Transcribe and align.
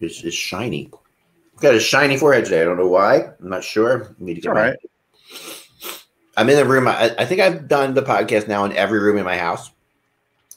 is, 0.00 0.22
is 0.24 0.34
shiny. 0.34 0.90
Got 1.60 1.74
a 1.74 1.80
shiny 1.80 2.16
forehead 2.16 2.44
today. 2.44 2.62
I 2.62 2.64
don't 2.64 2.76
know 2.76 2.86
why. 2.86 3.16
I'm 3.40 3.48
not 3.48 3.64
sure. 3.64 4.14
I 4.20 4.24
need 4.24 4.34
to 4.34 4.40
get 4.40 4.48
All 4.48 4.54
right. 4.54 4.76
I'm 6.36 6.48
in 6.48 6.56
the 6.56 6.64
room. 6.64 6.86
I, 6.86 7.14
I 7.18 7.24
think 7.24 7.40
I've 7.40 7.66
done 7.66 7.94
the 7.94 8.02
podcast 8.02 8.46
now 8.46 8.64
in 8.64 8.72
every 8.72 9.00
room 9.00 9.18
in 9.18 9.24
my 9.24 9.36
house. 9.36 9.72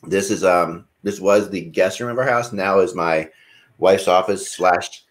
This 0.04 0.30
is 0.30 0.44
um 0.44 0.88
this 1.04 1.20
was 1.20 1.50
the 1.50 1.62
guest 1.62 2.00
room 2.00 2.12
of 2.12 2.20
our 2.20 2.28
house. 2.28 2.54
Now 2.54 2.80
is 2.80 2.94
my 2.94 3.30
wife's 3.80 4.08
office 4.08 4.52
slash 4.52 5.04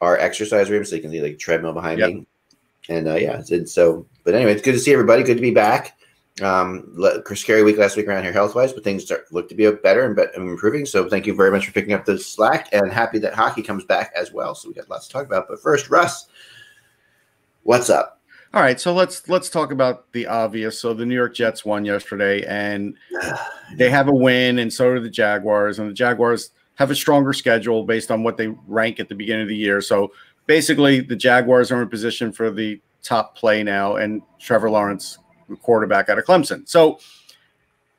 our 0.00 0.16
exercise 0.18 0.70
room, 0.70 0.84
so 0.84 0.96
you 0.96 1.02
can 1.02 1.10
see 1.10 1.20
like 1.20 1.38
treadmill 1.38 1.74
behind 1.74 2.00
Yep. 2.00 2.08
me. 2.10 2.26
And 2.88 3.08
uh, 3.08 3.16
yeah, 3.16 3.42
and 3.50 3.68
so. 3.68 4.06
But 4.24 4.34
anyway, 4.34 4.52
it's 4.52 4.62
good 4.62 4.72
to 4.72 4.78
see 4.78 4.92
everybody. 4.92 5.22
Good 5.22 5.36
to 5.36 5.42
be 5.42 5.52
back. 5.54 5.95
Um, 6.42 6.84
le- 6.92 7.22
scary 7.34 7.62
week 7.62 7.78
last 7.78 7.96
week 7.96 8.06
around 8.06 8.22
here 8.22 8.32
health 8.32 8.54
wise, 8.54 8.72
but 8.72 8.84
things 8.84 9.04
start 9.04 9.24
look 9.32 9.48
to 9.48 9.54
be 9.54 9.70
better 9.70 10.04
and, 10.04 10.18
improving. 10.36 10.84
So 10.84 11.08
thank 11.08 11.26
you 11.26 11.34
very 11.34 11.50
much 11.50 11.64
for 11.64 11.72
picking 11.72 11.94
up 11.94 12.04
the 12.04 12.18
slack, 12.18 12.68
and 12.72 12.92
happy 12.92 13.18
that 13.20 13.32
hockey 13.32 13.62
comes 13.62 13.84
back 13.84 14.12
as 14.14 14.32
well. 14.32 14.54
So 14.54 14.68
we 14.68 14.74
got 14.74 14.90
lots 14.90 15.06
to 15.06 15.12
talk 15.14 15.24
about. 15.24 15.48
But 15.48 15.62
first, 15.62 15.88
Russ, 15.88 16.26
what's 17.62 17.88
up? 17.88 18.16
All 18.52 18.62
right, 18.62 18.80
so 18.80 18.94
let's 18.94 19.28
let's 19.28 19.50
talk 19.50 19.72
about 19.72 20.12
the 20.12 20.26
obvious. 20.26 20.80
So 20.80 20.94
the 20.94 21.04
New 21.04 21.14
York 21.14 21.34
Jets 21.34 21.64
won 21.64 21.84
yesterday, 21.84 22.44
and 22.46 22.96
they 23.76 23.90
have 23.90 24.08
a 24.08 24.14
win, 24.14 24.58
and 24.58 24.72
so 24.72 24.94
do 24.94 25.00
the 25.00 25.10
Jaguars. 25.10 25.78
And 25.78 25.88
the 25.88 25.94
Jaguars 25.94 26.50
have 26.76 26.90
a 26.90 26.94
stronger 26.94 27.32
schedule 27.32 27.84
based 27.84 28.10
on 28.10 28.22
what 28.22 28.36
they 28.36 28.48
rank 28.66 29.00
at 29.00 29.08
the 29.08 29.14
beginning 29.14 29.42
of 29.42 29.48
the 29.48 29.56
year. 29.56 29.80
So 29.80 30.12
basically, 30.46 31.00
the 31.00 31.16
Jaguars 31.16 31.72
are 31.72 31.82
in 31.82 31.88
position 31.88 32.32
for 32.32 32.50
the 32.50 32.80
top 33.02 33.36
play 33.36 33.62
now, 33.62 33.96
and 33.96 34.22
Trevor 34.38 34.70
Lawrence, 34.70 35.18
quarterback 35.62 36.08
out 36.08 36.18
of 36.18 36.24
Clemson. 36.24 36.68
So 36.68 36.98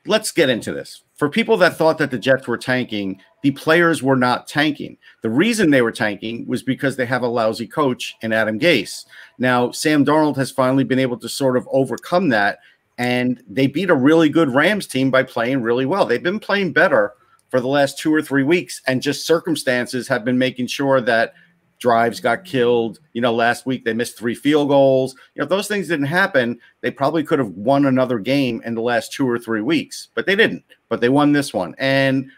let's 0.06 0.32
get 0.32 0.48
into 0.48 0.72
this. 0.72 1.02
For 1.14 1.28
people 1.28 1.56
that 1.56 1.76
thought 1.76 1.98
that 1.98 2.10
the 2.10 2.18
Jets 2.18 2.46
were 2.46 2.56
tanking, 2.56 3.20
the 3.42 3.50
players 3.52 4.02
were 4.02 4.16
not 4.16 4.46
tanking. 4.46 4.96
The 5.22 5.30
reason 5.30 5.70
they 5.70 5.82
were 5.82 5.92
tanking 5.92 6.46
was 6.46 6.62
because 6.62 6.96
they 6.96 7.06
have 7.06 7.22
a 7.22 7.28
lousy 7.28 7.66
coach 7.66 8.16
in 8.22 8.32
Adam 8.32 8.58
Gase. 8.58 9.04
Now, 9.38 9.70
Sam 9.70 10.04
Darnold 10.04 10.36
has 10.36 10.50
finally 10.50 10.84
been 10.84 10.98
able 10.98 11.18
to 11.18 11.28
sort 11.28 11.56
of 11.56 11.68
overcome 11.72 12.28
that, 12.28 12.60
and 12.98 13.42
they 13.48 13.66
beat 13.66 13.90
a 13.90 13.94
really 13.94 14.28
good 14.28 14.54
Rams 14.54 14.86
team 14.86 15.10
by 15.10 15.24
playing 15.24 15.62
really 15.62 15.86
well. 15.86 16.06
They've 16.06 16.22
been 16.22 16.40
playing 16.40 16.72
better 16.72 17.14
for 17.48 17.60
the 17.60 17.68
last 17.68 17.98
two 17.98 18.14
or 18.14 18.22
three 18.22 18.44
weeks, 18.44 18.80
and 18.86 19.02
just 19.02 19.26
circumstances 19.26 20.06
have 20.08 20.24
been 20.24 20.38
making 20.38 20.66
sure 20.66 21.00
that 21.00 21.34
drives 21.78 22.20
got 22.20 22.44
killed. 22.44 22.98
You 23.12 23.20
know, 23.20 23.32
last 23.32 23.66
week 23.66 23.84
they 23.84 23.94
missed 23.94 24.18
three 24.18 24.34
field 24.34 24.68
goals. 24.68 25.14
You 25.34 25.40
know, 25.40 25.44
if 25.44 25.48
those 25.48 25.68
things 25.68 25.88
didn't 25.88 26.06
happen, 26.06 26.58
they 26.80 26.90
probably 26.90 27.22
could 27.22 27.38
have 27.38 27.50
won 27.50 27.86
another 27.86 28.18
game 28.18 28.62
in 28.64 28.74
the 28.74 28.82
last 28.82 29.12
two 29.12 29.28
or 29.28 29.38
three 29.38 29.62
weeks, 29.62 30.08
but 30.14 30.26
they 30.26 30.36
didn't. 30.36 30.64
But 30.88 31.00
they 31.00 31.08
won 31.08 31.32
this 31.32 31.54
one. 31.54 31.74
And 31.78 32.30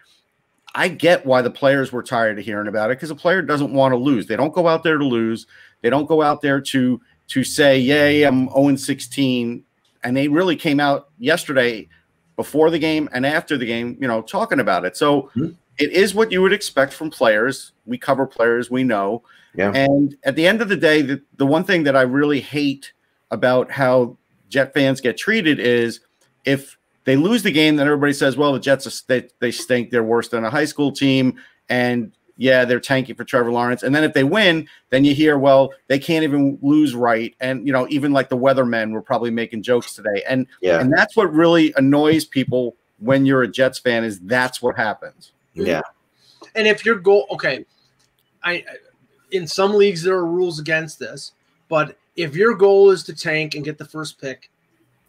I 0.74 0.88
get 0.88 1.27
why 1.27 1.42
the 1.42 1.50
players 1.50 1.91
were 1.91 2.02
tired 2.02 2.38
of 2.38 2.44
hearing 2.44 2.69
about 2.69 2.91
it 2.91 2.97
because 2.98 3.10
a 3.10 3.16
player 3.16 3.42
doesn't 3.42 3.72
want 3.72 3.92
to 3.92 3.97
lose. 3.97 4.27
They 4.27 4.36
don't 4.36 4.55
go 4.55 4.69
out 4.69 4.82
there 4.82 4.98
to 4.98 5.05
lose. 5.05 5.47
They 5.82 5.91
don't 5.91 6.06
go 6.06 6.22
out 6.22 6.42
there 6.42 6.60
to 6.60 7.00
to 7.28 7.44
say, 7.44 7.78
"Yay, 7.78 8.25
I'm 8.25 8.48
0 8.50 8.77
16." 8.77 9.64
And 10.02 10.16
they 10.16 10.28
really 10.28 10.56
came 10.56 10.80
out 10.80 11.08
yesterday 11.19 11.88
before 12.36 12.70
the 12.70 12.78
game 12.78 13.08
and 13.12 13.27
after 13.27 13.56
the 13.58 13.66
game, 13.66 13.97
you 14.00 14.08
know, 14.08 14.22
talking 14.22 14.60
about 14.60 14.84
it. 14.84 14.97
So 14.97 15.30
Mhm. 15.36 15.54
It 15.80 15.92
is 15.92 16.14
what 16.14 16.30
you 16.30 16.42
would 16.42 16.52
expect 16.52 16.92
from 16.92 17.10
players. 17.10 17.72
We 17.86 17.98
cover 17.98 18.26
players, 18.26 18.70
we 18.70 18.84
know. 18.84 19.22
Yeah. 19.56 19.72
And 19.72 20.14
at 20.24 20.36
the 20.36 20.46
end 20.46 20.60
of 20.60 20.68
the 20.68 20.76
day, 20.76 21.02
the, 21.02 21.22
the 21.36 21.46
one 21.46 21.64
thing 21.64 21.84
that 21.84 21.96
I 21.96 22.02
really 22.02 22.40
hate 22.40 22.92
about 23.30 23.70
how 23.70 24.18
Jet 24.48 24.74
fans 24.74 25.00
get 25.00 25.16
treated 25.16 25.58
is 25.58 26.00
if 26.44 26.76
they 27.04 27.16
lose 27.16 27.42
the 27.42 27.50
game, 27.50 27.76
then 27.76 27.86
everybody 27.86 28.12
says, 28.12 28.36
well, 28.36 28.52
the 28.52 28.60
Jets, 28.60 28.86
are, 28.86 29.04
they, 29.08 29.28
they 29.40 29.50
stink. 29.50 29.90
They're 29.90 30.04
worse 30.04 30.28
than 30.28 30.44
a 30.44 30.50
high 30.50 30.66
school 30.66 30.92
team. 30.92 31.40
And 31.68 32.12
yeah, 32.36 32.64
they're 32.64 32.80
tanking 32.80 33.14
for 33.14 33.24
Trevor 33.24 33.50
Lawrence. 33.50 33.82
And 33.82 33.94
then 33.94 34.04
if 34.04 34.12
they 34.12 34.24
win, 34.24 34.68
then 34.90 35.04
you 35.04 35.14
hear, 35.14 35.38
well, 35.38 35.72
they 35.88 35.98
can't 35.98 36.24
even 36.24 36.58
lose 36.62 36.94
right. 36.94 37.34
And, 37.40 37.66
you 37.66 37.72
know, 37.72 37.86
even 37.88 38.12
like 38.12 38.28
the 38.28 38.36
weathermen 38.36 38.92
were 38.92 39.02
probably 39.02 39.30
making 39.30 39.62
jokes 39.62 39.94
today. 39.94 40.22
And, 40.28 40.46
Yeah, 40.60 40.80
and 40.80 40.92
that's 40.92 41.16
what 41.16 41.32
really 41.32 41.72
annoys 41.76 42.24
people 42.24 42.76
when 42.98 43.24
you're 43.24 43.42
a 43.42 43.48
Jets 43.48 43.78
fan 43.78 44.04
is 44.04 44.20
that's 44.20 44.60
what 44.60 44.76
happens. 44.76 45.32
Yeah, 45.66 45.82
And 46.54 46.66
if 46.66 46.84
your 46.84 46.97
goal, 46.97 47.26
okay, 47.31 47.65
I 48.43 48.65
in 49.32 49.47
some 49.47 49.75
leagues 49.75 50.03
there 50.03 50.15
are 50.16 50.26
rules 50.26 50.59
against 50.59 50.98
this, 50.98 51.32
but 51.69 51.97
if 52.16 52.34
your 52.34 52.54
goal 52.54 52.91
is 52.91 53.03
to 53.04 53.15
tank 53.15 53.54
and 53.54 53.65
get 53.65 53.78
the 53.78 53.84
first 53.84 54.20
pick, 54.20 54.50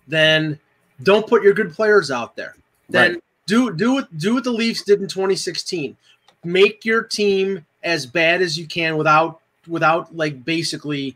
then 0.08 0.60
don't 1.04 1.26
put 1.28 1.42
your 1.44 1.54
good 1.54 1.74
players 1.74 2.12
out 2.12 2.36
there. 2.36 2.56
Then 2.90 3.14
Right. 3.14 3.24
do 3.48 3.74
do 3.74 3.94
what 3.94 4.18
do 4.18 4.36
what 4.36 4.44
the 4.44 4.52
Leafs 4.52 4.84
did 4.84 5.02
in 5.02 5.08
2016. 5.08 5.98
Make 6.44 6.86
your 6.86 7.04
team 7.04 7.66
as 7.84 8.06
bad 8.06 8.42
as 8.42 8.58
you 8.58 8.68
can 8.68 8.98
without 8.98 9.40
without 9.68 10.16
like 10.16 10.44
basically, 10.46 11.16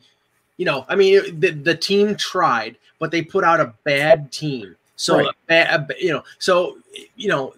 you 0.58 0.66
know, 0.66 0.86
I 0.90 0.96
mean 0.96 1.40
the, 1.40 1.52
the 1.52 1.76
team 1.76 2.16
tried, 2.16 2.78
but 3.00 3.12
they 3.12 3.22
put 3.22 3.44
out 3.44 3.60
a 3.60 3.74
bad 3.84 4.32
team. 4.32 4.76
So 4.96 5.18
Right. 5.18 5.28
a 5.28 5.34
ba- 5.48 5.86
a- 5.94 6.04
you 6.04 6.12
know, 6.12 6.24
so 6.40 6.78
you 7.16 7.28
know, 7.28 7.54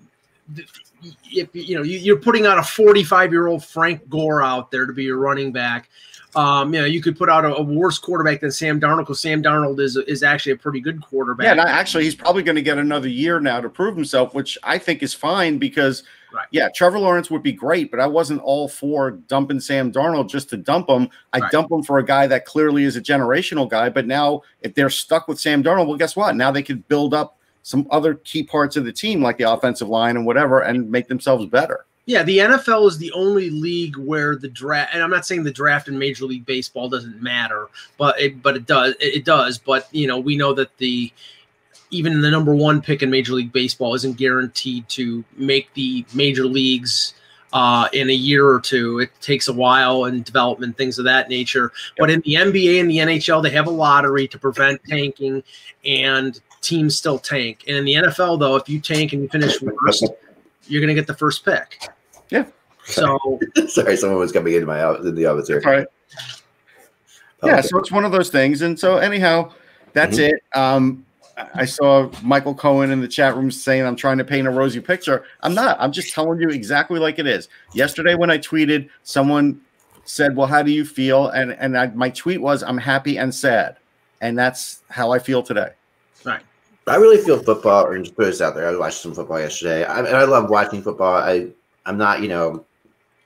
if 1.31 1.49
you 1.53 1.75
know 1.75 1.83
you- 1.83 1.99
you're 1.99 2.17
putting 2.19 2.45
out 2.45 2.57
a 2.57 2.63
45 2.63 3.31
year 3.31 3.47
old 3.47 3.63
Frank 3.63 4.07
Gore 4.09 4.41
out 4.41 4.71
there 4.71 4.85
to 4.85 4.93
be 4.93 5.03
your 5.03 5.17
running 5.17 5.51
back, 5.51 5.89
um, 6.35 6.73
you 6.73 6.79
know 6.79 6.85
you 6.85 7.01
could 7.01 7.17
put 7.17 7.29
out 7.29 7.45
a, 7.45 7.55
a 7.55 7.61
worse 7.61 7.97
quarterback 7.99 8.41
than 8.41 8.51
Sam 8.51 8.79
Darnold 8.79 8.99
because 8.99 9.19
Sam 9.19 9.41
Darnold 9.43 9.79
is 9.79 9.95
is 9.97 10.23
actually 10.23 10.53
a 10.53 10.57
pretty 10.57 10.79
good 10.79 11.01
quarterback. 11.01 11.45
Yeah, 11.45 11.51
and 11.51 11.61
actually, 11.61 12.03
he's 12.03 12.15
probably 12.15 12.43
going 12.43 12.55
to 12.55 12.61
get 12.61 12.77
another 12.77 13.07
year 13.09 13.39
now 13.39 13.61
to 13.61 13.69
prove 13.69 13.95
himself, 13.95 14.33
which 14.33 14.57
I 14.63 14.77
think 14.77 15.01
is 15.03 15.13
fine 15.13 15.57
because, 15.57 16.03
Right. 16.33 16.45
yeah, 16.51 16.67
Trevor 16.75 16.99
Lawrence 16.99 17.31
would 17.31 17.41
be 17.43 17.53
great, 17.53 17.89
but 17.89 18.01
I 18.01 18.05
wasn't 18.05 18.41
all 18.41 18.67
for 18.67 19.11
dumping 19.11 19.61
Sam 19.61 19.91
Darnold 19.93 20.29
just 20.29 20.49
to 20.49 20.57
dump 20.57 20.89
him. 20.89 21.09
I 21.31 21.39
Right. 21.39 21.51
dump 21.51 21.71
him 21.71 21.83
for 21.83 21.99
a 21.99 22.05
guy 22.05 22.27
that 22.27 22.43
clearly 22.45 22.83
is 22.83 22.97
a 22.97 23.01
generational 23.01 23.67
guy, 23.69 23.87
but 23.89 24.05
now 24.07 24.41
if 24.61 24.73
they're 24.75 24.89
stuck 24.89 25.27
with 25.29 25.39
Sam 25.39 25.63
Darnold, 25.63 25.87
well, 25.87 25.97
guess 25.97 26.15
what? 26.17 26.35
Now 26.35 26.51
they 26.51 26.63
could 26.63 26.85
build 26.89 27.13
up 27.13 27.36
some 27.67 27.85
other 27.91 28.13
key 28.13 28.43
parts 28.43 28.77
of 28.77 28.85
the 28.85 28.93
team, 28.93 29.21
like 29.21 29.37
the 29.37 29.51
offensive 29.51 29.89
line 29.89 30.15
and 30.15 30.25
whatever, 30.25 30.61
and 30.61 30.89
make 30.89 31.09
themselves 31.09 31.45
better. 31.47 31.85
Yeah, 32.05 32.23
the 32.23 32.37
NFL 32.37 32.87
is 32.87 32.97
the 32.97 33.11
only 33.11 33.49
league 33.49 33.97
where 33.97 34.37
the 34.37 34.47
draft, 34.47 34.93
and 34.93 35.03
I'm 35.03 35.09
not 35.09 35.25
saying 35.25 35.43
the 35.43 35.51
draft 35.51 35.89
in 35.89 35.99
Major 35.99 36.23
League 36.23 36.45
Baseball 36.45 36.87
doesn't 36.87 37.21
matter, 37.21 37.67
but 37.97 38.17
it, 38.21 38.41
but 38.41 38.55
it 38.55 38.67
does, 38.67 38.93
it, 39.01 39.15
it 39.15 39.25
does. 39.25 39.57
But 39.57 39.89
you 39.91 40.07
know, 40.07 40.17
we 40.17 40.37
know 40.37 40.53
that 40.53 40.77
the 40.77 41.11
even 41.91 42.21
the 42.21 42.31
number 42.31 42.55
one 42.55 42.81
pick 42.81 43.03
in 43.03 43.09
Major 43.09 43.33
League 43.33 43.51
Baseball 43.51 43.95
isn't 43.95 44.15
guaranteed 44.15 44.87
to 44.87 45.25
make 45.35 45.73
the 45.73 46.05
major 46.13 46.45
leagues 46.45 47.15
uh, 47.51 47.89
in 47.91 48.09
a 48.09 48.13
year 48.13 48.47
or 48.47 48.61
two. 48.61 48.99
It 48.99 49.11
takes 49.19 49.49
a 49.49 49.53
while 49.53 50.05
and 50.05 50.23
development, 50.23 50.77
things 50.77 50.99
of 50.99 51.03
that 51.05 51.27
nature. 51.27 51.73
But 51.97 52.09
in 52.09 52.21
the 52.21 52.35
NBA 52.35 52.79
and 52.79 52.89
the 52.89 52.99
NHL, 52.99 53.43
they 53.43 53.49
have 53.49 53.67
a 53.67 53.71
lottery 53.71 54.29
to 54.29 54.39
prevent 54.39 54.81
tanking, 54.85 55.43
and 55.83 56.39
teams 56.61 56.95
still 56.95 57.19
tank. 57.19 57.63
And 57.67 57.77
in 57.77 57.85
the 57.85 57.93
NFL, 57.95 58.39
though, 58.39 58.55
if 58.55 58.67
you 58.69 58.79
tank 58.79 59.13
and 59.13 59.21
you 59.23 59.29
finish 59.29 59.61
worst, 59.61 60.05
you're 60.67 60.81
going 60.81 60.89
to 60.89 60.99
get 60.99 61.07
the 61.07 61.13
first 61.13 61.43
pick. 61.45 61.81
Yeah. 62.29 62.45
So 62.85 63.17
Sorry, 63.67 63.97
someone 63.97 64.19
was 64.19 64.31
coming 64.31 64.53
into 64.53 64.65
my 64.65 64.81
office 64.83 65.05
in 65.05 65.15
the 65.15 65.25
office 65.25 65.47
here. 65.47 65.61
All 65.65 65.71
right. 65.71 65.87
Yeah, 67.43 67.57
Okay. 67.57 67.67
so 67.67 67.77
it's 67.79 67.91
one 67.91 68.05
of 68.05 68.11
those 68.11 68.29
things. 68.29 68.61
And 68.61 68.79
so 68.79 68.97
anyhow, 68.97 69.51
that's 69.93 70.17
Mhm. 70.17 70.29
it. 70.29 70.43
Um 70.57 71.05
I 71.37 71.47
I 71.61 71.65
saw 71.65 72.09
Michael 72.23 72.55
Cohen 72.55 72.89
in 72.89 72.99
the 72.99 73.07
chat 73.07 73.35
room 73.35 73.51
saying 73.51 73.85
I'm 73.85 73.95
trying 73.95 74.17
to 74.17 74.23
paint 74.25 74.47
a 74.47 74.49
rosy 74.51 74.79
picture. 74.79 75.23
I'm 75.41 75.53
not. 75.53 75.77
I'm 75.79 75.91
just 75.91 76.11
telling 76.13 76.39
you 76.41 76.49
exactly 76.49 76.99
like 76.99 77.19
it 77.19 77.27
is. 77.27 77.47
Yesterday 77.73 78.15
when 78.15 78.31
I 78.31 78.39
tweeted, 78.39 78.89
someone 79.03 79.61
said, 80.03 80.35
"Well, 80.35 80.47
how 80.47 80.63
do 80.63 80.71
you 80.71 80.83
feel?" 80.83 81.27
and 81.27 81.51
and 81.53 81.77
I, 81.77 81.87
my 81.87 82.09
tweet 82.09 82.41
was, 82.41 82.63
"I'm 82.63 82.77
happy 82.79 83.17
and 83.19 83.33
sad." 83.35 83.77
And 84.19 84.35
that's 84.35 84.81
how 84.89 85.11
I 85.11 85.19
feel 85.19 85.43
today. 85.43 85.69
I 86.87 86.95
really 86.95 87.17
feel 87.17 87.41
football, 87.43 87.85
or 87.85 87.97
just 87.99 88.15
put 88.15 88.25
this 88.25 88.41
out 88.41 88.55
there. 88.55 88.67
I 88.67 88.75
watched 88.77 89.01
some 89.01 89.13
football 89.13 89.39
yesterday, 89.39 89.83
I, 89.83 89.99
and 89.99 90.15
I 90.15 90.23
love 90.23 90.49
watching 90.49 90.81
football. 90.81 91.15
I 91.15 91.49
I'm 91.85 91.97
not, 91.97 92.21
you 92.21 92.27
know, 92.27 92.65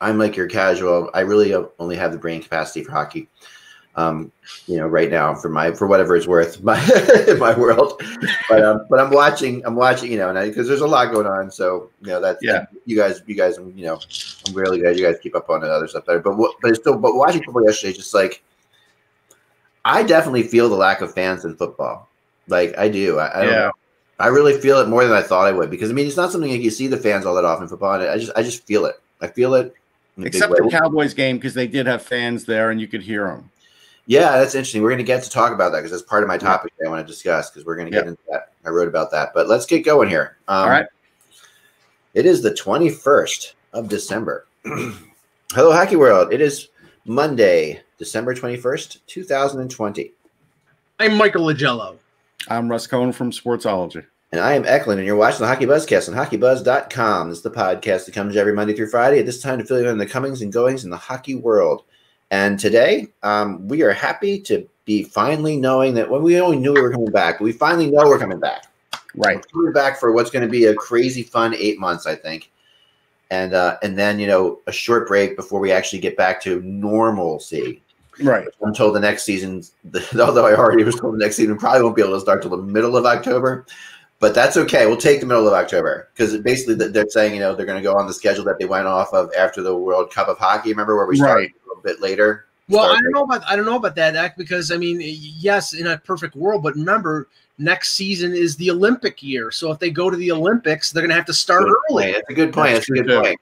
I'm 0.02 0.18
like 0.18 0.35
your 0.35 0.47
casual. 0.47 1.09
I 1.13 1.22
really 1.22 1.53
only 1.79 1.96
have 1.96 2.11
the 2.11 2.17
brain 2.17 2.41
capacity 2.41 2.84
for 2.84 2.91
hockey. 2.91 3.28
Um, 3.96 4.32
you 4.67 4.78
know, 4.78 4.88
right 4.88 5.11
now 5.11 5.35
for 5.35 5.49
my 5.49 5.73
for 5.73 5.85
whatever 5.85 6.16
it's 6.16 6.26
worth, 6.26 6.64
my 6.64 6.79
my 7.38 7.58
world. 7.58 8.02
But 8.49 8.64
um, 8.64 8.85
but 8.90 8.99
I'm 8.99 9.11
watching. 9.11 9.64
I'm 9.66 9.76
watching. 9.76 10.11
You 10.11 10.17
know, 10.17 10.29
and 10.29 10.49
because 10.49 10.67
there's 10.67 10.82
a 10.82 10.87
lot 10.87 11.14
going 11.14 11.28
on. 11.28 11.52
So 11.52 11.90
you 12.02 12.08
know 12.08 12.20
that's 12.20 12.40
Yeah. 12.41 12.66
You 12.85 12.97
guys, 12.97 13.22
you 13.28 13.35
guys, 13.35 13.58
you 13.58 13.85
know, 13.85 13.99
I'm 14.47 14.53
really 14.53 14.79
glad 14.79 14.97
you 14.97 15.05
guys 15.05 15.17
keep 15.22 15.35
up 15.35 15.49
on 15.49 15.61
the 15.61 15.72
other 15.72 15.87
stuff 15.87 16.05
there. 16.05 16.20
But 16.20 16.37
what, 16.37 16.55
but 16.61 16.72
it's 16.72 16.79
still, 16.79 16.97
but 16.97 17.16
watching 17.16 17.44
football 17.44 17.66
yesterday, 17.66 17.94
just 17.94 18.14
like 18.14 18.44
I 19.85 20.03
definitely 20.03 20.44
feel 20.44 20.70
the 20.70 20.76
lack 20.76 21.02
of 21.02 21.14
fans 21.14 21.46
in 21.46 21.55
football. 21.55 22.08
Like 22.51 22.77
I 22.77 22.89
do. 22.89 23.19
I, 23.19 23.39
I 23.39 23.45
don't 23.45 23.53
Yeah. 23.53 23.69
I 24.19 24.27
really 24.27 24.59
feel 24.59 24.77
it 24.79 24.87
more 24.87 25.03
than 25.03 25.13
I 25.13 25.23
thought 25.23 25.47
I 25.47 25.51
would 25.51 25.71
because 25.71 25.89
I 25.89 25.93
mean 25.93 26.05
it's 26.05 26.17
not 26.17 26.31
something 26.31 26.51
like 26.51 26.61
you 26.61 26.69
see 26.69 26.87
the 26.87 26.97
fans 26.97 27.25
all 27.25 27.33
that 27.35 27.45
often 27.45 27.63
in 27.63 27.69
football. 27.69 27.91
I 27.99 28.17
just 28.17 28.31
I 28.35 28.43
just 28.43 28.65
feel 28.67 28.85
it. 28.85 28.95
I 29.21 29.27
feel 29.27 29.55
it. 29.55 29.73
in 30.17 30.23
a 30.23 30.25
big 30.25 30.35
Except 30.35 30.53
the 30.53 30.69
Cowboys 30.69 31.13
game 31.13 31.37
because 31.37 31.53
they 31.53 31.67
did 31.67 31.87
have 31.87 32.03
fans 32.03 32.45
there 32.45 32.69
and 32.69 32.79
you 32.79 32.87
could 32.87 33.01
hear 33.01 33.25
them. 33.27 33.49
Yeah, 34.07 34.31
that's 34.37 34.55
interesting. 34.55 34.81
We're 34.81 34.89
going 34.89 34.97
to 34.97 35.03
get 35.03 35.23
to 35.23 35.29
talk 35.29 35.53
about 35.53 35.71
that 35.71 35.79
because 35.79 35.91
that's 35.91 36.03
part 36.03 36.23
of 36.23 36.27
my 36.27 36.37
topic 36.37 36.73
that 36.77 36.87
I 36.87 36.89
want 36.89 37.05
to 37.05 37.11
discuss 37.11 37.49
because 37.49 37.65
we're 37.65 37.75
going 37.75 37.85
to 37.87 37.91
get 37.91 38.03
Yeah. 38.03 38.09
into 38.09 38.21
that. 38.29 38.51
I 38.65 38.69
wrote 38.69 38.87
about 38.87 39.09
that, 39.11 39.31
but 39.33 39.47
let's 39.47 39.65
get 39.65 39.85
going 39.85 40.09
here. 40.09 40.37
Um, 40.47 40.63
All 40.63 40.69
right. 40.69 40.85
It 42.13 42.25
is 42.25 42.41
the 42.41 42.51
21st 42.51 43.53
of 43.73 43.87
December. 43.87 44.45
Hello, 44.65 45.71
Hockey 45.71 45.95
World. 45.95 46.33
It 46.33 46.41
is 46.41 46.69
Monday, 47.05 47.81
December 47.97 48.35
21st, 48.35 48.99
2020. 49.07 50.11
I'm 50.99 51.15
Michael 51.15 51.45
Augello. 51.45 51.97
I'm 52.47 52.70
Russ 52.70 52.88
Cohen 52.88 53.11
from 53.11 53.32
Sportsology. 53.32 54.05
And 54.32 54.41
I 54.41 54.53
am 54.53 54.66
Eklund, 54.66 54.99
and 54.99 55.05
you're 55.05 55.16
watching 55.16 55.41
the 55.41 55.47
Hockey 55.47 55.66
Buzzcast 55.66 56.09
on 56.09 56.16
hockeybuzz.com. 56.16 57.29
This 57.29 57.40
is 57.40 57.43
the 57.43 57.52
podcast 57.52 58.05
that 58.05 58.14
comes 58.14 58.35
every 58.35 58.53
Monday 58.53 58.73
through 58.73 58.90
Friday 58.90 59.20
at 59.20 59.26
this 59.26 59.41
time 59.41 59.59
to 59.59 59.66
fill 59.66 59.82
you 59.82 59.90
in 59.90 59.97
the 59.97 60.05
comings 60.05 60.41
and 60.41 60.52
goings 60.52 60.84
in 60.84 60.90
the 60.90 60.97
hockey 60.97 61.35
world. 61.35 61.84
And 62.32 62.58
today, 62.58 63.08
um, 63.23 63.67
we 63.67 63.84
are 63.84 63.91
happy 63.91 64.40
to 64.41 64.67
be 64.85 65.03
finally 65.03 65.58
knowing 65.58 65.93
that 65.96 66.09
when 66.09 66.23
we 66.23 66.40
only 66.40 66.58
knew 66.58 66.73
we 66.73 66.82
were 66.82 66.91
coming 66.91 67.11
back, 67.11 67.40
but 67.40 67.43
we 67.43 67.52
finally 67.52 67.91
know 67.91 68.05
we're 68.05 68.17
coming 68.17 68.40
back. 68.40 68.66
Right. 69.16 69.35
We're 69.35 69.64
coming 69.64 69.73
back 69.73 69.99
for 69.99 70.14
what's 70.14 70.32
going 70.32 70.46
to 70.46 70.52
be 70.52 70.66
a 70.66 70.76
crazy 70.76 71.23
fun 71.23 71.53
eight 71.55 71.78
months, 71.78 72.08
I 72.08 72.16
think. 72.16 72.52
And 73.29 73.53
uh, 73.53 73.78
and 73.84 73.97
then 73.97 74.20
you 74.20 74.28
know 74.28 74.59
a 74.67 74.72
short 74.72 75.08
break 75.08 75.35
before 75.37 75.59
we 75.59 75.72
actually 75.72 75.99
get 75.99 76.17
back 76.17 76.41
to 76.41 76.61
normalcy. 76.61 77.82
Right. 78.23 78.47
Until 78.62 78.91
the 78.91 79.00
next 79.00 79.23
season, 79.23 79.64
although 80.20 80.46
I 80.47 80.56
already 80.56 80.84
was 80.84 80.96
told 80.96 81.14
the 81.16 81.20
next 81.20 81.35
season 81.38 81.58
probably 81.58 81.84
won't 81.84 81.96
be 81.96 82.02
able 82.02 82.14
to 82.14 82.20
start 82.22 82.41
till 82.41 82.52
the 82.52 82.58
middle 82.58 82.96
of 82.97 83.06
October, 83.06 83.66
but 84.20 84.35
that's 84.35 84.58
okay. 84.58 84.85
We'll 84.85 84.97
take 84.97 85.20
the 85.20 85.26
middle 85.26 85.47
of 85.47 85.53
October 85.53 86.09
because 86.14 86.38
basically 86.40 86.76
they're 86.76 87.09
saying 87.09 87.34
you 87.34 87.40
know 87.40 87.56
they're 87.56 87.66
going 87.66 87.82
to 87.82 87.84
go 87.84 87.96
on 87.97 88.08
the 88.08 88.14
schedule 88.14 88.44
that 88.46 88.59
they 88.59 88.66
went 88.66 88.88
off 88.88 89.14
of 89.14 89.32
after 89.38 89.62
the 89.62 89.76
World 89.76 90.12
Cup 90.12 90.28
of 90.28 90.38
Hockey. 90.38 90.70
Remember 90.70 90.96
where 90.96 91.06
we 91.08 91.16
started 91.18 91.41
Right. 91.41 91.52
a 91.66 91.68
little 91.68 91.84
bit 91.84 92.02
later? 92.02 92.46
Well, 92.70 92.85
I 92.91 93.02
don't 93.02 93.12
know 93.12 93.23
about 93.23 93.44
I 93.50 93.56
don't 93.56 93.66
know 93.66 93.76
about 93.76 93.96
that 93.96 94.16
Act, 94.16 94.38
because 94.38 94.72
I 94.72 94.78
mean, 94.78 95.00
yes, 95.02 95.73
in 95.73 95.88
a 95.88 95.97
perfect 95.97 96.35
world, 96.35 96.64
but 96.64 96.76
remember, 96.76 97.28
next 97.58 97.94
season 97.94 98.32
is 98.34 98.56
the 98.56 98.72
Olympic 98.72 99.22
year. 99.22 99.52
So 99.52 99.72
if 99.72 99.79
they 99.79 99.90
go 99.90 100.09
to 100.09 100.16
the 100.16 100.32
Olympics, 100.32 100.91
they're 100.91 101.02
going 101.02 101.09
to 101.09 101.16
have 101.16 101.26
to 101.26 101.34
start 101.34 101.64
Good 101.64 101.73
early. 101.91 102.03
point. 102.03 102.16
That's 102.16 102.29
a 102.29 102.34
good 102.34 102.53
point. 102.53 102.73
That's 102.73 102.88
That's, 102.88 103.00
a 103.00 103.03
good 103.03 103.08
too. 103.09 103.22
point. 103.22 103.40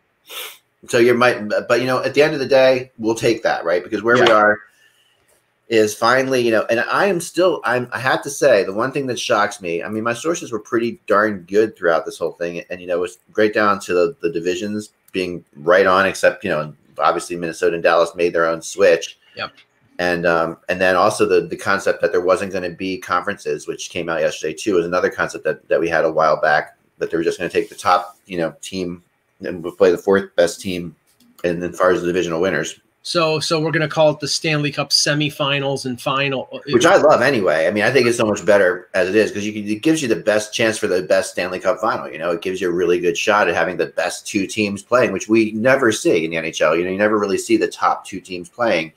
So 0.87 0.97
you 0.97 1.13
might, 1.13 1.47
but 1.67 1.81
you 1.81 1.85
know, 1.87 2.01
at 2.01 2.13
the 2.13 2.23
end 2.23 2.33
of 2.33 2.39
the 2.39 2.45
day, 2.47 2.91
we'll 2.97 3.13
take 3.13 3.43
that, 3.43 3.65
right? 3.65 3.83
Because 3.83 4.01
where 4.01 4.15
we 4.15 4.31
are 4.31 4.59
is 5.69 5.93
finally, 5.93 6.41
you 6.41 6.51
know, 6.51 6.65
and 6.69 6.79
I 6.79 7.05
am 7.05 7.21
still, 7.21 7.61
I'm, 7.63 7.87
I 7.93 7.99
have 7.99 8.23
to 8.23 8.29
say, 8.29 8.63
the 8.63 8.73
one 8.73 8.91
thing 8.91 9.05
that 9.07 9.19
shocks 9.19 9.61
me, 9.61 9.83
I 9.83 9.89
mean, 9.89 10.03
my 10.03 10.13
sources 10.13 10.51
were 10.51 10.59
pretty 10.59 10.99
darn 11.05 11.43
good 11.43 11.77
throughout 11.77 12.05
this 12.05 12.17
whole 12.17 12.31
thing, 12.31 12.63
and 12.69 12.81
you 12.81 12.87
know, 12.87 12.97
it 12.97 13.01
was 13.01 13.19
great 13.31 13.53
down 13.53 13.79
to 13.81 13.93
the, 13.93 14.15
the 14.21 14.31
divisions 14.31 14.91
being 15.11 15.45
right 15.55 15.85
on, 15.85 16.07
except 16.07 16.43
you 16.43 16.49
know, 16.49 16.73
obviously 16.97 17.35
Minnesota 17.35 17.75
and 17.75 17.83
Dallas 17.83 18.15
made 18.15 18.33
their 18.33 18.47
own 18.47 18.61
switch. 18.61 19.19
Yep. 19.35 19.51
And 19.99 20.25
um, 20.25 20.57
and 20.69 20.79
then 20.79 20.95
also 20.95 21.25
the 21.25 21.41
the 21.41 21.57
concept 21.57 22.01
that 22.01 22.11
there 22.11 22.21
wasn't 22.21 22.51
going 22.51 22.69
to 22.69 22.75
be 22.75 22.97
conferences, 22.97 23.67
which 23.67 23.89
came 23.89 24.09
out 24.09 24.21
yesterday 24.21 24.53
too, 24.53 24.77
is 24.79 24.85
another 24.85 25.09
concept 25.09 25.43
that, 25.43 25.67
that 25.67 25.79
we 25.79 25.89
had 25.89 26.05
a 26.05 26.11
while 26.11 26.39
back 26.41 26.77
that 26.97 27.11
they 27.11 27.17
were 27.17 27.23
just 27.23 27.37
going 27.37 27.49
to 27.49 27.53
take 27.53 27.69
the 27.69 27.75
top, 27.75 28.17
you 28.25 28.37
know, 28.37 28.55
team 28.61 29.03
and 29.41 29.63
play 29.77 29.91
the 29.91 29.97
fourth 29.97 30.35
best 30.35 30.61
team, 30.61 30.95
and 31.43 31.63
as 31.63 31.77
far 31.77 31.91
as 31.91 32.01
the 32.01 32.07
divisional 32.07 32.41
winners, 32.41 32.79
So 33.01 33.39
so 33.39 33.61
we're 33.61 33.71
going 33.71 33.81
to 33.81 33.87
call 33.87 34.11
it 34.11 34.19
the 34.19 34.27
Stanley 34.27 34.71
Cup 34.71 34.89
semifinals 34.89 35.85
and 35.85 35.99
final. 35.99 36.61
which 36.69 36.85
I 36.85 36.97
love 36.97 37.21
anyway. 37.21 37.65
I 37.65 37.71
mean, 37.71 37.83
I 37.83 37.91
think 37.91 38.07
it's 38.07 38.17
so 38.17 38.25
much 38.25 38.45
better 38.45 38.89
as 38.93 39.07
it 39.07 39.15
is 39.15 39.31
because 39.31 39.45
you 39.45 39.53
can, 39.53 39.65
it 39.67 39.81
gives 39.81 40.01
you 40.01 40.07
the 40.07 40.17
best 40.17 40.53
chance 40.53 40.77
for 40.77 40.87
the 40.87 41.01
best 41.03 41.31
Stanley 41.31 41.59
Cup 41.59 41.79
final. 41.79 42.09
You 42.09 42.17
know, 42.17 42.31
it 42.31 42.41
gives 42.41 42.59
you 42.59 42.69
a 42.69 42.73
really 42.73 42.99
good 42.99 43.17
shot 43.17 43.47
at 43.47 43.55
having 43.55 43.77
the 43.77 43.87
best 43.87 44.27
two 44.27 44.45
teams 44.45 44.83
playing, 44.83 45.13
which 45.13 45.29
we 45.29 45.51
never 45.53 45.91
see 45.91 46.25
in 46.25 46.31
the 46.31 46.37
NHL. 46.37 46.77
You 46.77 46.83
know, 46.83 46.91
you 46.91 46.97
never 46.97 47.17
really 47.17 47.37
see 47.37 47.55
the 47.57 47.69
top 47.69 48.05
two 48.05 48.19
teams 48.19 48.49
playing 48.49 48.91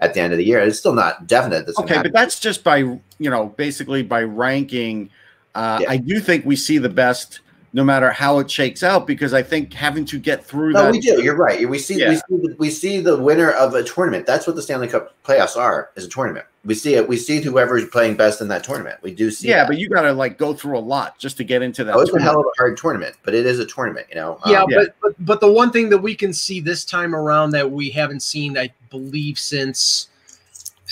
at 0.00 0.14
the 0.14 0.20
end 0.20 0.32
of 0.32 0.38
the 0.38 0.44
year. 0.44 0.60
It's 0.60 0.78
still 0.78 0.94
not 0.94 1.26
definite. 1.26 1.66
That's 1.66 1.78
Okay, 1.78 2.02
but 2.02 2.12
that's 2.12 2.40
just 2.40 2.64
by 2.64 2.78
you 2.78 3.00
know 3.18 3.46
basically 3.56 4.02
by 4.02 4.22
ranking. 4.22 5.10
Uh, 5.54 5.78
Yeah. 5.82 5.90
I 5.90 5.96
do 5.98 6.18
think 6.18 6.44
we 6.44 6.56
see 6.56 6.78
the 6.78 6.88
best, 6.88 7.40
no 7.74 7.82
matter 7.82 8.10
how 8.12 8.38
it 8.38 8.48
shakes 8.48 8.84
out, 8.84 9.04
because 9.04 9.34
I 9.34 9.42
think 9.42 9.72
having 9.74 10.04
to 10.06 10.18
get 10.18 10.44
through 10.44 10.70
No, 10.72 10.84
that. 10.84 10.92
we 10.92 11.00
do. 11.00 11.20
You're 11.20 11.34
right. 11.36 11.68
We 11.68 11.78
see, 11.80 11.96
we 12.08 12.14
see, 12.14 12.22
the, 12.28 12.56
we 12.56 12.70
see 12.70 13.00
the 13.00 13.18
winner 13.18 13.50
of 13.50 13.74
a 13.74 13.82
tournament. 13.82 14.26
That's 14.26 14.46
what 14.46 14.54
the 14.54 14.62
Stanley 14.62 14.86
Cup 14.86 15.12
playoffs 15.24 15.56
are. 15.56 15.90
Is 15.96 16.04
a 16.04 16.08
tournament. 16.08 16.46
We 16.64 16.74
see 16.74 16.94
it. 16.94 17.06
We 17.08 17.16
see 17.16 17.40
whoever's 17.42 17.84
playing 17.88 18.16
best 18.16 18.40
in 18.40 18.46
that 18.48 18.62
tournament. 18.62 19.00
We 19.02 19.12
do 19.12 19.28
see. 19.30 19.48
yeah, 19.48 19.64
that. 19.64 19.68
but 19.68 19.78
you 19.78 19.88
got 19.88 20.02
to 20.02 20.12
like 20.12 20.38
go 20.38 20.54
through 20.54 20.78
a 20.78 20.80
lot 20.80 21.18
just 21.18 21.36
to 21.38 21.44
get 21.44 21.62
into 21.62 21.82
that. 21.82 21.96
oh, 21.96 22.00
it's 22.00 22.14
a 22.14 22.22
hell 22.22 22.38
of 22.40 22.46
a 22.46 22.50
hard 22.56 22.76
tournament, 22.78 23.16
but 23.24 23.34
it 23.34 23.44
is 23.44 23.58
a 23.58 23.66
tournament. 23.66 24.06
You 24.08 24.14
know. 24.14 24.38
yeah, 24.46 24.62
Um, 24.62 24.70
yeah. 24.70 24.78
But, 24.78 24.94
but 25.02 25.14
but 25.26 25.40
the 25.40 25.50
one 25.52 25.72
thing 25.72 25.88
that 25.90 25.98
we 25.98 26.14
can 26.14 26.32
see 26.32 26.60
this 26.60 26.84
time 26.84 27.12
around 27.14 27.50
that 27.50 27.68
we 27.68 27.90
haven't 27.90 28.20
seen, 28.20 28.56
I 28.56 28.72
believe, 28.88 29.36
since 29.36 30.10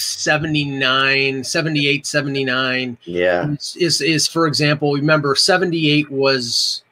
79, 0.05 1.45
78, 1.45 2.07
79 2.07 2.97
yeah. 3.05 3.51
is, 3.53 3.77
is, 3.77 4.01
is 4.01 4.29
for 4.29 4.47
example, 4.47 4.95
remember 4.95 5.35
78 5.35 6.11
was 6.11 6.83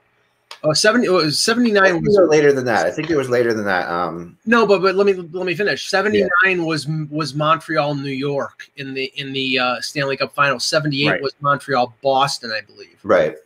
oh, 0.63 0.73
70 0.73 1.07
it 1.07 1.11
was 1.11 1.39
79 1.39 2.03
was 2.03 2.29
later 2.29 2.53
than 2.53 2.65
that. 2.65 2.87
I 2.87 2.91
think 2.91 3.11
it 3.11 3.17
was 3.17 3.29
later 3.29 3.55
than 3.55 3.65
that. 3.65 3.89
Um, 3.89 4.37
no, 4.47 4.67
but 4.67 4.83
but 4.83 4.95
let 4.95 5.07
me 5.07 5.15
let 5.15 5.47
me 5.47 5.55
finish. 5.55 5.89
79 5.89 6.65
was 6.65 6.87
was 7.11 7.35
Montreal, 7.35 7.95
New 7.95 8.11
York 8.11 8.71
in 8.77 8.95
the 8.95 9.13
in 9.17 9.33
the 9.33 9.59
uh, 9.59 9.81
Stanley 9.81 10.17
Cup 10.17 10.35
final. 10.35 10.61
78 10.61 11.11
Right. 11.11 11.23
was 11.23 11.35
Montreal, 11.41 11.95
Boston, 12.03 12.53
I 12.53 12.61
believe. 12.61 12.99
right. 13.03 13.37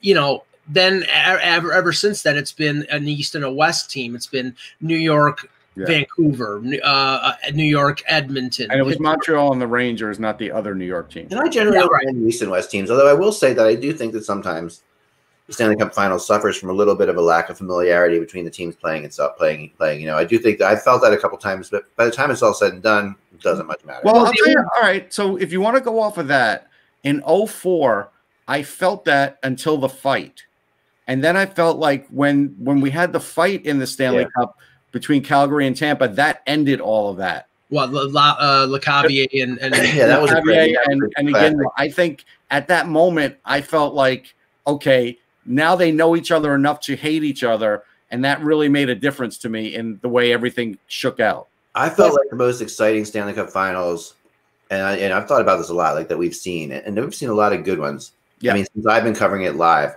you 0.00 0.14
know, 0.14 0.44
then 0.68 1.04
ever 1.08 1.72
ever 1.72 1.92
since 1.92 2.22
then, 2.22 2.36
it's 2.36 2.52
been 2.52 2.86
an 2.90 3.06
East 3.08 3.34
and 3.34 3.44
a 3.44 3.52
West 3.52 3.90
team. 3.90 4.14
It's 4.14 4.26
been 4.26 4.54
New 4.80 4.96
York, 4.96 5.50
Yeah. 5.76 5.86
Vancouver, 5.86 6.60
New- 6.62 6.80
uh, 6.84 7.32
uh, 7.46 7.50
New 7.52 7.64
York, 7.64 8.00
Edmonton. 8.06 8.70
and 8.70 8.78
it 8.78 8.84
was 8.84 9.00
Montreal 9.00 9.52
and 9.52 9.60
the 9.60 9.66
Rangers, 9.66 10.20
not 10.20 10.38
the 10.38 10.52
other 10.52 10.74
New 10.74 10.84
York 10.84 11.10
team. 11.10 11.26
And 11.30 11.40
I 11.40 11.48
generally 11.48 11.78
Yeah, 11.78 11.82
don't 11.82 11.92
right. 11.92 12.26
East 12.28 12.42
and 12.42 12.50
West 12.50 12.70
teams, 12.70 12.90
although 12.90 13.08
I 13.08 13.14
will 13.14 13.32
say 13.32 13.52
that 13.54 13.66
I 13.66 13.74
do 13.74 13.92
think 13.92 14.12
that 14.12 14.24
sometimes 14.24 14.82
the 15.48 15.52
Stanley 15.52 15.76
Cup 15.76 15.92
Final 15.92 16.18
suffers 16.20 16.56
from 16.56 16.70
a 16.70 16.72
little 16.72 16.94
bit 16.94 17.08
of 17.08 17.16
a 17.16 17.20
lack 17.20 17.50
of 17.50 17.58
familiarity 17.58 18.18
between 18.20 18.44
the 18.44 18.50
teams 18.50 18.76
playing 18.76 19.04
and 19.04 19.12
stop 19.12 19.36
playing 19.36 19.72
playing. 19.76 20.00
You 20.00 20.06
know, 20.06 20.16
I 20.16 20.24
do 20.24 20.38
think 20.38 20.58
that 20.60 20.70
I 20.70 20.76
felt 20.76 21.02
that 21.02 21.12
a 21.12 21.18
couple 21.18 21.36
times, 21.38 21.70
but 21.70 21.84
by 21.96 22.04
the 22.04 22.10
time 22.12 22.30
it's 22.30 22.40
all 22.42 22.54
said 22.54 22.72
and 22.74 22.82
done, 22.82 23.16
it 23.32 23.40
doesn't 23.42 23.66
much 23.66 23.84
matter. 23.84 24.00
Well, 24.04 24.14
Well, 24.14 24.26
I'll 24.26 24.32
tell 24.32 24.48
you, 24.48 24.58
all 24.76 24.82
right. 24.82 25.12
So 25.12 25.36
if 25.36 25.50
you 25.52 25.60
want 25.60 25.76
to 25.76 25.82
go 25.82 26.00
off 26.00 26.18
of 26.18 26.28
that, 26.28 26.68
in 27.02 27.20
04, 27.20 28.10
I 28.48 28.62
felt 28.62 29.04
that 29.06 29.38
until 29.42 29.76
the 29.76 29.88
fight. 29.88 30.44
And 31.08 31.22
then 31.22 31.36
I 31.36 31.44
felt 31.46 31.78
like 31.78 32.06
when 32.08 32.54
when 32.58 32.80
we 32.80 32.90
had 32.90 33.12
the 33.12 33.20
fight 33.20 33.66
in 33.66 33.78
the 33.80 33.86
Stanley 33.86 34.20
Yeah. 34.20 34.28
Cup 34.38 34.56
between 34.94 35.24
Calgary 35.24 35.66
and 35.66 35.76
Tampa, 35.76 36.06
that 36.06 36.42
ended 36.46 36.80
all 36.80 37.10
of 37.10 37.16
that. 37.18 37.48
Well, 37.68 37.88
La, 37.88 38.02
La, 38.02 38.36
uh, 38.38 38.66
Lecavalier 38.68 39.42
and, 39.42 39.58
and 39.58 39.74
yeah, 39.74 40.06
that 40.06 40.22
was 40.22 40.30
a 40.30 40.40
great. 40.40 40.76
And, 40.86 41.12
and 41.16 41.28
again. 41.28 41.60
I 41.76 41.90
think 41.90 42.24
at 42.50 42.68
that 42.68 42.86
moment, 42.86 43.36
I 43.44 43.60
felt 43.60 43.94
like, 43.94 44.34
okay, 44.66 45.18
now 45.44 45.74
they 45.74 45.90
know 45.90 46.14
each 46.14 46.30
other 46.30 46.54
enough 46.54 46.78
to 46.82 46.94
hate 46.94 47.24
each 47.24 47.42
other. 47.42 47.82
And 48.12 48.24
that 48.24 48.40
really 48.40 48.68
made 48.68 48.88
a 48.88 48.94
difference 48.94 49.36
to 49.38 49.48
me 49.48 49.74
in 49.74 49.98
the 50.00 50.08
way 50.08 50.32
everything 50.32 50.78
shook 50.86 51.18
out. 51.18 51.48
I 51.74 51.90
felt 51.90 52.12
like 52.12 52.30
the 52.30 52.36
most 52.36 52.60
exciting 52.60 53.04
Stanley 53.04 53.32
Cup 53.32 53.50
Finals, 53.50 54.14
and 54.70 54.80
I, 54.80 54.96
and 54.98 55.12
I've 55.12 55.26
thought 55.26 55.40
about 55.40 55.56
this 55.56 55.70
a 55.70 55.74
lot, 55.74 55.96
like 55.96 56.06
that 56.08 56.16
we've 56.16 56.36
seen, 56.36 56.70
and 56.70 56.94
we've 56.94 57.12
seen 57.12 57.30
a 57.30 57.34
lot 57.34 57.52
of 57.52 57.64
good 57.64 57.80
ones. 57.80 58.12
Yeah. 58.38 58.52
I 58.52 58.54
mean, 58.54 58.66
since 58.72 58.86
I've 58.86 59.02
been 59.02 59.16
covering 59.16 59.42
it 59.42 59.56
live, 59.56 59.96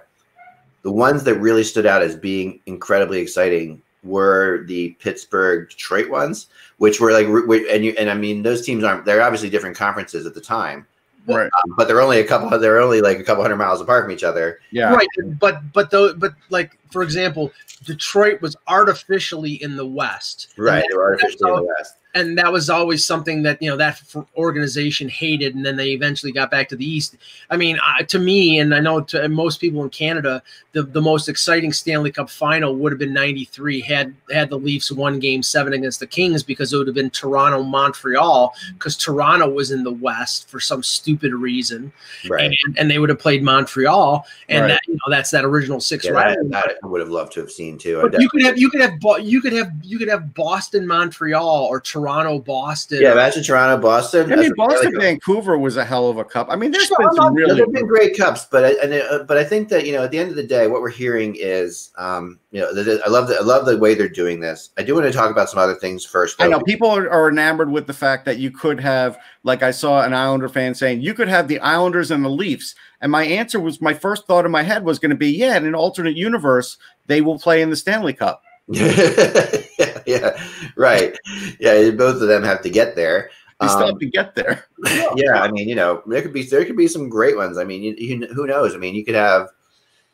the 0.82 0.92
ones 0.92 1.24
that 1.26 1.36
really 1.36 1.64
stood 1.64 1.86
out 1.86 2.02
as 2.02 2.16
being 2.16 2.60
incredibly 2.66 3.20
exciting 3.20 3.84
were 4.08 4.64
the 4.66 4.90
Pittsburgh 5.00 5.70
Detroit 5.70 6.10
ones, 6.10 6.48
which 6.78 7.00
were 7.00 7.12
like, 7.12 7.28
and 7.28 7.86
you 7.86 7.94
and 7.98 8.10
I 8.10 8.14
mean, 8.14 8.44
those 8.44 8.66
teams 8.66 8.84
aren't 8.84 9.06
they're 9.06 9.22
obviously 9.22 9.50
different 9.50 9.76
conferences 9.76 10.26
at 10.26 10.34
the 10.34 10.42
time, 10.42 10.86
right. 11.28 11.46
um, 11.46 11.74
but 11.78 11.88
they're 11.88 12.02
only 12.02 12.20
a 12.20 12.26
couple, 12.26 12.58
they're 12.60 12.80
only 12.80 13.02
like 13.02 13.20
a 13.20 13.24
couple 13.24 13.44
hundred 13.44 13.58
miles 13.58 13.82
apart 13.82 14.06
from 14.06 14.12
each 14.12 14.24
other. 14.24 14.60
Yeah. 14.72 14.94
right, 14.94 15.08
but 15.40 15.62
but 15.74 15.92
though, 15.92 16.14
but 16.14 16.34
like 16.50 16.78
for 16.92 17.04
example, 17.04 17.52
Detroit 17.84 18.42
was 18.42 18.56
artificially 18.68 19.62
in 19.62 19.76
the 19.76 19.86
West, 19.86 20.50
Right, 20.58 20.84
they 20.90 20.96
were 20.96 21.04
artificially 21.04 21.50
in 21.50 21.56
the 21.58 21.64
West. 21.64 21.98
And 22.18 22.38
that 22.38 22.52
was 22.52 22.70
always 22.70 23.06
something 23.06 23.44
that 23.44 23.62
you 23.62 23.70
know 23.70 23.78
that 23.78 24.02
organization 24.36 25.08
hated 25.10 25.56
and 25.56 25.66
then 25.66 25.76
they 25.76 25.90
eventually 25.92 26.32
got 26.32 26.50
back 26.52 26.68
to 26.70 26.76
the 26.76 26.86
east 26.86 27.16
i 27.50 27.58
mean 27.58 27.78
uh, 27.80 28.04
to 28.04 28.20
me 28.20 28.60
and 28.60 28.74
i 28.74 28.80
know 28.80 29.02
to 29.02 29.28
most 29.30 29.60
people 29.60 29.84
in 29.84 29.90
canada 29.90 30.42
the, 30.72 30.84
the 30.84 31.02
most 31.02 31.30
exciting 31.30 31.72
stanley 31.72 32.12
cup 32.12 32.30
final 32.30 32.76
would 32.76 32.92
have 32.92 33.00
been 33.00 33.14
93 33.14 33.82
had 33.82 34.14
had 34.32 34.50
the 34.50 34.58
leafs 34.58 34.92
won 34.92 35.20
game 35.20 35.44
seven 35.44 35.74
against 35.74 36.00
the 36.00 36.08
kings 36.08 36.44
because 36.44 36.74
it 36.74 36.78
would 36.78 36.88
have 36.88 36.96
been 36.96 37.10
toronto 37.10 37.64
montreal 37.64 38.54
because 38.74 38.96
toronto 38.98 39.50
was 39.50 39.72
in 39.72 39.84
the 39.84 39.92
west 39.92 40.50
for 40.50 40.60
some 40.60 40.84
stupid 40.84 41.34
reason 41.34 41.92
Right. 42.30 42.56
and, 42.66 42.78
and 42.78 42.92
they 42.92 43.00
would 43.00 43.10
have 43.10 43.20
played 43.20 43.44
montreal 43.44 44.26
and 44.50 44.62
Right. 44.62 44.68
that 44.70 44.82
you 44.88 44.94
know 44.96 45.10
that's 45.10 45.32
that 45.32 45.46
original 45.46 45.80
six 45.80 46.06
Yeah, 46.06 46.12
round 46.12 46.52
that, 46.52 46.66
that 46.68 46.78
I 46.84 46.88
would 46.88 47.02
have 47.02 47.10
loved 47.10 47.34
to 47.34 47.40
have 47.42 47.52
seen 47.52 47.78
too. 47.78 48.02
But 48.02 48.20
you 48.20 48.30
could 48.30 48.42
have 48.44 48.58
you 48.58 48.70
could 48.70 48.82
have 48.82 48.98
you 49.22 49.42
could 49.42 49.54
have 49.54 49.72
you 49.84 49.98
could 50.00 50.08
have 50.08 50.34
Boston 50.34 50.88
Montreal 50.88 51.68
or 51.70 51.80
Toronto 51.80 52.07
Boston. 52.40 53.00
yeah, 53.02 53.12
imagine 53.12 53.44
Toronto, 53.44 53.82
Boston. 53.82 54.32
I 54.32 54.36
mean, 54.36 54.54
Boston, 54.56 54.92
really- 54.94 55.06
Vancouver 55.06 55.58
was 55.58 55.78
a 55.78 55.86
hell 55.86 56.10
of 56.10 56.18
a 56.18 56.24
cup. 56.24 56.48
I 56.50 56.56
mean, 56.56 56.72
there's 56.72 56.86
Sure, 56.88 56.98
been 57.00 57.14
some 57.14 57.26
not- 57.26 57.34
really. 57.34 57.56
they've 57.60 57.72
been 57.74 57.88
great 57.88 58.18
cups, 58.18 58.46
but 58.52 58.66
I, 58.66 58.70
and 58.84 58.94
uh, 58.94 59.24
but 59.28 59.38
I 59.38 59.44
think 59.44 59.70
that 59.70 59.86
you 59.86 59.94
know 59.94 60.04
at 60.04 60.12
the 60.12 60.20
end 60.20 60.30
of 60.30 60.36
the 60.36 60.44
day, 60.44 60.68
what 60.68 60.82
we're 60.82 60.90
hearing 60.90 61.36
is, 61.40 61.92
um, 61.98 62.40
you 62.52 62.62
know, 62.62 62.74
the, 62.74 62.84
the- 62.84 63.02
I 63.06 63.10
love 63.10 63.28
the 63.28 63.36
I 63.36 63.42
love 63.42 63.66
the 63.66 63.78
way 63.78 63.94
they're 63.96 64.08
doing 64.10 64.40
this. 64.40 64.70
I 64.78 64.84
do 64.84 64.94
want 64.94 65.06
to 65.06 65.12
talk 65.12 65.32
about 65.32 65.50
some 65.50 65.60
other 65.60 65.76
things 65.76 66.06
first. 66.06 66.42
I 66.42 66.48
know 66.48 66.60
people 66.62 66.90
are, 66.90 67.10
are 67.10 67.30
enamored 67.30 67.72
with 67.72 67.88
the 67.88 67.94
fact 67.94 68.26
that 68.26 68.38
you 68.38 68.52
could 68.52 68.80
have, 68.80 69.18
like 69.44 69.64
I 69.64 69.72
saw 69.72 70.02
an 70.04 70.14
Islander 70.14 70.50
fan 70.50 70.74
saying, 70.76 71.02
you 71.02 71.14
could 71.14 71.28
have 71.28 71.48
the 71.48 71.60
Islanders 71.60 72.12
and 72.12 72.24
the 72.24 72.30
Leafs. 72.30 72.76
And 73.00 73.12
my 73.12 73.24
answer 73.26 73.60
was, 73.60 73.80
my 73.80 73.94
first 73.94 74.26
thought 74.26 74.46
in 74.46 74.52
my 74.52 74.64
head 74.64 74.84
was 74.84 74.98
going 74.98 75.12
to 75.12 75.16
be, 75.16 75.30
yeah, 75.30 75.56
in 75.56 75.68
an 75.68 75.76
alternate 75.76 76.16
universe, 76.18 76.78
they 77.06 77.22
will 77.22 77.38
play 77.38 77.62
in 77.62 77.70
the 77.70 77.76
Stanley 77.76 78.14
Cup. 78.14 78.42
yeah, 79.80 80.02
yeah, 80.06 80.44
right. 80.76 81.18
Yeah, 81.60 81.92
both 81.92 82.22
of 82.22 82.28
them 82.28 82.44
have 82.44 82.62
to 82.62 82.70
get 82.70 82.96
there. 82.96 83.30
They 83.60 83.68
still 83.68 83.84
um, 83.84 83.90
have 83.90 84.00
to 84.00 84.06
get 84.06 84.36
there. 84.36 84.66
yeah, 85.16 85.42
I 85.42 85.50
mean, 85.50 85.68
you 85.68 85.76
know, 85.76 86.04
there 86.06 86.22
could 86.22 86.34
be 86.34 86.44
there 86.44 86.64
could 86.66 86.78
be 86.78 86.88
some 86.88 87.10
great 87.10 87.38
ones. 87.38 87.58
I 87.58 87.64
mean, 87.64 87.82
you, 87.82 87.96
you, 87.98 88.28
who 88.28 88.46
knows? 88.46 88.76
I 88.76 88.78
mean, 88.78 88.94
you 88.94 89.04
could 89.04 89.16
have 89.16 89.50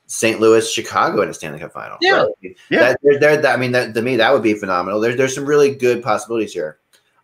St. 0.06 0.40
Louis, 0.40 0.72
Chicago 0.72 1.22
in 1.22 1.30
a 1.30 1.34
Stanley 1.34 1.60
Cup 1.60 1.74
final. 1.74 1.98
Yeah, 2.00 2.24
right? 2.24 2.58
yeah. 2.70 2.80
That, 2.80 3.00
there, 3.02 3.38
that, 3.42 3.54
I 3.54 3.58
mean, 3.58 3.72
that, 3.72 3.94
to 3.96 4.02
me, 4.02 4.16
that 4.18 4.32
would 4.32 4.44
be 4.44 4.54
phenomenal. 4.54 5.00
There's 5.00 5.18
there's 5.18 5.36
some 5.36 5.46
really 5.46 5.76
good 5.76 6.04
possibilities 6.04 6.54
here. 6.54 6.80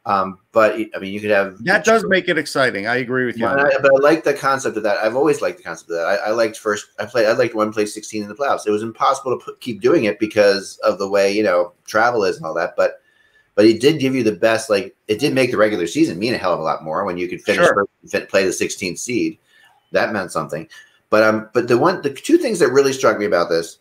Um, 0.10 0.40
but 0.54 0.74
I 0.74 1.00
mean, 1.00 1.14
you 1.14 1.20
could 1.20 1.30
have 1.30 1.64
that 1.66 1.86
does 1.86 2.04
make 2.04 2.28
it 2.28 2.38
exciting. 2.38 2.88
I 2.88 2.96
agree 2.96 3.28
with 3.28 3.38
you. 3.38 3.46
But 3.46 3.60
I, 3.60 3.78
but 3.80 3.92
I, 3.94 3.98
like 4.00 4.24
the 4.24 4.34
concept 4.34 4.76
of 4.76 4.82
that. 4.82 4.98
I've 4.98 5.16
always 5.16 5.40
liked 5.40 5.58
the 5.58 5.64
concept 5.64 5.92
of 5.92 5.98
that. 5.98 6.08
I, 6.08 6.16
I 6.16 6.32
liked 6.32 6.58
first. 6.58 6.88
I 6.98 7.06
played. 7.06 7.28
I 7.28 7.34
liked 7.34 7.54
one 7.54 7.72
play 7.72 7.86
sixteen 7.86 8.24
in 8.24 8.28
the 8.28 8.34
playoffs. 8.34 8.66
It 8.66 8.72
was 8.72 8.82
impossible 8.82 9.38
to 9.38 9.46
put, 9.46 9.62
keep 9.62 9.82
doing 9.82 10.06
it 10.06 10.18
because 10.18 10.80
of 10.80 10.98
the 10.98 11.08
way 11.08 11.32
you 11.32 11.44
know 11.44 11.74
travel 11.86 12.24
is 12.24 12.38
and 12.38 12.46
all 12.48 12.56
that. 12.56 12.74
But 12.76 13.04
but 13.54 13.66
it 13.66 13.80
did 13.80 14.00
give 14.00 14.16
you 14.16 14.24
the 14.24 14.32
best. 14.32 14.68
Like 14.68 14.96
it 15.08 15.20
did 15.20 15.36
make 15.36 15.52
the 15.52 15.58
regular 15.58 15.86
season 15.86 16.18
mean 16.18 16.34
a 16.34 16.40
hell 16.40 16.54
of 16.56 16.60
a 16.60 16.64
lot 16.64 16.84
more 16.84 17.06
when 17.06 17.20
you 17.20 17.28
could 17.28 17.44
finish 17.44 17.68
sure. 17.68 17.86
first, 18.04 18.30
play 18.30 18.46
the 18.46 18.50
16th 18.50 18.98
seed. 18.98 19.38
That 19.92 20.12
meant 20.12 20.32
something. 20.32 20.68
But 21.12 21.22
um, 21.22 21.52
but 21.54 21.68
the 21.68 21.78
one, 21.78 22.02
the 22.02 22.10
two 22.10 22.40
things 22.40 22.58
that 22.60 22.72
really 22.72 22.94
struck 22.94 23.20
me 23.20 23.26
about 23.26 23.50
this, 23.50 23.78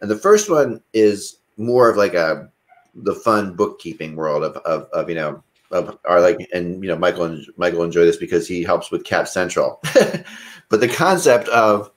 and 0.00 0.10
the 0.10 0.16
first 0.16 0.48
one 0.48 0.80
is 0.94 1.36
more 1.58 1.90
of 1.90 1.98
like 1.98 2.14
a 2.14 2.50
the 2.94 3.14
fun 3.14 3.54
bookkeeping 3.54 4.16
world 4.16 4.42
of 4.42 4.56
of, 4.58 4.88
of 4.94 5.10
you 5.10 5.16
know 5.16 5.42
of 5.70 5.98
are 6.04 6.20
like 6.20 6.48
and 6.52 6.82
you 6.82 6.88
know 6.88 6.96
Michael 6.96 7.24
and 7.24 7.46
Michael 7.56 7.82
enjoy 7.82 8.04
this 8.04 8.16
because 8.16 8.46
he 8.46 8.62
helps 8.62 8.90
with 8.90 9.04
Cap 9.04 9.28
Central. 9.28 9.80
but 10.68 10.80
the 10.80 10.88
concept 10.88 11.48
of 11.48 11.90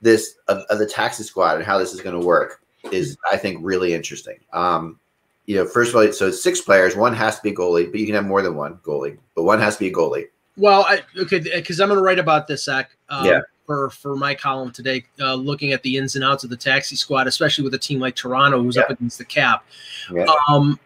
this 0.00 0.36
of, 0.48 0.58
of, 0.70 0.78
the 0.78 0.86
taxi 0.86 1.22
squad 1.22 1.56
and 1.56 1.64
how 1.64 1.78
this 1.78 1.92
is 1.92 2.00
going 2.00 2.18
to 2.18 2.26
work 2.26 2.62
is 2.90 3.16
I 3.30 3.36
think 3.36 3.58
really 3.62 3.92
interesting. 3.92 4.38
Um, 4.52 4.98
you 5.46 5.56
know, 5.56 5.66
first 5.66 5.90
of 5.90 5.96
all, 5.96 6.12
so 6.12 6.28
it's 6.28 6.42
six 6.42 6.60
players. 6.60 6.96
One 6.96 7.12
has 7.14 7.36
to 7.36 7.42
be 7.42 7.52
goalie, 7.52 7.90
but 7.90 7.98
you 7.98 8.06
can 8.06 8.14
have 8.14 8.24
more 8.24 8.40
than 8.40 8.54
one 8.54 8.76
goalie. 8.84 9.18
But 9.34 9.42
one 9.42 9.58
has 9.58 9.74
to 9.74 9.80
be 9.80 9.88
a 9.88 9.92
goalie. 9.92 10.26
Well, 10.56 10.84
I, 10.84 11.02
okay, 11.18 11.38
because 11.40 11.80
I'm 11.80 11.88
going 11.88 11.98
to 11.98 12.04
write 12.04 12.18
about 12.18 12.46
this, 12.46 12.64
Zach. 12.64 12.90
Um, 13.08 13.26
yeah. 13.26 13.40
For 13.66 13.90
for 13.90 14.16
my 14.16 14.34
column 14.34 14.72
today, 14.72 15.04
uh, 15.20 15.34
looking 15.34 15.72
at 15.72 15.82
the 15.82 15.96
ins 15.96 16.16
and 16.16 16.24
outs 16.24 16.42
of 16.42 16.50
the 16.50 16.56
taxi 16.56 16.96
squad, 16.96 17.28
especially 17.28 17.62
with 17.62 17.74
a 17.74 17.78
team 17.78 18.00
like 18.00 18.16
Toronto, 18.16 18.60
who's 18.60 18.76
yeah. 18.76 18.82
up 18.82 18.90
against 18.90 19.18
the 19.18 19.24
cap. 19.24 19.64
Yeah. 20.12 20.26
Um, 20.48 20.78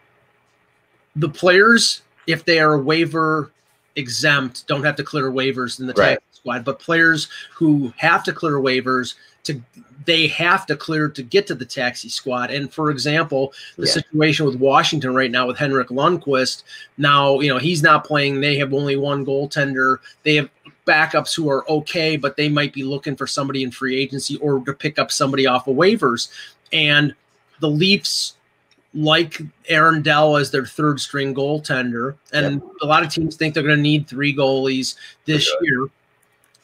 the 1.16 1.28
players, 1.28 2.02
if 2.26 2.44
they 2.44 2.58
are 2.58 2.78
waiver 2.78 3.50
exempt, 3.96 4.66
don't 4.66 4.84
have 4.84 4.96
to 4.96 5.04
clear 5.04 5.30
waivers 5.30 5.80
in 5.80 5.86
the 5.86 5.94
right. 5.94 6.10
taxi 6.10 6.24
squad. 6.32 6.64
But 6.64 6.78
players 6.78 7.28
who 7.54 7.92
have 7.96 8.24
to 8.24 8.32
clear 8.32 8.54
waivers 8.54 9.14
to 9.44 9.60
they 10.06 10.26
have 10.26 10.66
to 10.66 10.76
clear 10.76 11.08
to 11.08 11.22
get 11.22 11.46
to 11.46 11.54
the 11.54 11.64
taxi 11.64 12.08
squad. 12.08 12.50
And 12.50 12.72
for 12.72 12.90
example, 12.90 13.52
the 13.76 13.86
yeah. 13.86 13.92
situation 13.92 14.44
with 14.44 14.56
Washington 14.56 15.14
right 15.14 15.30
now 15.30 15.46
with 15.46 15.56
Henrik 15.56 15.88
Lundqvist, 15.88 16.62
now 16.98 17.40
you 17.40 17.48
know 17.48 17.58
he's 17.58 17.82
not 17.82 18.04
playing. 18.04 18.40
They 18.40 18.56
have 18.58 18.74
only 18.74 18.96
one 18.96 19.24
goaltender. 19.24 19.98
They 20.22 20.36
have 20.36 20.50
backups 20.86 21.34
who 21.34 21.48
are 21.48 21.68
okay, 21.70 22.16
but 22.16 22.36
they 22.36 22.48
might 22.48 22.72
be 22.72 22.82
looking 22.82 23.16
for 23.16 23.26
somebody 23.26 23.62
in 23.62 23.70
free 23.70 23.96
agency 23.96 24.36
or 24.36 24.60
to 24.60 24.74
pick 24.74 24.98
up 24.98 25.10
somebody 25.10 25.46
off 25.46 25.68
of 25.68 25.76
waivers. 25.76 26.28
And 26.72 27.14
the 27.60 27.70
Leafs 27.70 28.36
like 28.94 29.40
Aaron 29.68 30.02
Dell 30.02 30.36
as 30.36 30.50
their 30.50 30.64
third 30.64 31.00
string 31.00 31.34
goaltender. 31.34 32.16
And 32.32 32.62
a 32.80 32.86
lot 32.86 33.02
of 33.02 33.12
teams 33.12 33.36
think 33.36 33.54
they're 33.54 33.62
going 33.62 33.76
to 33.76 33.82
need 33.82 34.06
three 34.06 34.34
goalies 34.34 34.96
this 35.24 35.52
year. 35.62 35.88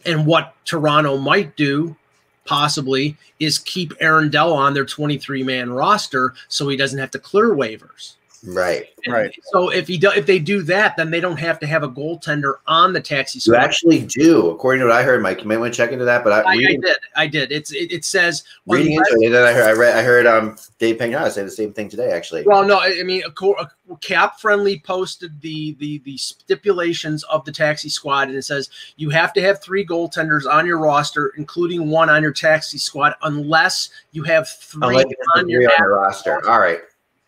And 0.07 0.27
what 0.27 0.55
Toronto 0.65 1.19
might 1.19 1.57
do 1.57 1.97
possibly 2.45 3.17
is 3.39 3.59
keep 3.59 3.93
Aaron 4.01 4.31
Dell 4.31 4.53
on 4.53 4.75
their 4.75 4.85
23 4.85 5.43
man 5.43 5.71
roster 5.71 6.35
so 6.49 6.69
he 6.69 6.77
doesn't 6.77 6.99
have 6.99 7.11
to 7.11 7.19
clear 7.19 7.51
waivers. 7.51 8.15
Right, 8.43 8.87
and 9.05 9.13
right. 9.13 9.39
So 9.53 9.69
if 9.69 9.87
he 9.87 9.99
do, 9.99 10.11
if 10.13 10.25
they 10.25 10.39
do 10.39 10.63
that, 10.63 10.97
then 10.97 11.11
they 11.11 11.21
don't 11.21 11.37
have 11.37 11.59
to 11.59 11.67
have 11.67 11.83
a 11.83 11.89
goaltender 11.89 12.55
on 12.67 12.95
the 12.95 13.01
taxi 13.01 13.39
squad. 13.39 13.59
You 13.59 13.63
actually 13.63 14.01
do, 14.07 14.49
according 14.49 14.81
to 14.81 14.87
what 14.87 14.97
I 14.97 15.03
heard, 15.03 15.23
Mike. 15.23 15.43
You 15.43 15.47
might 15.47 15.59
want 15.59 15.75
to 15.75 15.77
check 15.77 15.93
into 15.93 16.07
that. 16.07 16.25
But 16.25 16.33
I, 16.33 16.41
I, 16.41 16.55
reading, 16.55 16.83
I 16.83 16.87
did, 16.87 16.97
I 17.17 17.27
did. 17.27 17.53
It's 17.53 17.71
it, 17.71 17.93
it 17.93 18.05
says 18.07 18.45
reading 18.67 18.95
into 18.95 19.19
it. 19.21 19.29
Then 19.29 19.47
I 19.47 19.53
heard, 19.53 19.69
I 19.69 19.73
read, 19.73 19.95
I 19.95 20.03
heard 20.03 20.27
um 20.27 20.57
Dave 20.79 20.97
Pagnotta 20.97 21.31
say 21.33 21.45
the 21.45 21.51
same 21.51 21.75
thing 21.75 21.91
today. 21.91 22.13
Actually, 22.13 22.45
well, 22.45 22.65
no, 22.65 22.81
I 22.81 23.03
mean, 23.03 23.23
a, 23.27 23.45
a 23.51 23.97
Cap 24.01 24.41
Friendly 24.41 24.81
posted 24.81 25.39
the 25.43 25.75
the 25.75 25.99
the 26.07 26.17
stipulations 26.17 27.25
of 27.25 27.45
the 27.45 27.53
taxi 27.53 27.91
squad, 27.91 28.29
and 28.29 28.39
it 28.39 28.45
says 28.45 28.71
you 28.97 29.11
have 29.11 29.35
to 29.35 29.43
have 29.43 29.63
three 29.63 29.85
goaltenders 29.85 30.51
on 30.51 30.67
your 30.67 30.79
roster, 30.79 31.35
including 31.37 31.91
one 31.91 32.09
on 32.09 32.23
your 32.23 32.33
taxi 32.33 32.79
squad, 32.79 33.17
unless 33.23 33.91
you 34.13 34.23
have 34.23 34.49
three 34.49 34.81
unless 34.89 35.05
on, 35.37 35.47
your, 35.47 35.63
on 35.63 35.75
your 35.79 35.95
roster. 35.95 36.41
All 36.49 36.59
right. 36.59 36.81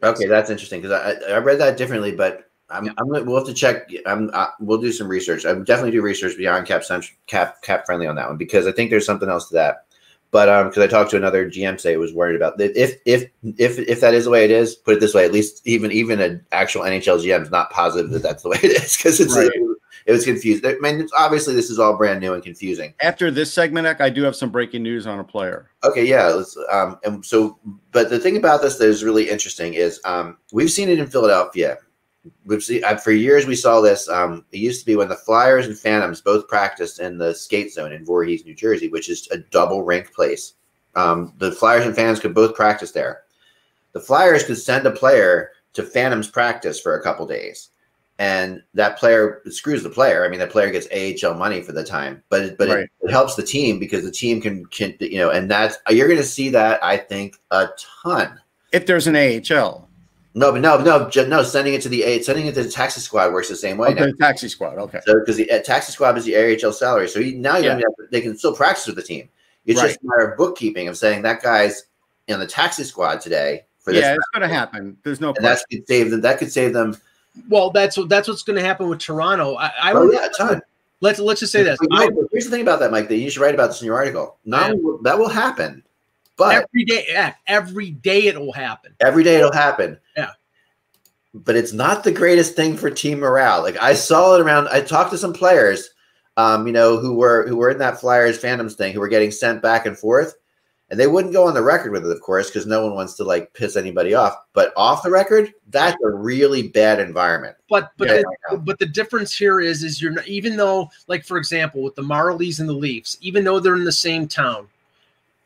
Okay, 0.03 0.27
that's 0.27 0.51
interesting 0.51 0.81
because 0.81 1.21
I, 1.27 1.33
I 1.33 1.39
read 1.39 1.61
that 1.61 1.77
differently, 1.77 2.13
but 2.13 2.51
I'm, 2.71 2.87
yeah. 2.87 2.93
I'm 2.99 3.09
we'll 3.09 3.37
have 3.37 3.47
to 3.47 3.55
check. 3.55 3.91
I'm 4.07 4.31
uh, 4.33 4.49
we'll 4.61 4.81
do 4.81 4.93
some 4.93 5.09
research. 5.09 5.45
I'm 5.45 5.65
definitely 5.65 5.93
do 5.93 6.03
research 6.03 6.37
beyond 6.37 6.67
cap 6.67 6.83
cap 7.27 7.63
cap 7.63 7.87
friendly 7.87 8.07
on 8.07 8.17
that 8.17 8.29
one 8.29 8.37
because 8.37 8.67
I 8.67 8.73
think 8.73 8.91
there's 8.91 9.07
something 9.07 9.29
else 9.29 9.49
to 9.49 9.55
that. 9.55 9.87
But 10.33 10.49
um, 10.49 10.69
because 10.69 10.83
I 10.83 10.87
talked 10.87 11.11
to 11.11 11.19
another 11.19 11.49
GM, 11.49 11.79
say 11.79 11.93
it 11.93 11.99
was 11.99 12.15
worried 12.15 12.37
about 12.37 12.59
if 12.59 12.99
if 13.05 13.31
if 13.59 13.79
if 13.79 14.01
that 14.01 14.15
is 14.15 14.25
the 14.25 14.31
way 14.31 14.45
it 14.45 14.51
is. 14.51 14.75
Put 14.75 14.95
it 14.95 15.01
this 15.01 15.15
way, 15.15 15.25
at 15.25 15.33
least 15.33 15.61
even 15.67 15.93
even 15.93 16.21
an 16.21 16.45
actual 16.53 16.83
NHL 16.83 17.23
GM 17.23 17.43
is 17.43 17.51
not 17.51 17.71
positive 17.71 18.11
that 18.13 18.23
that's 18.23 18.43
the 18.43 18.49
way 18.49 18.59
it 18.63 18.83
is 18.83 18.97
because 18.97 19.21
it's 19.21 19.37
right 19.37 19.51
it 20.07 20.13
was 20.13 20.25
confused. 20.25 20.65
I 20.67 20.75
mean, 20.81 21.09
obviously, 21.17 21.55
this 21.55 21.71
is 21.71 21.79
all 21.79 21.97
brand 21.97 22.21
new 22.21 22.35
and 22.35 22.43
confusing. 22.43 22.95
After 23.01 23.31
this 23.31 23.53
segment, 23.53 24.01
I 24.01 24.11
do 24.11 24.23
have 24.23 24.37
some 24.37 24.51
breaking 24.51 24.83
news 24.83 25.07
on 25.07 25.19
a 25.19 25.25
player. 25.25 25.71
Okay, 25.85 26.05
yeah. 26.05 26.27
Let's, 26.29 26.57
um, 26.71 26.99
and 27.05 27.25
so, 27.25 27.59
but 27.93 28.11
the 28.11 28.19
thing 28.19 28.37
about 28.37 28.63
this 28.63 28.77
that 28.79 28.89
is 28.89 29.05
really 29.05 29.29
interesting 29.29 29.75
is 29.75 30.01
um, 30.05 30.39
we've 30.53 30.71
seen 30.71 30.89
it 30.89 30.99
in 30.99 31.07
Philadelphia. 31.07 31.79
We've 32.45 32.63
seen 32.63 32.85
uh, 32.85 32.97
for 32.97 33.13
years 33.13 33.47
we 33.47 33.57
saw 33.57 33.81
this. 33.81 34.09
Um, 34.09 34.45
it 34.53 34.59
used 34.59 34.81
to 34.81 34.87
be 34.87 34.97
when 34.97 35.09
the 35.09 35.17
Flyers 35.17 35.67
and 35.67 35.79
Phantoms 35.79 36.21
both 36.21 36.49
practiced 36.49 37.01
in 37.01 37.19
the 37.19 37.35
skate 37.35 37.73
zone 37.73 37.93
in 37.93 38.05
Voorhees, 38.05 38.45
New 38.45 38.55
Jersey, 38.55 38.89
which 38.89 39.09
is 39.09 39.29
a 39.31 39.39
double 39.39 39.83
rink 39.83 40.13
place. 40.13 40.55
Um, 40.95 41.35
the 41.39 41.53
Flyers 41.53 41.87
and 41.87 41.97
Phantoms 41.97 42.21
could 42.21 42.35
both 42.35 42.55
practice 42.55 42.93
there. 42.93 43.23
The 43.93 44.01
Flyers 44.01 44.45
could 44.45 44.59
send 44.59 44.87
a 44.87 44.91
player 44.91 45.51
to 45.73 45.83
Phantoms 45.83 46.31
practice 46.31 46.81
for 46.81 46.95
a 46.95 47.03
couple 47.03 47.27
days 47.27 47.71
and 48.19 48.62
that 48.75 48.99
player 48.99 49.42
screws 49.49 49.83
the 49.83 49.90
player. 49.90 50.25
I 50.25 50.28
mean, 50.28 50.40
the 50.40 50.47
player 50.47 50.71
gets 50.71 50.87
AHL 50.92 51.35
money 51.35 51.62
for 51.62 51.73
the 51.73 51.85
time, 51.85 52.23
but 52.28 52.57
but 52.59 52.69
right. 52.69 52.78
it, 52.81 52.90
it, 53.02 53.11
helps 53.11 53.35
the 53.35 53.42
team 53.42 53.78
because 53.78 54.04
the 54.04 54.12
team 54.12 54.40
can 54.40 54.66
can 54.66 54.95
you 55.00 55.19
know, 55.19 55.31
and 55.31 55.50
that's 55.50 55.78
you're 55.88 56.09
going 56.09 56.21
to 56.21 56.25
see 56.25 56.49
that 56.50 56.83
I 56.85 56.97
think 56.97 57.37
a 57.50 57.69
ton. 58.04 58.40
If 58.73 58.87
there's 58.87 59.07
an 59.07 59.16
AHL. 59.16 59.88
No, 60.35 60.50
but 60.50 60.62
no, 60.62 60.78
no, 60.78 61.11
no. 61.26 61.42
Sending 61.42 61.75
it 61.75 61.83
to 61.83 61.90
the 61.90 62.02
A, 62.04 62.23
sending 62.23 62.47
it 62.47 62.54
to 62.54 62.62
the 62.62 62.71
taxi 62.71 63.00
squad 63.00 63.33
works 63.33 63.50
the 63.50 63.57
same 63.57 63.76
way. 63.76 63.88
Okay, 63.88 64.07
now. 64.07 64.12
taxi 64.19 64.49
squad. 64.49 64.78
Okay. 64.78 65.00
So 65.04 65.21
because 65.21 65.37
the 65.37 65.50
uh, 65.50 65.61
taxi 65.61 65.92
squad 65.92 66.16
is 66.16 66.25
the 66.25 66.37
AHL 66.37 66.73
salary, 66.73 67.09
so 67.09 67.21
he, 67.21 67.35
now 67.35 67.59
yeah. 67.59 67.78
they 68.11 68.23
can 68.23 68.38
still 68.38 68.54
practice 68.54 68.87
with 68.87 68.97
the 68.97 69.02
team. 69.02 69.28
It's 69.66 69.81
right. 69.81 69.88
just 69.88 70.00
a 70.02 70.07
matter 70.07 70.31
of 70.31 70.38
bookkeeping 70.38 70.88
of 70.88 70.97
saying 70.97 71.23
that 71.23 71.42
guy's 71.42 71.85
in 72.28 72.40
the 72.40 72.47
taxi 72.47 72.85
squad 72.85 73.21
today. 73.21 73.66
For 73.81 73.92
this 73.92 74.02
yeah, 74.02 74.14
it's 74.14 74.28
going 74.33 74.49
to 74.49 74.54
happen. 74.54 74.97
There's 75.02 75.21
no. 75.21 75.35
And 75.35 75.45
that 75.45 75.61
could 75.71 75.87
save 75.87 76.11
them. 76.11 76.21
That 76.21 76.38
could 76.38 76.52
save 76.52 76.73
them 76.73 76.97
well, 77.49 77.71
that's 77.71 77.97
what 77.97 78.09
that's 78.09 78.29
what's 78.29 78.43
going 78.43 78.59
to 78.59 78.65
happen 78.65 78.89
with 78.89 78.99
Toronto. 78.99 79.57
I, 79.57 79.73
I 79.83 79.93
oh, 79.93 80.11
yeah, 80.11 80.27
a 80.27 80.31
ton. 80.31 80.62
Let's 81.01 81.19
let's 81.19 81.41
just 81.41 81.53
say 81.53 81.62
this. 81.62 81.79
I, 81.91 82.09
here's 82.31 82.45
the 82.45 82.51
thing 82.51 82.62
about 82.62 82.81
that, 82.81 82.91
Mike. 82.91 83.09
That 83.09 83.17
you 83.17 83.31
should 83.31 83.43
write 83.43 83.55
about 83.55 83.69
this 83.69 83.81
in 83.81 83.87
your 83.87 83.97
article. 83.97 84.37
Not 84.45 84.77
yeah. 84.77 84.93
that 85.03 85.19
will 85.19 85.29
happen, 85.29 85.83
but 86.37 86.55
every 86.55 86.85
day, 86.85 87.07
yeah, 87.09 87.35
every 87.47 87.91
day 87.91 88.27
it 88.27 88.39
will 88.39 88.53
happen. 88.53 88.95
Every 89.01 89.25
day 89.25 89.37
it'll 89.37 89.53
happen. 89.53 89.99
Yeah. 90.17 90.31
But 91.35 91.57
it's 91.57 91.73
not 91.73 92.05
the 92.05 92.12
greatest 92.12 92.55
thing 92.55 92.77
for 92.77 92.91
team 92.91 93.21
morale. 93.21 93.62
Like 93.62 93.81
I 93.81 93.95
saw 93.95 94.35
it 94.35 94.41
around. 94.43 94.69
I 94.69 94.83
talked 94.83 95.11
to 95.12 95.19
some 95.19 95.33
players, 95.33 95.89
um, 96.37 96.67
you 96.67 96.73
know, 96.73 96.99
who 96.99 97.15
were 97.15 97.49
who 97.49 97.57
were 97.57 97.71
in 97.71 97.79
that 97.79 97.99
Flyers 97.99 98.39
Phantoms 98.39 98.75
thing, 98.75 98.93
who 98.93 99.01
were 99.01 99.09
getting 99.09 99.31
sent 99.31 99.62
back 99.62 99.87
and 99.87 99.99
forth 99.99 100.35
and 100.93 101.01
they 101.01 101.07
wouldn't 101.07 101.33
go 101.33 101.49
on 101.49 101.55
the 101.55 101.63
record 101.63 101.91
with 101.91 102.05
it, 102.05 102.13
of 102.13 102.21
course, 102.21 102.51
because 102.51 102.67
no 102.67 102.85
one 102.85 102.95
wants 102.95 103.15
to 103.15 103.25
like 103.25 103.55
piss 103.55 103.77
anybody 103.77 104.13
off. 104.13 104.37
But 104.53 104.75
off 104.77 105.03
the 105.03 105.11
record, 105.11 105.55
that's 105.71 105.97
a 106.05 106.11
really 106.11 106.69
bad 106.69 107.01
environment. 107.01 107.57
But 107.71 107.93
but 107.97 108.09
yeah, 108.09 108.23
the, 108.51 108.59
but 108.59 108.79
the 108.79 108.85
difference 108.85 109.35
here 109.35 109.59
is 109.59 109.83
is 109.83 110.03
you're 110.03 110.13
not, 110.13 110.29
even 110.29 110.55
though 110.55 110.91
like 111.09 111.25
for 111.25 111.39
example 111.39 111.83
with 111.83 111.95
the 111.95 112.03
Marlies 112.03 112.61
and 112.61 112.69
the 112.69 112.75
Leafs, 112.75 113.17
even 113.23 113.43
though 113.43 113.59
they're 113.59 113.75
in 113.75 113.85
the 113.85 113.91
same 113.91 114.29
town, 114.29 114.69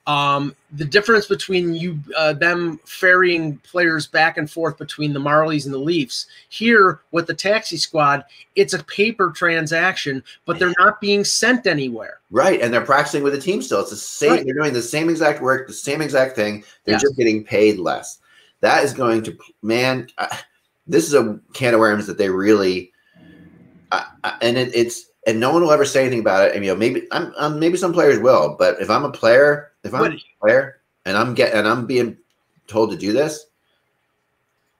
um, 0.07 0.55
the 0.73 0.85
difference 0.85 1.27
between 1.27 1.75
you 1.75 1.99
uh, 2.17 2.33
them 2.33 2.79
ferrying 2.85 3.57
players 3.59 4.07
back 4.07 4.39
and 4.39 4.49
forth 4.49 4.79
between 4.79 5.13
the 5.13 5.21
Marlies 5.21 5.65
and 5.65 5.75
the 5.75 5.79
Leafs 5.79 6.27
here 6.49 7.01
with 7.11 7.27
the 7.27 7.35
taxi 7.35 7.77
squad, 7.77 8.25
it's 8.55 8.73
a 8.73 8.85
paper 8.85 9.31
transaction, 9.31 10.23
but 10.45 10.59
they're 10.59 10.75
not 10.79 11.01
being 11.01 11.25
sent 11.25 11.67
anywhere. 11.67 12.21
Right, 12.31 12.61
and 12.61 12.73
they're 12.73 12.83
practicing 12.83 13.25
with 13.25 13.33
the 13.33 13.41
team 13.41 13.63
still. 13.63 13.81
It's 13.81 13.91
the 13.91 13.97
same. 13.97 14.31
Right. 14.31 14.45
They're 14.45 14.55
doing 14.55 14.73
the 14.73 14.83
same 14.83 15.11
exact 15.11 15.43
work, 15.43 15.67
the 15.67 15.73
same 15.73 16.01
exact 16.01 16.37
thing. 16.37 16.63
They're 16.85 16.95
yes. 16.95 17.03
just 17.03 17.17
getting 17.17 17.43
paid 17.43 17.79
less. 17.79 18.19
That 18.61 18.85
is 18.85 18.93
going 18.93 19.23
to 19.25 19.37
man. 19.63 20.09
Uh, 20.19 20.37
this 20.87 21.07
is 21.07 21.15
a 21.15 21.41
can 21.53 21.75
of 21.75 21.81
worms 21.81 22.07
that 22.07 22.17
they 22.17 22.31
really, 22.31 22.93
uh, 23.91 24.05
and 24.41 24.57
it, 24.57 24.73
it's 24.73 25.07
and 25.27 25.41
no 25.41 25.53
one 25.53 25.63
will 25.63 25.73
ever 25.73 25.85
say 25.85 26.03
anything 26.03 26.21
about 26.21 26.49
it. 26.49 26.55
And 26.55 26.65
you 26.65 26.71
know, 26.71 26.77
maybe 26.77 27.09
I'm, 27.11 27.35
I'm 27.37 27.59
maybe 27.59 27.77
some 27.77 27.93
players 27.93 28.21
will, 28.21 28.55
but 28.57 28.81
if 28.81 28.89
I'm 28.89 29.05
a 29.05 29.11
player 29.11 29.73
if 29.87 29.95
I'm 29.95 30.13
a 30.13 30.19
player 30.41 30.81
and 31.05 31.17
I'm 31.17 31.35
getting 31.35 31.59
and 31.59 31.69
I'm 31.69 31.87
being 31.87 32.17
told 32.67 32.91
to 32.91 32.97
do 32.97 33.13
this, 33.13 33.47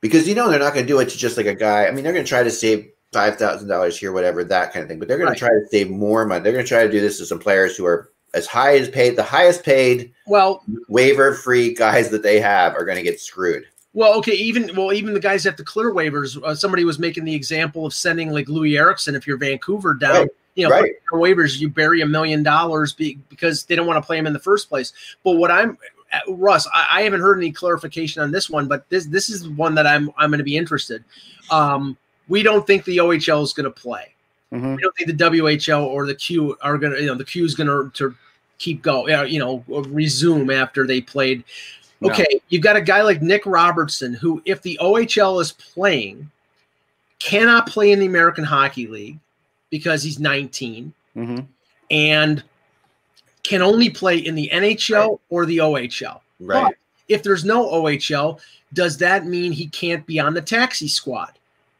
because 0.01 0.29
you 0.29 0.35
know 0.35 0.49
they're 0.51 0.59
not 0.59 0.75
going 0.75 0.87
to 0.87 0.93
do 0.93 0.99
it 1.01 1.09
to 1.09 1.19
just 1.19 1.37
like 1.37 1.47
a 1.47 1.55
guy. 1.55 1.87
I 1.87 1.91
mean, 1.91 2.05
they're 2.05 2.13
going 2.13 2.25
to 2.25 2.29
try 2.29 2.43
to 2.43 2.51
save 2.51 2.89
five 3.13 3.37
thousand 3.37 3.69
dollars 3.69 3.99
here, 3.99 4.13
whatever 4.13 4.45
that 4.45 4.73
kind 4.73 4.83
of 4.83 4.89
thing. 4.89 4.99
But 4.99 5.09
they're 5.09 5.19
going 5.19 5.29
Right. 5.29 5.39
to 5.39 5.45
try 5.45 5.49
to 5.51 5.67
save 5.71 5.91
more 5.91 6.25
money. 6.27 6.43
They're 6.43 6.53
going 6.53 6.65
to 6.65 6.69
try 6.69 6.85
to 6.85 6.91
do 6.93 7.01
this 7.01 7.19
to 7.19 7.27
some 7.27 7.39
players 7.39 7.77
who 7.77 7.87
are 7.87 8.11
as 8.35 8.47
high 8.47 8.77
as 8.77 8.89
paid, 8.91 9.17
the 9.17 9.23
highest 9.23 9.65
paid 9.65 10.13
Well, 10.27 10.63
waiver 10.89 11.33
free 11.35 11.73
guys 11.73 12.11
that 12.11 12.23
they 12.23 12.39
have 12.41 12.75
are 12.75 12.85
going 12.85 12.99
to 12.99 13.03
get 13.03 13.19
screwed. 13.21 13.65
well, 13.95 14.13
okay. 14.19 14.33
Even 14.35 14.71
well, 14.77 14.93
even 14.93 15.15
the 15.15 15.21
guys 15.21 15.47
at 15.47 15.57
the 15.57 15.65
clear 15.65 15.93
waivers. 15.93 16.37
Uh, 16.43 16.55
somebody 16.55 16.85
was 16.85 16.99
making 16.99 17.25
the 17.25 17.35
example 17.35 17.87
of 17.87 17.95
sending 17.95 18.31
like 18.31 18.47
Loui 18.49 18.77
Eriksson 18.79 19.15
if 19.15 19.27
you're 19.27 19.39
Vancouver 19.39 19.95
down. 19.95 20.15
Right. 20.23 20.29
You 20.57 20.65
know, 20.69 20.71
Right. 20.75 20.93
waivers, 21.13 21.59
you 21.61 21.69
bury 21.69 22.01
a 22.01 22.07
million 22.07 22.43
dollars 22.43 22.93
because 22.93 23.65
they 23.65 23.77
don't 23.77 23.87
want 23.87 24.03
to 24.03 24.07
play 24.07 24.19
him 24.19 24.27
in 24.27 24.33
the 24.33 24.39
first 24.39 24.69
place. 24.69 24.93
But 25.23 25.33
what 25.33 25.51
I'm 25.51 25.79
uh, 26.13 26.33
Russ, 26.33 26.67
I, 26.73 26.87
I 26.93 27.03
haven't 27.03 27.21
heard 27.21 27.39
any 27.39 27.53
clarification 27.53 28.23
on 28.23 28.31
this 28.33 28.49
one, 28.49 28.67
but 28.67 28.89
this 28.89 29.07
this 29.07 29.29
is 29.29 29.49
one 29.51 29.75
that 29.75 29.87
I'm 29.87 30.11
I'm 30.17 30.31
going 30.31 30.39
to 30.39 30.45
be 30.45 30.57
interested. 30.57 31.05
Um, 31.51 31.97
we 32.29 32.43
don't 32.43 32.67
think 32.67 32.85
the 32.85 32.97
OHL 32.99 33.43
is 33.45 33.53
going 33.53 33.65
to 33.65 33.71
play. 33.71 34.15
Mhm. 34.53 34.77
We 34.77 34.83
don't 34.83 34.97
think 34.97 35.09
the 35.09 35.25
WHL 35.25 35.85
or 35.85 36.07
the 36.07 36.15
Q 36.15 36.57
are 36.63 36.79
going 36.79 36.95
to, 36.95 37.01
you 37.01 37.07
know, 37.07 37.15
the 37.15 37.25
Q 37.25 37.45
is 37.45 37.55
going 37.55 37.69
to 37.69 37.91
to 37.95 38.15
keep 38.59 38.81
going 38.83 39.31
you 39.31 39.39
know, 39.39 39.63
resume 39.69 40.51
after 40.55 40.87
they 40.87 41.01
played. 41.01 41.45
No. 42.01 42.11
Okay, 42.11 42.41
you've 42.49 42.63
got 42.63 42.77
a 42.77 42.81
guy 42.81 43.03
like 43.03 43.21
Nick 43.23 43.45
Robertson 43.45 44.15
who, 44.15 44.43
if 44.45 44.63
the 44.63 44.79
OHL 44.83 45.41
is 45.41 45.53
playing, 45.53 46.31
cannot 47.19 47.67
play 47.67 47.93
in 47.93 47.99
the 47.99 48.07
American 48.07 48.45
Hockey 48.45 48.87
League 48.87 49.19
because 49.71 50.03
he's 50.03 50.19
19 50.19 50.93
Mhm. 51.17 51.47
and 51.91 52.43
can 53.43 53.63
only 53.63 53.91
play 53.91 54.19
in 54.19 54.35
the 54.35 54.51
NHL 54.53 55.21
or 55.29 55.47
the 55.47 55.59
OHL. 55.61 56.21
Right. 56.41 56.75
If 57.09 57.23
there's 57.23 57.45
no 57.45 57.69
OHL, 57.71 58.41
does 58.73 58.99
that 58.99 59.27
mean 59.27 59.53
he 59.53 59.69
can't 59.69 60.05
be 60.07 60.19
on 60.19 60.35
the 60.35 60.43
taxi 60.43 60.89
squad? 60.89 61.33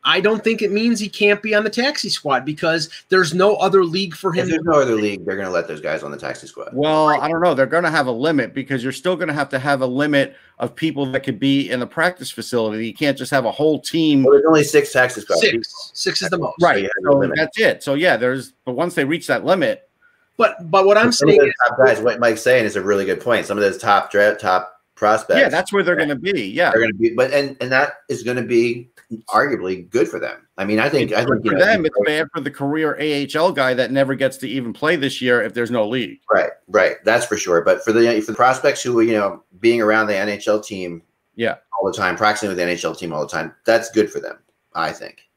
I 0.07 0.21
don't 0.21 0.43
think 0.45 0.63
it 0.63 0.71
means 0.71 1.01
he 1.01 1.09
can't 1.09 1.43
be 1.43 1.53
on 1.55 1.65
the 1.65 1.71
taxi 1.71 2.09
squad 2.09 2.45
because 2.45 2.89
there's 3.09 3.35
no 3.35 3.57
other 3.57 3.85
league 3.85 4.15
for 4.15 4.31
If 4.31 4.45
him. 4.45 4.49
there's 4.51 4.63
no 4.63 4.81
other 4.81 4.95
league, 4.95 5.27
they're 5.27 5.35
going 5.35 5.49
to 5.49 5.53
let 5.53 5.67
those 5.67 5.81
guys 5.81 6.05
on 6.05 6.13
the 6.13 6.17
taxi 6.17 6.47
squad. 6.47 6.71
Well, 6.73 7.09
I 7.09 7.29
don't 7.29 7.43
know. 7.43 7.55
They're 7.55 7.67
going 7.67 7.83
to 7.85 7.91
have 7.91 8.07
a 8.07 8.13
limit 8.13 8.55
because 8.55 8.83
you're 8.85 8.93
still 8.93 9.17
going 9.17 9.29
to 9.29 9.35
have 9.35 9.49
to 9.51 9.59
have 9.59 9.81
a 9.83 9.87
limit 9.87 10.37
of 10.61 10.75
people 10.77 11.05
that 11.07 11.21
could 11.25 11.41
be 11.41 11.69
in 11.71 11.81
the 11.81 11.87
practice 11.87 12.31
facility. 12.31 12.87
You 12.87 12.95
can't 12.95 13.19
just 13.19 13.33
have 13.33 13.45
a 13.45 13.51
whole 13.51 13.81
team. 13.81 14.23
Well, 14.23 14.35
there's 14.35 14.47
only 14.47 14.63
six 14.65 14.93
taxi 14.93 15.21
squad. 15.23 15.41
Six, 15.41 15.91
six 15.93 16.23
is 16.23 16.31
the 16.31 16.39
most. 16.39 16.55
Right. 16.63 16.83
you 16.85 16.91
have 17.05 17.21
a 17.21 17.27
So 17.27 17.33
that's 17.35 17.59
it. 17.59 17.83
So 17.83 17.95
yeah, 17.95 18.17
there's 18.17 18.53
but 18.65 18.73
once 18.75 18.95
they 18.95 19.05
reach 19.05 19.27
that 19.27 19.45
limit, 19.45 19.89
But 20.37 20.71
but 20.71 20.87
what 20.87 20.97
I'm 20.97 21.11
saying 21.11 21.43
is, 21.43 21.53
top 21.69 21.79
guys, 21.79 22.01
what 22.01 22.21
Mike's 22.21 22.43
saying 22.43 22.65
is 22.65 22.77
a 22.77 22.81
really 22.81 23.05
good 23.07 23.21
point. 23.21 23.47
Some 23.47 23.59
of 23.59 23.63
those 23.65 23.77
top 23.77 24.13
draft, 24.13 24.41
top 24.41 24.81
prospects, 24.95 25.41
yeah, 25.41 25.49
that's 25.49 25.73
where 25.73 25.83
they're 25.83 25.97
going 25.97 26.09
to 26.11 26.15
be. 26.15 26.49
Yeah. 26.49 26.71
they're 26.71 26.81
going 26.81 26.93
to 26.93 26.99
be, 26.99 27.15
but 27.15 27.33
and 27.33 27.57
and 27.61 27.73
that 27.73 27.95
is 28.09 28.23
going 28.23 28.37
to 28.39 28.43
be 28.45 28.89
arguably 29.29 29.89
good 29.91 30.09
for 30.09 30.19
them. 30.19 30.47
I 30.59 30.65
mean, 30.65 30.79
I 30.79 30.89
think 30.89 31.13
I 31.13 31.25
think 31.25 31.45
for 31.47 31.53
know, 31.53 31.59
them, 31.65 31.85
it's 31.87 31.97
bad 32.05 32.29
for 32.35 32.41
the 32.41 32.51
career 32.51 32.97
AHL 33.01 33.53
guy 33.53 33.75
that 33.75 33.93
never 33.93 34.15
gets 34.15 34.37
to 34.39 34.49
even 34.49 34.73
play 34.73 34.97
this 34.97 35.23
year 35.23 35.43
if 35.43 35.55
there's 35.55 35.71
no 35.71 35.87
league. 35.89 36.19
right, 36.33 36.51
right, 36.69 36.97
that's 37.05 37.27
for 37.27 37.37
sure. 37.37 37.63
But 37.63 37.85
for 37.85 37.93
the 37.93 38.21
for 38.21 38.33
the 38.33 38.37
prospects 38.37 38.83
who 38.83 39.01
you 39.01 39.13
know 39.13 39.43
being 39.61 39.81
around 39.81 40.09
the 40.09 40.15
NHL 40.15 40.65
team, 40.65 41.03
Yeah. 41.37 41.57
all 41.81 41.91
the 41.91 41.97
time, 41.97 42.17
practicing 42.17 42.49
with 42.49 42.59
the 42.59 42.65
NHL 42.65 42.99
team 42.99 43.13
all 43.13 43.21
the 43.21 43.29
time, 43.33 43.55
that's 43.65 43.91
good 43.91 44.11
for 44.11 44.21
them. 44.21 44.39
I 44.75 44.93
think. 44.93 45.29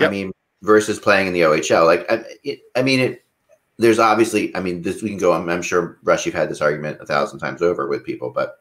I 0.00 0.08
mean, 0.08 0.32
versus 0.62 0.98
playing 0.98 1.28
in 1.28 1.32
the 1.32 1.40
OHL, 1.42 1.86
like 1.86 2.10
I, 2.10 2.24
it, 2.44 2.60
I 2.74 2.82
mean 2.82 3.00
it. 3.00 3.22
There's 3.78 3.98
obviously, 3.98 4.56
I 4.56 4.60
mean, 4.60 4.80
this 4.80 5.02
we 5.02 5.10
can 5.10 5.18
go. 5.18 5.34
I'm, 5.34 5.48
I'm 5.50 5.60
sure, 5.60 5.98
Russ, 6.02 6.24
you've 6.24 6.34
had 6.34 6.48
this 6.48 6.62
argument 6.62 6.98
a 7.02 7.04
thousand 7.06 7.40
times 7.40 7.60
over 7.60 7.86
with 7.86 8.04
people, 8.04 8.30
but 8.30 8.60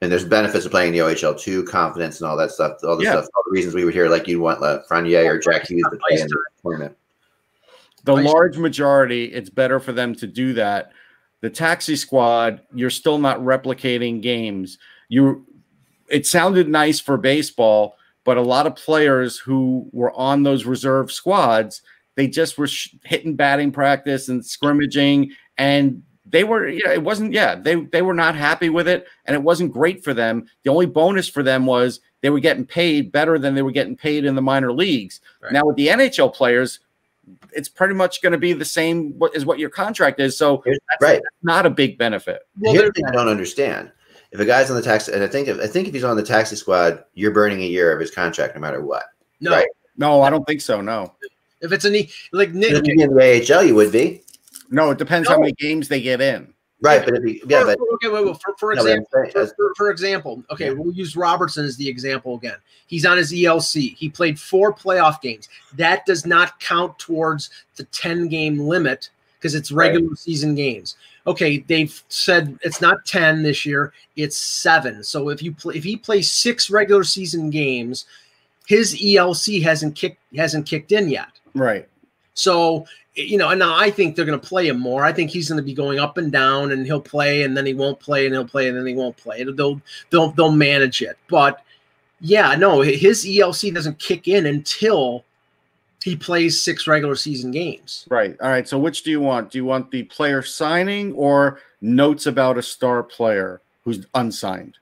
and 0.00 0.12
there's 0.12 0.24
benefits 0.24 0.64
of 0.64 0.70
playing 0.70 0.92
the 0.92 0.98
OHL 0.98 1.38
too, 1.38 1.64
confidence 1.64 2.20
and 2.20 2.28
all 2.28 2.36
that 2.36 2.50
stuff, 2.50 2.78
all 2.84 2.96
the 2.96 3.04
Yeah. 3.04 3.12
stuff, 3.12 3.26
all 3.34 3.42
the 3.46 3.52
reasons 3.52 3.74
we 3.74 3.84
would 3.84 3.94
hear, 3.94 4.08
like 4.08 4.28
you'd 4.28 4.40
want 4.40 4.62
uh, 4.62 4.80
Lafreniere 4.88 5.28
or 5.28 5.38
Jack 5.38 5.68
Hughes 5.68 5.82
to 5.90 5.98
play 6.08 6.20
in 6.20 6.28
the 6.28 6.38
tournament. 6.62 6.96
The 8.04 8.14
large 8.14 8.56
majority, 8.56 9.24
it's 9.26 9.50
better 9.50 9.80
for 9.80 9.92
them 9.92 10.14
to 10.16 10.26
do 10.26 10.54
that. 10.54 10.92
The 11.40 11.50
taxi 11.50 11.96
squad, 11.96 12.62
you're 12.72 12.90
still 12.90 13.18
not 13.18 13.40
replicating 13.40 14.22
games. 14.22 14.78
You, 15.08 15.44
it 16.08 16.26
sounded 16.26 16.68
nice 16.68 17.00
for 17.00 17.16
baseball, 17.16 17.96
but 18.24 18.36
a 18.36 18.42
lot 18.42 18.66
of 18.66 18.76
players 18.76 19.38
who 19.38 19.88
were 19.92 20.12
on 20.12 20.42
those 20.42 20.64
reserve 20.64 21.10
squads, 21.10 21.82
they 22.14 22.28
just 22.28 22.56
were 22.56 22.66
sh- 22.66 22.94
hitting 23.04 23.34
batting 23.34 23.72
practice 23.72 24.28
and 24.28 24.44
scrimmaging, 24.44 25.32
and 25.56 26.02
they 26.30 26.44
were, 26.44 26.68
yeah, 26.68 26.92
it 26.92 27.02
wasn't, 27.02 27.32
yeah, 27.32 27.54
they 27.54 27.76
they 27.76 28.02
were 28.02 28.14
not 28.14 28.34
happy 28.34 28.68
with 28.68 28.88
it, 28.88 29.06
and 29.24 29.34
it 29.34 29.42
wasn't 29.42 29.72
great 29.72 30.04
for 30.04 30.14
them. 30.14 30.46
The 30.62 30.70
only 30.70 30.86
bonus 30.86 31.28
for 31.28 31.42
them 31.42 31.66
was 31.66 32.00
they 32.20 32.30
were 32.30 32.40
getting 32.40 32.66
paid 32.66 33.12
better 33.12 33.38
than 33.38 33.54
they 33.54 33.62
were 33.62 33.72
getting 33.72 33.96
paid 33.96 34.24
in 34.24 34.34
the 34.34 34.42
minor 34.42 34.72
leagues. 34.72 35.20
Right. 35.42 35.52
Now 35.52 35.64
with 35.64 35.76
the 35.76 35.88
NHL 35.88 36.34
players, 36.34 36.80
it's 37.52 37.68
pretty 37.68 37.94
much 37.94 38.22
going 38.22 38.32
to 38.32 38.38
be 38.38 38.52
the 38.52 38.64
same 38.64 39.18
what 39.18 39.34
is 39.34 39.44
what 39.46 39.58
your 39.58 39.70
contract 39.70 40.20
is. 40.20 40.36
So 40.36 40.62
that's 40.66 40.80
right. 41.02 41.20
not 41.42 41.66
a 41.66 41.70
big 41.70 41.98
benefit. 41.98 42.42
well, 42.60 42.74
Here's 42.74 42.86
the 42.86 42.92
thing 42.92 43.06
I 43.06 43.12
don't 43.12 43.28
understand. 43.28 43.92
If 44.30 44.40
a 44.40 44.44
guy's 44.44 44.68
on 44.68 44.76
the 44.76 44.82
taxi, 44.82 45.12
and 45.12 45.22
I 45.22 45.26
think 45.26 45.48
if, 45.48 45.58
I 45.58 45.66
think 45.66 45.88
if 45.88 45.94
he's 45.94 46.04
on 46.04 46.16
the 46.16 46.22
taxi 46.22 46.56
squad, 46.56 47.04
you're 47.14 47.30
burning 47.30 47.62
a 47.62 47.66
year 47.66 47.92
of 47.92 48.00
his 48.00 48.10
contract 48.10 48.54
no 48.54 48.60
matter 48.60 48.82
what. 48.82 49.04
no, 49.40 49.52
Right. 49.52 49.68
No, 49.96 50.22
I 50.22 50.30
don't 50.30 50.46
think 50.46 50.60
so. 50.60 50.80
No, 50.80 51.14
if 51.60 51.72
it's 51.72 51.84
any 51.84 52.10
like 52.32 52.52
Nick, 52.52 52.72
If 52.72 52.84
you're 52.84 53.04
in 53.04 53.14
the 53.14 53.54
AHL, 53.54 53.64
you 53.64 53.74
would 53.74 53.90
be 53.90 54.22
no, 54.70 54.90
it 54.90 54.98
depends 54.98 55.28
how 55.28 55.38
many 55.38 55.52
games 55.52 55.88
they 55.88 56.00
get 56.00 56.20
in. 56.20 56.52
right. 56.80 57.04
But 57.04 57.14
if 57.16 57.24
he, 57.24 57.42
yeah, 57.46 57.60
for, 57.60 57.66
but 57.66 57.78
okay, 57.94 58.08
wait, 58.08 58.24
wait, 58.26 58.36
for, 58.42 58.54
for 58.58 58.74
No, 58.74 58.82
but 58.84 58.90
I'm 58.92 58.98
example, 58.98 59.08
saying 59.12 59.32
for, 59.32 59.54
for, 59.56 59.74
for 59.76 59.90
example, 59.90 60.42
okay, 60.50 60.66
Yeah. 60.66 60.72
we'll 60.72 60.92
use 60.94 61.16
Robertson 61.16 61.64
as 61.64 61.76
the 61.76 61.88
example 61.88 62.34
again. 62.36 62.56
He's 62.86 63.04
on 63.04 63.16
his 63.16 63.32
ELC. 63.32 63.94
He 63.96 64.08
played 64.08 64.38
four 64.38 64.72
playoff 64.72 65.20
games. 65.20 65.48
That 65.74 66.06
does 66.06 66.24
not 66.24 66.58
count 66.60 66.98
towards 66.98 67.50
the 67.76 67.84
10 67.84 68.28
game 68.28 68.58
limit 68.60 69.10
because 69.38 69.54
it's 69.54 69.70
Right. 69.72 69.92
regular 69.92 70.16
season 70.16 70.54
games. 70.54 70.96
Okay, 71.26 71.58
they've 71.68 72.02
said 72.08 72.58
it's 72.62 72.80
not 72.80 73.04
10 73.04 73.42
this 73.42 73.66
year, 73.66 73.92
it's 74.16 74.38
seven. 74.38 75.04
So 75.04 75.28
if 75.28 75.42
you 75.42 75.52
play 75.52 75.74
if 75.76 75.84
he 75.84 75.96
plays 75.96 76.30
six 76.30 76.70
regular 76.70 77.04
season 77.04 77.50
games, 77.50 78.06
his 78.66 78.94
ELC 78.94 79.60
hasn't 79.62 79.94
kicked 79.94 80.18
hasn't 80.34 80.64
kicked 80.66 80.92
in 80.92 81.08
yet. 81.08 81.28
Right. 81.54 81.86
So, 82.34 82.86
you 83.18 83.36
know, 83.36 83.48
and 83.48 83.58
now 83.58 83.76
I 83.76 83.90
think 83.90 84.14
they're 84.14 84.24
going 84.24 84.38
to 84.38 84.46
play 84.46 84.68
him 84.68 84.78
more. 84.78 85.04
I 85.04 85.12
think 85.12 85.30
he's 85.30 85.48
going 85.48 85.58
to 85.58 85.64
be 85.64 85.74
going 85.74 85.98
up 85.98 86.18
and 86.18 86.30
down, 86.30 86.72
and 86.72 86.86
he'll 86.86 87.00
play, 87.00 87.42
and 87.42 87.56
then 87.56 87.66
he 87.66 87.74
won't 87.74 88.00
play, 88.00 88.26
and 88.26 88.34
he'll 88.34 88.46
play, 88.46 88.68
and 88.68 88.76
then 88.76 88.86
he 88.86 88.94
won't 88.94 89.16
play. 89.16 89.44
They'll 89.44 89.80
they'll 90.10 90.30
they'll 90.30 90.52
manage 90.52 91.02
it. 91.02 91.18
But 91.28 91.62
yeah, 92.20 92.54
no, 92.54 92.80
his 92.80 93.24
ELC 93.24 93.74
doesn't 93.74 93.98
kick 93.98 94.28
in 94.28 94.46
until 94.46 95.24
he 96.02 96.16
plays 96.16 96.62
six 96.62 96.86
regular 96.86 97.16
season 97.16 97.50
games. 97.50 98.06
Right. 98.08 98.36
All 98.40 98.50
right. 98.50 98.68
So 98.68 98.78
which 98.78 99.02
do 99.02 99.10
you 99.10 99.20
want? 99.20 99.50
Do 99.50 99.58
you 99.58 99.64
want 99.64 99.90
the 99.90 100.04
player 100.04 100.42
signing 100.42 101.12
or 101.12 101.60
notes 101.80 102.26
about 102.26 102.58
a 102.58 102.62
star 102.62 103.02
player 103.02 103.60
who's 103.84 104.06
unsigned? 104.14 104.78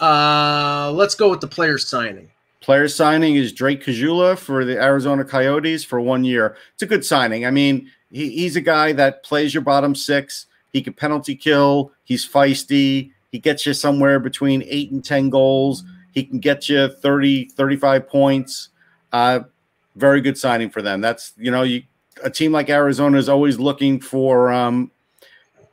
Uh, 0.00 0.92
let's 0.94 1.14
go 1.14 1.30
with 1.30 1.40
the 1.40 1.46
player 1.46 1.78
signing. 1.78 2.30
Player 2.60 2.88
signing 2.88 3.36
is 3.36 3.52
Drake 3.52 3.84
Caggiula 3.84 4.36
for 4.36 4.64
the 4.64 4.82
Arizona 4.82 5.24
Coyotes 5.24 5.84
for 5.84 6.00
one 6.00 6.24
year. 6.24 6.56
It's 6.74 6.82
a 6.82 6.86
good 6.86 7.04
signing. 7.04 7.46
I 7.46 7.50
mean, 7.50 7.90
he, 8.10 8.30
he's 8.30 8.56
a 8.56 8.60
guy 8.60 8.92
that 8.92 9.22
plays 9.22 9.54
your 9.54 9.62
bottom 9.62 9.94
six. 9.94 10.46
He 10.72 10.82
can 10.82 10.92
penalty 10.92 11.36
kill. 11.36 11.92
He's 12.04 12.26
feisty. 12.26 13.12
He 13.30 13.38
gets 13.38 13.66
you 13.66 13.74
somewhere 13.74 14.18
between 14.18 14.64
eight 14.66 14.90
and 14.90 15.04
10 15.04 15.30
goals. 15.30 15.84
He 16.12 16.24
can 16.24 16.38
get 16.38 16.68
you 16.68 16.88
30, 16.88 17.50
35 17.50 18.08
points. 18.08 18.70
Uh, 19.12 19.40
very 19.94 20.20
good 20.20 20.38
signing 20.38 20.70
for 20.70 20.82
them. 20.82 21.00
That's, 21.00 21.32
you 21.36 21.50
know, 21.50 21.62
you, 21.62 21.82
a 22.24 22.30
team 22.30 22.52
like 22.52 22.70
Arizona 22.70 23.18
is 23.18 23.28
always 23.28 23.58
looking 23.58 24.00
for, 24.00 24.50
um, 24.50 24.90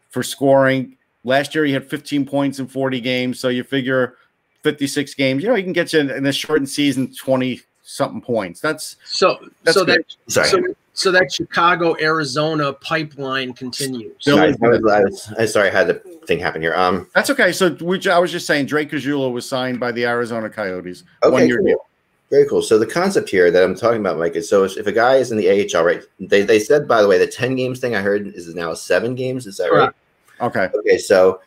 for 0.09 0.23
scoring. 0.23 0.97
Last 1.23 1.55
year 1.55 1.63
he 1.63 1.71
had 1.71 1.89
15 1.89 2.25
points 2.25 2.59
in 2.59 2.67
40 2.67 2.99
games. 2.99 3.39
So 3.39 3.47
you 3.47 3.63
figure 3.63 4.15
56 4.63 5.13
games, 5.13 5.43
you 5.43 5.49
know, 5.49 5.55
he 5.55 5.63
can 5.63 5.73
get 5.73 5.93
you 5.93 5.99
in, 5.99 6.09
in 6.09 6.25
a 6.25 6.31
shortened 6.33 6.69
season 6.69 7.13
20 7.13 7.61
something 7.83 8.21
points. 8.21 8.59
That's 8.61 8.95
So 9.05 9.37
That's 9.63 9.77
so 9.77 9.83
that 9.85 9.99
sorry. 10.27 10.47
so, 10.47 10.61
so 10.93 11.11
that 11.11 11.31
Chicago 11.31 11.95
Arizona 12.01 12.73
pipeline 12.73 13.53
continues. 13.53 14.15
Bill- 14.25 14.37
sorry, 14.37 14.55
I 14.61 14.67
was, 14.67 14.91
I 14.91 14.99
was, 15.03 15.33
I 15.39 15.45
sorry, 15.45 15.69
I 15.69 15.73
had 15.73 15.87
the 15.87 15.95
thing 16.25 16.39
happen 16.39 16.61
here. 16.61 16.73
Um, 16.75 17.07
that's 17.13 17.29
okay. 17.29 17.51
So 17.51 17.75
we, 17.81 17.99
I 18.07 18.19
was 18.19 18.31
just 18.31 18.47
saying 18.47 18.67
Drake 18.67 18.89
Caggiula 18.89 19.31
was 19.31 19.47
signed 19.47 19.79
by 19.79 19.91
the 19.91 20.05
Arizona 20.05 20.49
Coyotes. 20.49 21.03
one 21.21 21.33
okay, 21.33 21.47
year 21.47 21.57
cool. 21.57 21.65
deal. 21.67 21.85
Very 22.29 22.47
cool. 22.47 22.61
So 22.63 22.79
the 22.79 22.87
concept 22.87 23.29
here 23.29 23.51
that 23.51 23.63
I'm 23.63 23.75
talking 23.75 23.99
about, 23.99 24.17
Mike, 24.17 24.35
is 24.35 24.49
so 24.49 24.63
if, 24.63 24.77
if 24.77 24.87
a 24.87 24.91
guy 24.91 25.15
is 25.17 25.31
in 25.31 25.37
the 25.37 25.49
AHL, 25.75 25.83
right? 25.83 26.01
They, 26.19 26.41
they 26.41 26.57
said, 26.57 26.87
by 26.87 27.01
the 27.01 27.07
way, 27.07 27.19
the 27.19 27.27
10 27.27 27.55
games 27.55 27.79
thing 27.79 27.95
I 27.95 28.01
heard 28.01 28.25
is 28.27 28.55
now 28.55 28.73
seven 28.73 29.13
games. 29.13 29.45
Is 29.45 29.57
that 29.57 29.69
Correct. 29.69 29.95
right? 30.39 30.47
Okay. 30.47 30.69
Okay, 30.79 30.97
so 30.97 31.41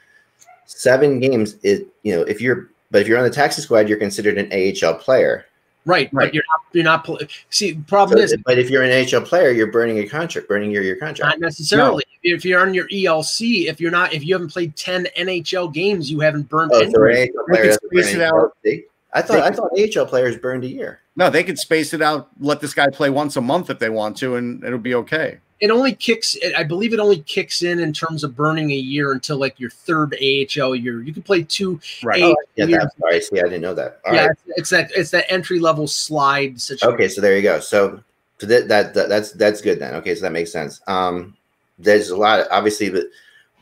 seven 0.67 1.19
games 1.21 1.55
is 1.63 1.85
you 2.03 2.15
know 2.15 2.23
if 2.23 2.41
you're 2.41 2.71
but 2.97 3.03
if 3.03 3.09
you're 3.09 3.19
on 3.19 3.25
the 3.25 3.31
taxi 3.31 3.61
squad, 3.61 3.91
you're 3.91 3.99
considered 3.99 4.39
an 4.39 4.49
AHL 4.51 4.95
player. 4.95 5.45
Right, 5.85 6.09
Right. 6.15 6.29
but 6.29 6.35
you're 6.35 6.45
not 6.49 6.61
you're 6.73 6.83
not 6.85 7.23
see 7.51 7.73
the 7.73 7.79
So, 7.81 7.85
problem 7.87 8.19
is 8.21 8.35
but 8.47 8.59
if 8.59 8.71
you're 8.71 8.83
an 8.85 8.91
AHL 8.91 9.21
player, 9.21 9.51
you're 9.51 9.67
burning 9.71 9.99
your 9.99 10.09
contract, 10.09 10.49
burning 10.49 10.71
your 10.71 10.83
your 10.83 10.97
contract. 10.97 11.19
Not 11.21 11.33
contract. 11.33 11.41
necessarily. 11.43 12.05
If 12.23 12.43
you're 12.47 12.59
on 12.59 12.73
your 12.73 12.89
ELC, 12.89 13.67
if 13.69 13.83
you're 13.83 13.91
not, 13.91 14.15
if 14.15 14.25
you 14.25 14.33
haven't 14.35 14.49
played 14.49 14.75
ten 14.77 15.09
NHL 15.15 15.75
games, 15.75 16.11
you 16.11 16.21
haven't 16.21 16.49
burned 16.49 16.71
Oh, 16.73 16.81
any. 16.81 16.91
so 16.91 17.05
an 17.05 17.13
AHL 17.13 17.45
player 17.49 17.63
can 17.63 17.67
doesn't 17.67 17.91
burn 17.93 18.03
space 18.03 18.15
it 18.15 18.23
out. 18.23 18.53
ELC? 18.65 18.85
I 19.13 19.21
thought 19.21 19.41
I 19.41 19.51
thought 19.51 19.71
AHL 19.79 20.07
players 20.07 20.39
burned 20.39 20.65
a 20.65 20.69
year. 20.69 21.01
No, 21.17 21.29
they 21.29 21.45
could 21.45 21.59
space 21.59 21.93
it 21.93 22.01
out, 22.01 22.31
let 22.41 22.61
this 22.63 22.73
guy 22.73 22.89
play 22.89 23.11
once 23.11 23.37
a 23.37 23.43
month 23.43 23.69
if 23.69 23.79
they 23.79 23.91
want 23.91 24.17
to, 24.19 24.37
and 24.37 24.65
it'll 24.65 24.79
be 24.79 24.95
okay. 24.95 25.37
It 25.61 25.71
only 25.71 25.95
kicks. 25.95 26.37
I 26.57 26.63
believe 26.65 26.93
it 26.93 27.01
only 27.01 27.21
kicks 27.23 27.63
in 27.63 27.79
in 27.79 27.93
terms 27.93 28.25
of 28.25 28.37
burning 28.37 28.71
a 28.73 28.77
year 28.77 29.13
until 29.13 29.39
like 29.39 29.59
your 29.59 29.71
third 29.71 30.15
AHL 30.15 30.77
year. 30.77 31.01
You 31.03 31.13
can 31.15 31.23
play 31.23 31.45
two. 31.45 31.81
Right. 32.03 32.23
AHL 32.23 32.33
Oh, 32.33 32.37
yeah, 32.57 32.79
that's 32.79 32.99
sorry. 32.99 33.21
See, 33.23 33.41
I 33.41 33.45
didn't 33.45 33.63
know 33.63 33.75
that. 33.75 34.01
All 34.07 34.15
yeah, 34.15 34.27
right. 34.27 34.31
it's, 34.31 34.43
it's 34.59 34.71
that 34.71 34.91
it's 34.95 35.11
that 35.13 35.33
entry 35.33 35.59
level 35.59 35.87
slide 35.87 36.61
situation. 36.61 36.95
Okay, 36.95 37.09
so 37.09 37.21
there 37.23 37.37
you 37.37 37.43
go. 37.43 37.59
So, 37.61 38.03
so 38.39 38.47
that, 38.47 38.69
that 38.69 38.93
that 38.93 39.09
that's 39.09 39.33
that's 39.33 39.63
good 39.63 39.79
then. 39.79 39.95
Okay, 39.95 40.15
so 40.15 40.21
that 40.23 40.33
makes 40.33 40.53
sense. 40.53 40.83
Um, 40.87 41.35
there's 41.79 42.11
a 42.11 42.17
lot, 42.17 42.47
obviously, 42.51 42.91
but 42.91 43.05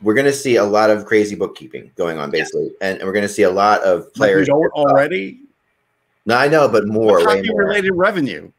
we're 0.02 0.14
going 0.14 0.26
to 0.26 0.33
see 0.33 0.57
a 0.57 0.64
lot 0.64 0.90
of 0.90 1.04
crazy 1.07 1.37
bookkeeping 1.37 1.90
going 1.96 2.18
on, 2.18 2.30
basically, 2.30 2.72
and, 2.80 2.98
and 2.98 3.07
we're 3.07 3.12
going 3.12 3.26
to 3.26 3.33
see 3.33 3.42
a 3.42 3.50
lot 3.50 3.83
of 3.83 4.00
Like 4.00 4.07
we 4.07 4.18
players. 4.18 4.46
don't 4.48 4.72
already. 4.72 5.40
No, 6.26 6.37
I 6.37 6.48
know, 6.48 6.68
but 6.68 6.87
more, 6.87 7.18
way 7.18 7.37
hockey 7.37 7.48
more, 7.50 7.64
related 7.64 7.92
revenue. 7.94 8.50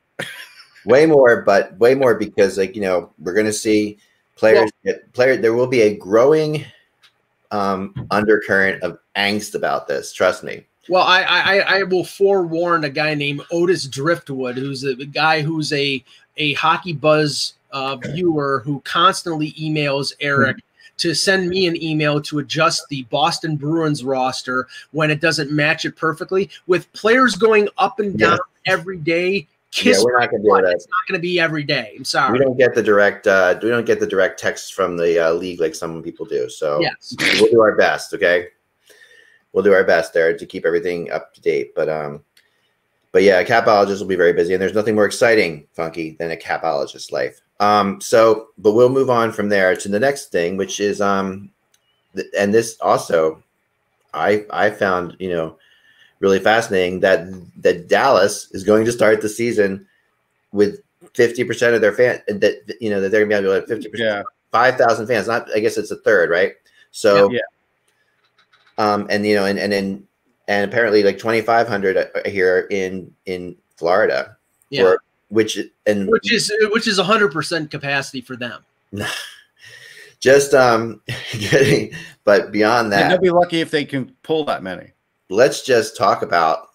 Way 0.86 1.06
more, 1.06 1.42
but 1.42 1.78
way 1.78 1.96
more 1.96 2.16
because, 2.16 2.58
like 2.58 2.76
you 2.76 2.82
know, 2.82 3.12
we're 3.20 3.34
going 3.34 3.46
to 3.46 3.54
see 3.54 3.98
players 4.36 4.72
get 4.84 5.12
player. 5.14 5.38
There 5.38 5.54
will 5.54 5.68
be 5.68 5.82
a 5.82 5.96
growing 5.96 6.66
um 7.52 8.08
undercurrent 8.12 8.82
of 8.84 9.00
angst 9.16 9.56
about 9.56 9.88
this. 9.88 10.12
Trust 10.12 10.44
me. 10.44 10.66
Well, 10.90 11.04
I, 11.04 11.24
I 11.24 11.58
I 11.80 11.84
will 11.84 12.04
forewarn 12.04 12.84
a 12.84 12.90
guy 12.90 13.16
named 13.16 13.42
Otis 13.52 13.88
Driftwood, 13.88 14.58
who's 14.58 14.84
a 14.84 14.96
guy 14.96 15.42
who's 15.42 15.74
a 15.74 16.04
a 16.38 16.54
hockey 16.54 16.94
buzz 16.94 17.54
uh, 17.72 17.96
viewer 17.96 18.62
who 18.66 18.82
constantly 18.82 19.52
emails 19.54 20.14
Eric 20.20 20.58
to 20.98 21.14
send 21.14 21.50
me 21.50 21.68
an 21.68 21.82
email 21.82 22.22
to 22.22 22.40
adjust 22.40 22.88
the 22.90 23.04
Boston 23.04 23.58
Bruins 23.58 24.04
roster 24.04 24.68
when 24.92 25.12
it 25.12 25.20
doesn't 25.20 25.52
match 25.52 25.86
it 25.86 25.96
perfectly 25.96 26.50
with 26.68 26.92
players 26.94 27.36
going 27.36 27.68
up 27.78 28.00
and 28.00 28.18
Yeah. 28.20 28.30
down 28.30 28.40
every 28.66 28.98
day. 28.98 29.48
Kiss 29.76 29.98
yeah, 29.98 30.04
we're 30.06 30.18
not 30.18 30.32
going 30.32 30.42
to 30.42 30.48
do 30.50 30.56
that. 30.56 30.72
It's 30.72 30.88
not 30.88 31.06
going 31.08 31.20
to 31.20 31.22
be 31.22 31.38
every 31.38 31.64
day. 31.64 31.94
I'm 31.98 32.06
sorry. 32.06 32.32
We 32.32 32.40
don't 32.46 32.58
get 32.58 32.74
the 32.74 32.82
direct. 32.82 33.28
uh 33.28 33.60
We 33.62 33.70
don't 33.70 33.86
get 33.86 34.00
the 34.00 34.08
direct 34.08 34.40
texts 34.40 34.70
from 34.70 34.96
the 34.96 35.20
uh, 35.28 35.34
league 35.34 35.60
like 35.60 35.76
some 35.76 36.02
people 36.02 36.26
do. 36.26 36.50
So 36.50 36.80
Yes. 36.80 37.14
we'll 37.40 37.52
do 37.52 37.62
our 37.62 37.76
best 37.76 38.14
okay 38.14 38.48
we'll 39.52 39.64
do 39.64 39.74
our 39.74 39.86
best 39.86 40.12
there 40.14 40.38
to 40.38 40.46
keep 40.46 40.66
everything 40.66 41.10
up 41.12 41.34
to 41.34 41.40
date 41.42 41.74
but 41.76 41.88
um 41.88 42.22
but 43.14 43.24
yeah 43.24 43.40
a 43.40 43.46
capologist 43.46 44.00
will 44.02 44.08
be 44.08 44.16
very 44.18 44.34
busy 44.34 44.54
and 44.54 44.62
there's 44.62 44.74
nothing 44.74 44.96
more 44.96 45.06
exciting 45.06 45.66
funky 45.72 46.12
than 46.20 46.32
a 46.32 46.36
capologist 46.36 47.12
life 47.14 47.40
um 47.62 48.02
so 48.02 48.48
but 48.58 48.74
we'll 48.74 48.90
move 48.90 49.10
on 49.10 49.32
from 49.32 49.48
there 49.48 49.74
to 49.76 49.88
the 49.88 50.00
next 50.00 50.30
thing 50.30 50.58
which 50.58 50.82
is 50.82 51.00
um 51.00 51.50
th- 52.16 52.28
and 52.38 52.54
this 52.54 52.78
also 52.82 53.42
i 54.14 54.46
i 54.52 54.70
found 54.70 55.16
you 55.20 55.30
know 55.30 55.58
really 56.26 56.40
fascinating 56.40 57.00
that 57.02 57.20
that 57.62 57.88
dallas 57.88 58.50
is 58.52 58.64
going 58.64 58.84
to 58.84 58.92
start 58.92 59.22
the 59.22 59.30
season 59.30 59.86
with 60.52 60.82
50% 61.14 61.76
of 61.76 61.82
their 61.82 61.94
fan 61.94 62.20
that 62.28 62.56
you 62.82 62.90
know 62.90 63.00
that 63.00 63.10
they're 63.12 63.26
going 63.28 63.44
to 63.44 63.48
be 63.48 63.54
able 63.56 63.68
to 63.68 63.74
have 63.74 63.84
50% 63.84 63.92
Yeah. 64.00 64.24
five 64.52 64.76
thousand 64.76 65.06
fans. 65.08 65.28
Not, 65.28 65.48
I 65.56 65.60
guess 65.60 65.78
it's 65.78 65.92
a 65.92 65.98
third, 65.98 66.30
right? 66.32 66.54
So, 66.92 67.30
Yeah. 67.32 67.40
um, 68.78 69.06
and 69.10 69.26
you 69.26 69.36
know, 69.36 69.46
and 69.46 69.60
and 69.60 69.72
then 69.72 69.88
and 70.48 70.70
apparently 70.70 71.04
like 71.04 71.18
twenty 71.20 71.42
five 71.42 71.68
hundred 71.68 72.10
here 72.26 72.68
in 72.72 73.14
in 73.28 73.56
Florida, 73.78 74.36
Yeah. 74.72 74.84
for- 74.84 75.00
which 75.30 75.58
and 75.86 76.10
which 76.10 76.34
is 76.34 76.52
which 76.72 76.88
is 76.88 76.98
100% 77.00 77.70
capacity 77.70 78.22
for 78.22 78.36
them. 78.36 78.60
just 80.20 80.54
um 80.54 81.02
getting, 81.40 81.94
but 82.24 82.52
beyond 82.52 82.86
And 82.86 82.94
that, 82.94 83.10
they'll 83.10 83.20
be 83.22 83.30
lucky 83.30 83.62
if 83.62 83.70
they 83.72 83.86
can 83.86 84.12
pull 84.24 84.44
that 84.46 84.64
many. 84.64 84.92
Let's 85.30 85.64
just 85.64 85.98
talk 85.98 86.22
about 86.22 86.70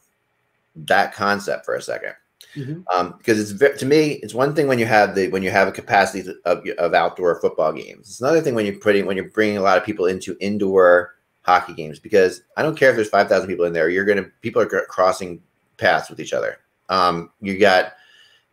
that 0.74 1.14
concept 1.14 1.64
for 1.64 1.74
a 1.74 1.82
second. 1.82 2.14
Mhm. 2.56 2.82
um, 2.92 3.14
because 3.18 3.38
it's 3.52 3.78
to 3.78 3.86
me 3.86 4.14
it's 4.24 4.34
one 4.34 4.56
thing 4.56 4.66
when 4.66 4.80
you 4.80 4.86
have 4.86 5.14
the 5.14 5.28
when 5.28 5.40
you 5.42 5.50
have 5.52 5.68
a 5.68 5.72
capacity 5.72 6.28
of, 6.46 6.66
of 6.78 6.94
outdoor 6.94 7.40
football 7.40 7.72
games 7.72 8.08
it's 8.08 8.20
another 8.20 8.40
thing 8.40 8.56
when 8.56 8.66
you're 8.66 8.74
putting 8.74 9.06
when 9.06 9.16
you're 9.16 9.28
bringing 9.28 9.56
a 9.56 9.60
lot 9.60 9.78
of 9.78 9.84
people 9.84 10.06
into 10.06 10.36
indoor 10.40 11.14
hockey 11.42 11.74
games 11.74 12.00
because 12.00 12.42
i 12.56 12.62
don't 12.62 12.76
care 12.76 12.90
if 12.90 12.96
there's 12.96 13.08
5000 13.08 13.46
people 13.46 13.66
in 13.66 13.72
there 13.72 13.88
you're 13.88 14.04
gonna 14.04 14.24
people 14.40 14.60
are 14.60 14.66
crossing 14.66 15.40
paths 15.76 16.10
with 16.10 16.18
each 16.18 16.32
other 16.32 16.58
um, 16.88 17.30
you 17.40 17.56
got 17.56 17.92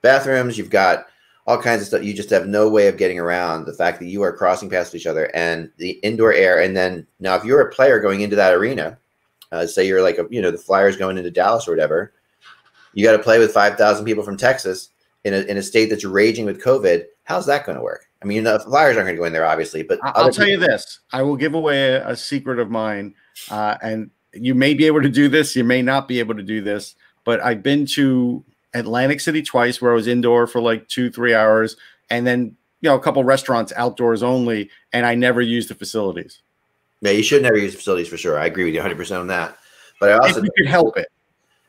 bathrooms 0.04 0.60
you've 0.60 0.70
got 0.70 1.08
all 1.48 1.60
kinds 1.60 1.82
of 1.82 1.88
stuff 1.88 2.04
you 2.04 2.14
just 2.14 2.30
have 2.30 2.46
no 2.46 2.70
way 2.70 2.88
of 2.88 2.98
getting 2.98 3.18
around 3.18 3.66
the 3.66 3.74
fact 3.74 3.98
that 4.00 4.06
you 4.06 4.22
are 4.22 4.36
crossing 4.36 4.70
paths 4.70 4.92
with 4.94 5.02
each 5.02 5.08
other 5.08 5.36
and 5.36 5.72
the 5.78 5.92
indoor 6.04 6.34
air 6.34 6.62
and 6.62 6.78
then 6.78 7.08
now 7.20 7.34
if 7.36 7.44
you're 7.44 7.62
a 7.62 7.74
player 7.74 8.00
going 8.00 8.22
into 8.22 8.36
that 8.36 8.54
arena 8.54 8.96
uh, 9.52 9.66
say 9.66 9.88
you're 9.88 10.02
like 10.02 10.18
a 10.18 10.26
you 10.30 10.42
know 10.42 10.52
the 10.52 10.58
flyers 10.58 10.98
going 10.98 11.18
into 11.18 11.32
dallas 11.32 11.68
or 11.68 11.72
whatever 11.72 12.14
you 12.98 13.06
got 13.06 13.16
to 13.16 13.22
play 13.22 13.38
with 13.38 13.52
5,000 13.52 14.06
people 14.06 14.24
from 14.24 14.38
Texas 14.38 14.90
in 15.24 15.36
a, 15.36 15.42
in 15.42 15.58
a 15.58 15.62
state 15.62 15.92
that's 15.92 16.04
raging 16.04 16.46
with 16.46 16.64
COVID. 16.64 17.04
How's 17.26 17.46
that 17.46 17.64
going 17.64 17.78
to 17.78 17.84
work? 17.84 18.06
I 18.24 18.26
mean, 18.26 18.44
the 18.44 18.60
Flyers 18.60 18.98
aren't 18.98 19.06
going 19.06 19.16
to 19.16 19.20
go 19.20 19.26
in 19.26 19.34
there, 19.34 19.46
obviously, 19.46 19.84
but 19.84 20.00
I'll 20.02 20.32
tell 20.32 20.48
you 20.48 20.58
this: 20.58 21.02
I 21.14 21.22
will 21.22 21.36
give 21.36 21.54
away 21.54 21.90
a, 21.90 22.08
a 22.08 22.16
secret 22.16 22.58
of 22.58 22.72
mine, 22.72 23.14
uh, 23.52 23.78
and 23.84 24.10
you 24.34 24.56
may 24.56 24.74
be 24.74 24.88
able 24.88 25.04
to 25.04 25.10
do 25.10 25.30
this, 25.30 25.56
you 25.56 25.64
may 25.64 25.84
not 25.84 26.08
be 26.08 26.18
able 26.18 26.34
to 26.34 26.42
do 26.42 26.62
this. 26.62 26.96
But 27.24 27.40
I've 27.42 27.62
been 27.62 27.86
to 27.88 28.44
Atlantic 28.74 29.20
City 29.20 29.44
twice, 29.44 29.80
where 29.80 29.92
I 29.92 29.96
was 29.96 30.08
indoor 30.08 30.48
for 30.48 30.60
like 30.60 30.88
two, 30.88 31.12
three 31.12 31.36
hours, 31.36 31.78
and 32.10 32.26
then 32.26 32.58
you 32.82 32.90
know 32.90 32.96
a 32.96 33.00
couple 33.00 33.24
restaurants 33.24 33.72
outdoors 33.76 34.24
only, 34.24 34.72
and 34.92 35.06
I 35.06 35.14
never 35.14 35.42
used 35.42 35.70
the 35.70 35.76
facilities. 35.76 36.42
Yeah, 37.02 37.12
you 37.12 37.24
should 37.24 37.42
never 37.44 37.58
use 37.58 37.76
facilities 37.76 38.08
for 38.08 38.18
sure. 38.18 38.40
I 38.40 38.46
agree 38.48 38.66
with 38.66 38.74
you 38.74 38.82
100% 38.82 39.20
on 39.20 39.28
that. 39.28 39.58
But 40.00 40.12
I 40.12 40.16
If 40.16 40.22
also, 40.22 40.44
you 40.44 40.50
could 40.58 40.68
help 40.68 40.98
it, 40.98 41.08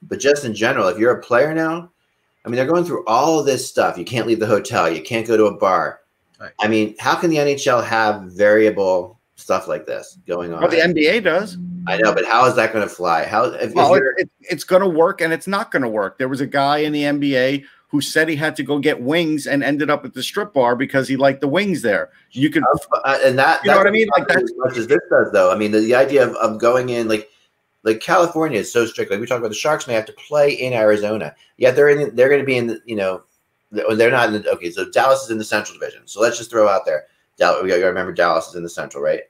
but 0.02 0.18
just 0.20 0.44
in 0.44 0.54
general, 0.54 0.88
if 0.88 0.98
you're 0.98 1.12
a 1.18 1.20
player 1.22 1.54
now, 1.54 1.90
I 2.44 2.48
mean, 2.48 2.56
they're 2.56 2.66
going 2.66 2.84
through 2.84 3.04
all 3.06 3.42
this 3.42 3.68
stuff. 3.68 3.98
You 3.98 4.04
can't 4.04 4.26
leave 4.26 4.40
the 4.40 4.46
hotel. 4.46 4.88
You 4.90 5.02
can't 5.02 5.26
go 5.26 5.36
to 5.36 5.46
a 5.46 5.56
bar. 5.56 6.00
Right. 6.40 6.52
I 6.60 6.68
mean, 6.68 6.94
how 6.98 7.14
can 7.16 7.30
the 7.30 7.36
NHL 7.36 7.84
have 7.84 8.22
variable 8.24 9.18
stuff 9.36 9.66
like 9.68 9.86
this 9.86 10.18
going 10.26 10.52
on? 10.52 10.60
well, 10.60 10.70
the 10.70 10.76
NBA 10.78 11.24
does. 11.24 11.58
I 11.86 11.96
know, 11.96 12.14
but 12.14 12.24
how 12.26 12.46
is 12.46 12.54
that 12.56 12.72
going 12.72 12.86
to 12.86 12.94
fly? 12.94 13.24
How 13.24 13.44
if, 13.44 13.70
if 13.70 13.74
Well, 13.74 13.94
it- 13.94 14.30
it's 14.40 14.64
going 14.64 14.82
to 14.82 14.88
work 14.88 15.20
and 15.20 15.32
it's 15.32 15.46
not 15.46 15.70
going 15.70 15.82
to 15.82 15.88
work. 15.88 16.16
There 16.18 16.28
was 16.28 16.40
a 16.40 16.46
guy 16.46 16.78
in 16.78 16.92
the 16.92 17.02
NBA 17.02 17.64
who 17.88 18.02
said 18.02 18.28
he 18.28 18.36
had 18.36 18.54
to 18.54 18.62
go 18.62 18.78
get 18.78 19.00
wings 19.00 19.46
and 19.46 19.64
ended 19.64 19.88
up 19.90 20.04
at 20.04 20.12
the 20.12 20.22
strip 20.22 20.52
bar 20.52 20.76
because 20.76 21.08
he 21.08 21.16
liked 21.16 21.40
the 21.40 21.48
wings 21.48 21.80
there. 21.82 22.10
You 22.32 22.50
can, 22.50 22.62
Uh, 22.92 23.18
and 23.24 23.38
that 23.38 23.64
You 23.64 23.70
know 23.70 23.78
what 23.78 23.86
I 23.86 23.90
mean? 23.90 24.08
Like, 24.16 24.30
as 24.30 24.52
much 24.56 24.76
as 24.76 24.86
this 24.86 25.00
does 25.10 25.32
though. 25.32 25.50
I 25.50 25.56
mean 25.56 25.72
the, 25.72 25.80
the 25.80 25.94
idea 25.94 26.26
of, 26.26 26.34
of 26.36 26.60
going 26.60 26.90
in 26.90 27.08
like 27.08 27.28
like 27.84 28.00
california 28.00 28.60
is 28.60 28.70
so 28.70 28.84
strict. 28.84 29.10
Like 29.10 29.20
we 29.20 29.26
talk 29.26 29.38
about 29.38 29.48
the 29.48 29.54
sharks 29.54 29.86
may 29.86 29.94
have 29.94 30.04
to 30.06 30.12
play 30.12 30.52
in 30.52 30.74
arizona. 30.74 31.34
Yet 31.56 31.76
they're 31.76 31.88
in 31.88 32.14
they're 32.14 32.28
going 32.28 32.40
to 32.40 32.46
be 32.46 32.58
in 32.58 32.66
the 32.66 32.80
you 32.84 32.96
know 32.96 33.22
they're 33.70 34.10
not 34.10 34.32
in 34.32 34.42
the 34.42 34.50
okay 34.52 34.70
so 34.70 34.90
dallas 34.90 35.24
is 35.24 35.30
in 35.30 35.38
the 35.38 35.44
central 35.44 35.78
division. 35.78 36.02
So 36.04 36.20
let's 36.20 36.36
just 36.36 36.50
throw 36.50 36.68
out 36.68 36.84
there. 36.84 37.06
Dallas 37.38 37.62
we 37.62 37.70
got 37.70 37.76
to 37.76 37.86
remember 37.86 38.12
dallas 38.12 38.48
is 38.48 38.54
in 38.54 38.62
the 38.62 38.68
central 38.68 39.02
right? 39.02 39.22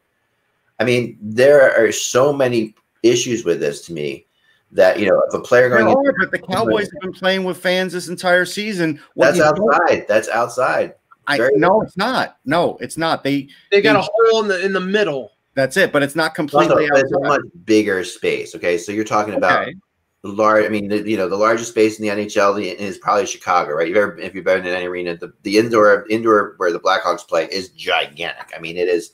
I 0.81 0.85
mean 0.85 1.17
there 1.23 1.79
are 1.79 1.93
so 1.93 2.33
many 2.33 2.75
issues 3.05 3.45
with 3.45 3.61
this 3.61 3.83
to 3.87 3.93
me 3.93 4.27
that 4.73 4.99
you 4.99 5.07
know 5.07 5.23
if 5.27 5.35
a 5.35 5.41
player 5.41 5.69
going 5.69 5.89
in, 5.89 5.97
are, 5.97 6.15
but 6.19 6.31
the 6.31 6.39
Cowboys 6.39 6.91
have 6.93 7.01
been 7.01 7.13
playing 7.13 7.45
with 7.45 7.57
fans 7.57 7.93
this 7.93 8.09
entire 8.09 8.45
season. 8.45 9.01
What 9.15 9.27
that's 9.35 9.39
you 9.39 9.45
don't- 9.45 9.75
outside 9.75 10.07
that's 10.09 10.29
outside 10.29 10.95
I, 11.27 11.37
Very 11.37 11.57
no, 11.57 11.83
it's 11.83 11.97
not. 11.99 12.39
No, 12.47 12.79
it's 12.81 12.97
not. 12.97 13.23
They 13.23 13.49
They 13.71 13.83
got 13.83 13.93
They- 13.95 13.99
a 14.01 14.03
hole 14.31 14.43
in 14.43 14.49
the 14.49 14.65
in 14.65 14.73
the 14.73 14.81
middle. 14.81 15.33
that's 15.55 15.77
it, 15.77 15.93
but 15.93 16.03
it's 16.03 16.15
not 16.17 16.31
Also, 16.31 16.35
completely 16.59 16.87
it's 16.93 17.13
a 17.13 17.19
much 17.21 17.41
bigger 17.65 18.05
space 18.05 18.55
okay 18.55 18.79
so 18.79 18.93
you're 18.93 19.05
talking 19.05 19.35
about 19.35 19.63
Okay. 19.63 19.75
the 20.23 20.29
large. 20.31 20.65
I 20.65 20.69
mean, 20.69 20.89
the, 20.89 21.09
you 21.09 21.17
know, 21.17 21.29
the 21.29 21.37
largest 21.37 21.71
space 21.71 21.99
in 21.99 22.05
the 22.07 22.11
NHL 22.11 22.61
is 22.63 22.99
probably 22.99 23.25
Chicago, 23.27 23.73
right? 23.75 23.87
You've 23.89 23.97
ever, 23.97 24.19
if 24.19 24.35
you've 24.35 24.45
been 24.45 24.67
in 24.67 24.75
any 24.75 24.87
arena, 24.87 25.17
the, 25.17 25.33
the 25.45 25.59
indoor 25.59 26.07
indoor 26.11 26.55
where 26.59 26.73
the 26.73 26.81
Blackhawks 26.81 27.27
play 27.27 27.47
is 27.53 27.69
gigantic. 27.71 28.53
I 28.55 28.59
mean, 28.59 28.77
it 28.77 28.89
is 28.89 29.13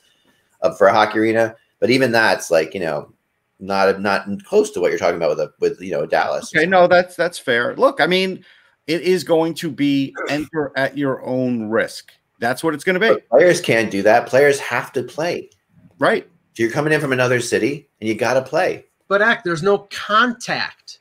uh, 0.62 0.75
for 0.75 0.87
a 0.87 0.93
hockey 0.95 1.19
arena, 1.19 1.57
but 1.79 1.90
even 1.90 2.11
that's 2.11 2.51
like 2.51 2.73
you 2.75 2.81
know, 2.81 3.12
not 3.61 4.01
not 4.01 4.27
close 4.45 4.71
to 4.73 4.81
what 4.81 4.90
you're 4.90 4.99
talking 4.99 5.17
about 5.17 5.31
with 5.31 5.40
a, 5.40 5.53
with 5.61 5.81
you 5.81 5.93
know 5.93 6.07
Dallas. 6.07 6.53
Okay, 6.55 6.67
no, 6.67 6.87
that's 6.87 7.17
that's 7.17 7.38
fair. 7.38 7.75
Look, 7.77 8.01
I 8.01 8.07
mean, 8.07 8.45
it 8.87 9.03
is 9.03 9.25
going 9.25 9.55
to 9.55 9.71
be 9.71 10.14
enter 10.29 10.73
at 10.77 10.97
your 10.99 11.25
own 11.25 11.69
risk. 11.69 12.12
That's 12.40 12.62
what 12.62 12.75
it's 12.75 12.85
going 12.85 12.95
to 12.95 13.01
be, 13.01 13.09
But 13.09 13.29
players 13.29 13.61
can't 13.61 13.90
do 13.90 14.03
that. 14.03 14.27
Players 14.27 14.59
have 14.61 14.93
to 14.93 15.03
play. 15.03 15.49
right? 15.99 16.29
So 16.55 16.62
you're 16.62 16.73
coming 16.73 16.93
in 16.93 17.01
from 17.01 17.12
another 17.12 17.40
city, 17.40 17.88
and 18.01 18.09
you 18.09 18.14
got 18.14 18.35
to 18.35 18.43
play. 18.43 18.85
But 19.09 19.23
act, 19.23 19.45
there's 19.45 19.62
no 19.62 19.79
contact. 19.90 20.99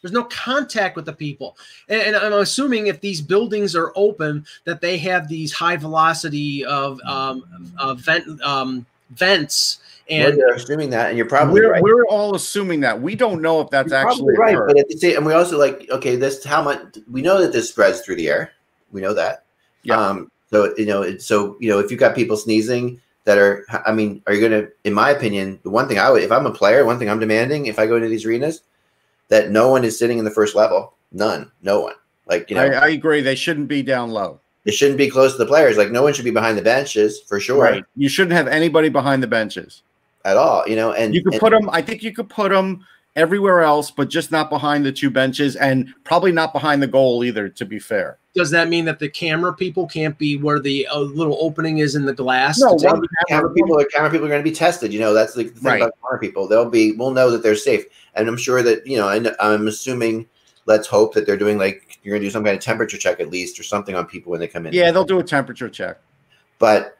There's 0.00 0.12
no 0.12 0.24
contact 0.24 0.96
with 0.96 1.06
the 1.06 1.12
people. 1.12 1.56
And, 1.88 2.00
and 2.00 2.16
I'm 2.16 2.32
assuming 2.34 2.86
if 2.86 3.00
these 3.00 3.20
buildings 3.20 3.74
are 3.74 3.92
open, 3.96 4.46
that 4.64 4.80
they 4.80 4.96
have 4.98 5.28
these 5.28 5.52
high 5.52 5.76
velocity 5.76 6.64
of 6.64 7.00
um, 7.00 7.72
uh, 7.78 7.94
vent 7.94 8.40
um, 8.42 8.86
vents. 9.10 9.80
And 10.10 10.36
you're 10.38 10.54
assuming 10.54 10.90
that, 10.90 11.08
and 11.08 11.18
you're 11.18 11.26
probably 11.28 11.60
We're 11.60 11.72
right. 11.72 11.82
we're 11.82 12.06
all 12.06 12.34
assuming 12.34 12.80
that 12.80 13.00
we 13.00 13.14
don't 13.14 13.42
know 13.42 13.60
if 13.60 13.68
that's 13.70 13.90
You're 13.90 13.98
actually 14.08 14.36
right, 14.38 14.54
occurred. 14.54 14.68
but 14.68 14.78
at 14.78 14.88
the 14.88 14.96
same, 14.96 15.16
and 15.18 15.26
we 15.26 15.34
also 15.34 15.58
like 15.58 15.86
okay, 15.90 16.16
this 16.16 16.44
how 16.44 16.62
much 16.62 16.80
we 17.10 17.20
know 17.22 17.40
that 17.40 17.52
this 17.52 17.68
spreads 17.68 18.00
through 18.00 18.16
the 18.16 18.28
air. 18.28 18.52
We 18.90 19.00
know 19.00 19.12
that. 19.14 19.44
Yeah. 19.82 20.00
Um. 20.00 20.30
So 20.50 20.74
you 20.78 20.86
know, 20.86 21.02
it, 21.02 21.20
so 21.22 21.56
you 21.60 21.68
know, 21.68 21.78
if 21.78 21.90
you've 21.90 22.00
got 22.00 22.14
people 22.14 22.36
sneezing 22.38 23.00
that 23.24 23.36
are, 23.36 23.66
I 23.84 23.92
mean, 23.92 24.22
are 24.26 24.32
you 24.32 24.48
going 24.48 24.62
to? 24.62 24.70
In 24.84 24.94
my 24.94 25.10
opinion, 25.10 25.60
the 25.62 25.68
one 25.70 25.86
thing 25.88 25.98
I 25.98 26.10
would, 26.10 26.22
if 26.22 26.32
I'm 26.32 26.46
a 26.46 26.50
player, 26.52 26.86
one 26.86 26.98
thing 26.98 27.10
I'm 27.10 27.20
demanding, 27.20 27.66
if 27.66 27.78
I 27.78 27.86
go 27.86 27.96
into 27.96 28.08
these 28.08 28.24
arenas, 28.24 28.62
that 29.28 29.50
no 29.50 29.68
one 29.70 29.84
is 29.84 29.98
sitting 29.98 30.18
in 30.18 30.24
the 30.24 30.30
first 30.30 30.54
level. 30.56 30.94
None, 31.12 31.50
no 31.62 31.80
one. 31.80 31.94
Like 32.26 32.48
you 32.48 32.56
know, 32.56 32.64
I, 32.64 32.86
I 32.86 32.88
agree. 32.88 33.20
They 33.20 33.34
shouldn't 33.34 33.68
be 33.68 33.82
down 33.82 34.10
low. 34.10 34.40
it 34.64 34.72
shouldn't 34.72 34.96
be 34.98 35.10
close 35.10 35.32
to 35.32 35.38
the 35.38 35.46
players. 35.46 35.76
Like 35.76 35.90
no 35.90 36.02
one 36.02 36.14
should 36.14 36.24
be 36.24 36.30
behind 36.30 36.56
the 36.56 36.62
benches 36.62 37.20
for 37.20 37.38
sure 37.40 37.62
Right. 37.62 37.84
You 37.96 38.08
shouldn't 38.08 38.32
have 38.32 38.48
anybody 38.48 38.88
behind 38.88 39.22
the 39.22 39.26
benches. 39.26 39.82
At 40.28 40.36
all. 40.36 40.64
You 40.66 40.76
know, 40.76 40.92
and 40.92 41.14
You 41.14 41.22
could 41.24 41.34
and- 41.34 41.40
put 41.40 41.50
them. 41.50 41.68
I 41.72 41.82
think 41.82 42.02
you 42.02 42.12
could 42.12 42.28
put 42.28 42.50
them 42.50 42.84
everywhere 43.16 43.62
else, 43.62 43.90
but 43.90 44.08
just 44.08 44.30
not 44.30 44.48
behind 44.48 44.86
the 44.86 44.92
two 44.92 45.10
benches, 45.10 45.56
and 45.56 45.92
probably 46.04 46.30
not 46.30 46.52
behind 46.52 46.80
the 46.82 46.86
goal 46.86 47.24
either. 47.24 47.48
To 47.48 47.64
be 47.64 47.78
fair, 47.80 48.18
Does 48.34 48.50
that 48.50 48.68
mean 48.68 48.84
that 48.84 49.00
the 49.00 49.08
camera 49.08 49.52
people 49.52 49.88
can't 49.88 50.16
be 50.18 50.36
where 50.36 50.60
the 50.60 50.86
uh, 50.86 51.00
little 51.00 51.36
opening 51.40 51.78
is 51.78 51.96
in 51.96 52.04
the 52.04 52.12
glass? 52.12 52.60
No, 52.60 52.76
To 52.76 52.84
take- 52.84 52.92
one- 52.92 53.02
camera 53.28 53.52
people 53.52 53.80
are 53.80 53.84
camera 53.86 54.10
people 54.10 54.26
are 54.26 54.30
going 54.30 54.44
to 54.44 54.48
be 54.48 54.54
tested. 54.54 54.92
You 54.92 55.00
know, 55.00 55.12
that's 55.14 55.34
the 55.34 55.44
thing 55.44 55.62
Right. 55.62 55.80
about 55.82 55.94
camera 56.02 56.20
people. 56.20 56.46
They'll 56.46 56.70
be. 56.70 56.92
We'll 56.92 57.10
know 57.10 57.30
that 57.30 57.42
they're 57.42 57.56
safe, 57.56 57.84
and 58.14 58.28
I'm 58.28 58.36
sure 58.36 58.62
that 58.62 58.86
you 58.86 58.96
know. 58.98 59.08
And 59.08 59.34
I'm 59.40 59.66
assuming. 59.66 60.26
Let's 60.66 60.86
hope 60.86 61.14
that 61.14 61.24
they're 61.24 61.38
doing 61.38 61.56
like 61.56 61.98
you're 62.02 62.12
going 62.12 62.20
to 62.20 62.26
do 62.26 62.30
some 62.30 62.44
kind 62.44 62.54
of 62.54 62.62
temperature 62.62 62.98
check 62.98 63.20
at 63.20 63.30
least 63.30 63.58
or 63.58 63.62
something 63.62 63.94
on 63.94 64.04
people 64.04 64.30
when 64.30 64.38
they 64.38 64.46
come 64.46 64.66
in. 64.66 64.74
yeah, 64.74 64.90
they'll 64.90 65.02
do 65.02 65.18
a 65.18 65.24
temperature 65.24 65.70
check. 65.70 65.96
But 66.58 66.98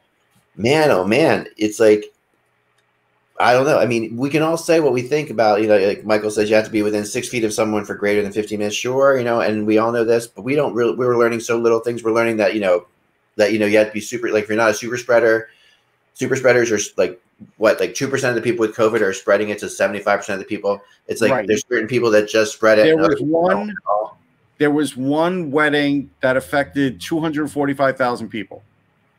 man, 0.57 0.89
oh 0.89 1.05
man, 1.05 1.45
it's 1.55 1.79
like 1.79 2.05
I 3.41 3.53
don't 3.53 3.65
know. 3.65 3.79
I 3.79 3.85
mean, 3.85 4.17
we 4.17 4.29
can 4.29 4.41
all 4.41 4.57
say 4.57 4.81
what 4.81 4.91
we 4.91 5.01
think 5.01 5.29
about, 5.29 5.61
you 5.61 5.67
know, 5.67 5.77
like 5.77 6.03
Michael 6.03 6.29
says, 6.29 6.49
you 6.49 6.55
have 6.57 6.65
to 6.65 6.71
be 6.71 6.81
within 6.83 7.05
six 7.05 7.29
feet 7.29 7.45
of 7.45 7.53
someone 7.53 7.85
for 7.85 7.95
greater 7.95 8.21
than 8.21 8.33
15 8.33 8.59
minutes. 8.59 8.75
Sure, 8.75 9.17
you 9.17 9.23
know, 9.23 9.39
and 9.39 9.65
we 9.65 9.77
all 9.77 9.93
know 9.93 10.03
this, 10.03 10.27
but 10.27 10.41
we 10.41 10.55
don't 10.55 10.73
really, 10.73 10.93
we 10.95 11.05
were 11.05 11.17
learning 11.17 11.39
so 11.39 11.57
little 11.57 11.79
things. 11.79 12.03
We're 12.03 12.11
learning 12.11 12.35
that, 12.37 12.53
you 12.53 12.59
know, 12.59 12.85
that, 13.37 13.53
you 13.53 13.59
know, 13.59 13.65
you 13.65 13.77
have 13.77 13.87
to 13.87 13.93
be 13.93 14.01
super, 14.01 14.29
like, 14.29 14.43
if 14.43 14.49
you're 14.49 14.57
not 14.57 14.71
a 14.71 14.73
super 14.73 14.97
spreader, 14.97 15.49
super 16.15 16.35
spreaders 16.35 16.69
are 16.69 16.79
like, 16.97 17.21
what, 17.55 17.79
like 17.79 17.93
2% 17.93 18.27
of 18.27 18.35
the 18.35 18.41
people 18.41 18.67
with 18.67 18.75
COVID 18.75 18.99
are 18.99 19.13
spreading 19.13 19.47
it 19.47 19.59
to 19.59 19.67
75% 19.67 20.33
of 20.33 20.39
the 20.39 20.45
people. 20.45 20.81
It's 21.07 21.21
like 21.21 21.31
Right. 21.31 21.47
there's 21.47 21.63
certain 21.69 21.87
people 21.87 22.11
that 22.11 22.27
just 22.27 22.51
spread 22.51 22.77
it. 22.79 22.83
There 22.83 22.97
was 22.97 23.21
one- 23.21 23.73
There 24.57 24.71
was 24.71 24.97
one 24.97 25.49
wedding 25.49 26.09
that 26.19 26.35
affected 26.35 26.99
245,000 26.99 28.27
people. 28.27 28.61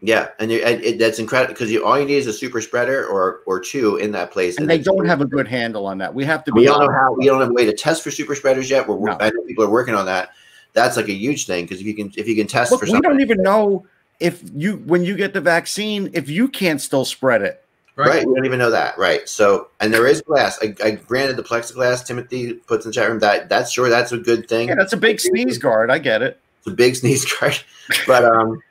Yeah. 0.02 0.28
And, 0.38 0.50
you, 0.50 0.58
and 0.62 0.82
it, 0.82 0.98
that's 0.98 1.18
incredible 1.18 1.52
because 1.54 1.70
you, 1.70 1.84
all 1.84 1.98
you 1.98 2.06
need 2.06 2.16
is 2.16 2.26
a 2.26 2.32
super 2.32 2.60
spreader 2.60 3.06
or, 3.06 3.40
or 3.46 3.60
two 3.60 3.96
in 3.96 4.12
that 4.12 4.30
place. 4.30 4.56
And 4.58 4.68
they 4.68 4.78
don't 4.78 5.04
have 5.06 5.20
a 5.20 5.26
good 5.26 5.46
handle 5.46 5.86
on 5.86 5.98
that. 5.98 6.14
We 6.14 6.24
have 6.24 6.42
to 6.44 6.52
be 6.52 6.60
We 6.60 6.66
don't 6.66 6.80
know 6.80 6.92
how. 6.92 7.14
We 7.14 7.26
don't 7.26 7.40
have 7.40 7.50
a 7.50 7.52
way 7.52 7.66
to 7.66 7.74
test 7.74 8.02
for 8.02 8.10
super 8.10 8.34
spreaders 8.34 8.70
yet. 8.70 8.88
We're, 8.88 8.98
No. 8.98 9.16
I 9.20 9.30
know 9.30 9.42
people 9.42 9.64
are 9.64 9.70
working 9.70 9.94
on 9.94 10.06
that. 10.06 10.30
That's 10.72 10.96
like 10.96 11.08
a 11.08 11.12
huge 11.12 11.46
thing 11.46 11.64
because 11.64 11.80
if 11.80 11.86
you 11.86 11.94
can 11.94 12.12
if 12.16 12.28
you 12.28 12.36
can 12.36 12.46
test 12.46 12.70
Look, 12.70 12.80
for 12.80 12.86
something, 12.86 13.00
we 13.00 13.18
don't 13.18 13.20
even 13.20 13.42
know 13.42 13.86
if 14.20 14.42
you 14.54 14.76
when 14.86 15.04
you 15.04 15.16
get 15.16 15.34
the 15.34 15.40
vaccine 15.40 16.10
if 16.12 16.28
you 16.30 16.48
can't 16.48 16.80
still 16.80 17.04
spread 17.04 17.42
it. 17.42 17.64
right? 17.96 18.24
We 18.24 18.34
don't 18.34 18.46
even 18.46 18.58
know 18.60 18.70
that, 18.70 18.96
right? 18.96 19.28
So, 19.28 19.68
and 19.80 19.92
there 19.92 20.06
is 20.06 20.22
glass. 20.22 20.58
I, 20.62 20.74
I 20.82 20.90
granted 20.92 21.36
the 21.36 21.42
plexiglass. 21.42 22.06
Timothy 22.06 22.54
puts 22.54 22.84
in 22.84 22.90
the 22.90 22.94
chat 22.94 23.08
room 23.08 23.18
that 23.18 23.48
that's 23.48 23.72
sure 23.72 23.90
that's 23.90 24.12
a 24.12 24.18
good 24.18 24.48
thing. 24.48 24.68
Yeah, 24.68 24.76
that's 24.76 24.92
a 24.92 24.96
big 24.96 25.20
sneeze 25.20 25.58
guard. 25.58 25.90
I 25.90 25.98
get 25.98 26.22
it. 26.22 26.40
It's 26.58 26.68
a 26.68 26.70
big 26.70 26.94
sneeze 27.00 27.24
guard, 27.24 27.58
but 28.06 28.24
um, 28.24 28.62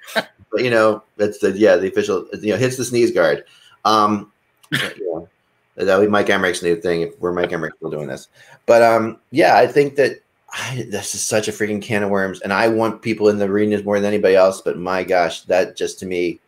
but 0.52 0.64
you 0.64 0.70
know 0.70 1.04
that's 1.18 1.40
the 1.40 1.52
yeah 1.52 1.76
the 1.76 1.88
official 1.88 2.28
you 2.42 2.52
know 2.52 2.58
hits 2.58 2.78
the 2.78 2.86
sneeze 2.86 3.12
guard. 3.12 3.44
Um, 3.86 4.32
but, 4.72 4.98
you 4.98 5.30
that 5.76 5.98
would 5.98 6.06
be 6.06 6.12
Mike 6.12 6.30
Emmerich's 6.30 6.62
new 6.62 6.76
thing. 6.76 7.02
If 7.02 7.20
we're 7.20 7.32
Mike 7.32 7.52
Emmerich 7.54 7.76
still 7.76 7.90
doing 7.90 8.08
this, 8.08 8.28
but 8.66 8.82
um, 8.82 9.20
yeah, 9.32 9.56
I 9.56 9.66
think 9.68 9.96
that 9.96 10.22
I, 10.52 10.86
this 10.90 11.16
is 11.16 11.22
such 11.22 11.48
a 11.48 11.52
freaking 11.52 11.82
can 11.82 12.04
of 12.04 12.10
worms, 12.10 12.42
and 12.42 12.52
I 12.52 12.68
want 12.68 13.02
people 13.02 13.30
in 13.30 13.38
the 13.38 13.46
arenas 13.46 13.86
more 13.86 14.00
than 14.00 14.08
anybody 14.08 14.36
else. 14.36 14.62
But 14.62 14.78
my 14.78 15.04
gosh, 15.04 15.44
that 15.44 15.78
just 15.78 16.00
to 16.00 16.06
me, 16.06 16.40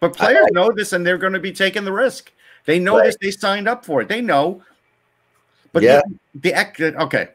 But 0.00 0.16
players 0.16 0.46
know 0.52 0.72
this 0.74 0.92
and 0.92 1.06
they're 1.06 1.18
going 1.18 1.34
to 1.34 1.40
be 1.40 1.52
taking 1.52 1.84
the 1.84 1.92
risk. 1.92 2.32
They 2.66 2.78
know 2.78 2.96
Right. 2.96 3.06
this. 3.06 3.16
They 3.20 3.30
signed 3.30 3.68
up 3.68 3.84
for 3.84 4.00
it. 4.00 4.08
They 4.08 4.20
know. 4.20 4.62
But 5.72 5.82
Yeah. 5.82 6.00
the, 6.34 6.52
the 6.52 7.02
okay, 7.02 7.28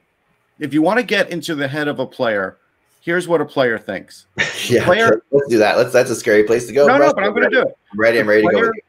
if 0.59 0.73
you 0.73 0.81
want 0.81 0.99
to 0.99 1.05
get 1.05 1.29
into 1.29 1.55
the 1.55 1.67
head 1.67 1.87
of 1.87 1.99
a 1.99 2.05
player, 2.05 2.57
here's 3.05 3.27
what 3.27 3.39
a 3.39 3.45
player 3.45 3.77
thinks. 3.77 4.25
yeah, 4.67 4.83
Player- 4.83 5.21
let's 5.31 5.47
do 5.47 5.59
that. 5.59 5.77
Let's 5.77 5.93
that's 5.93 6.09
a 6.09 6.15
scary 6.15 6.43
place 6.43 6.65
to 6.67 6.73
go. 6.73 6.87
No, 6.87 6.97
no, 6.97 7.13
but 7.13 7.23
I'm 7.23 7.31
going 7.31 7.43
to 7.43 7.49
do 7.49 7.61
it. 7.61 7.77
I'm 7.93 7.99
ready. 7.99 8.19
I'm 8.19 8.27
ready 8.27 8.41
to 8.41 8.47
go. 8.47 8.51
Player- 8.51 8.65
With 8.67 8.75
you. 8.77 8.81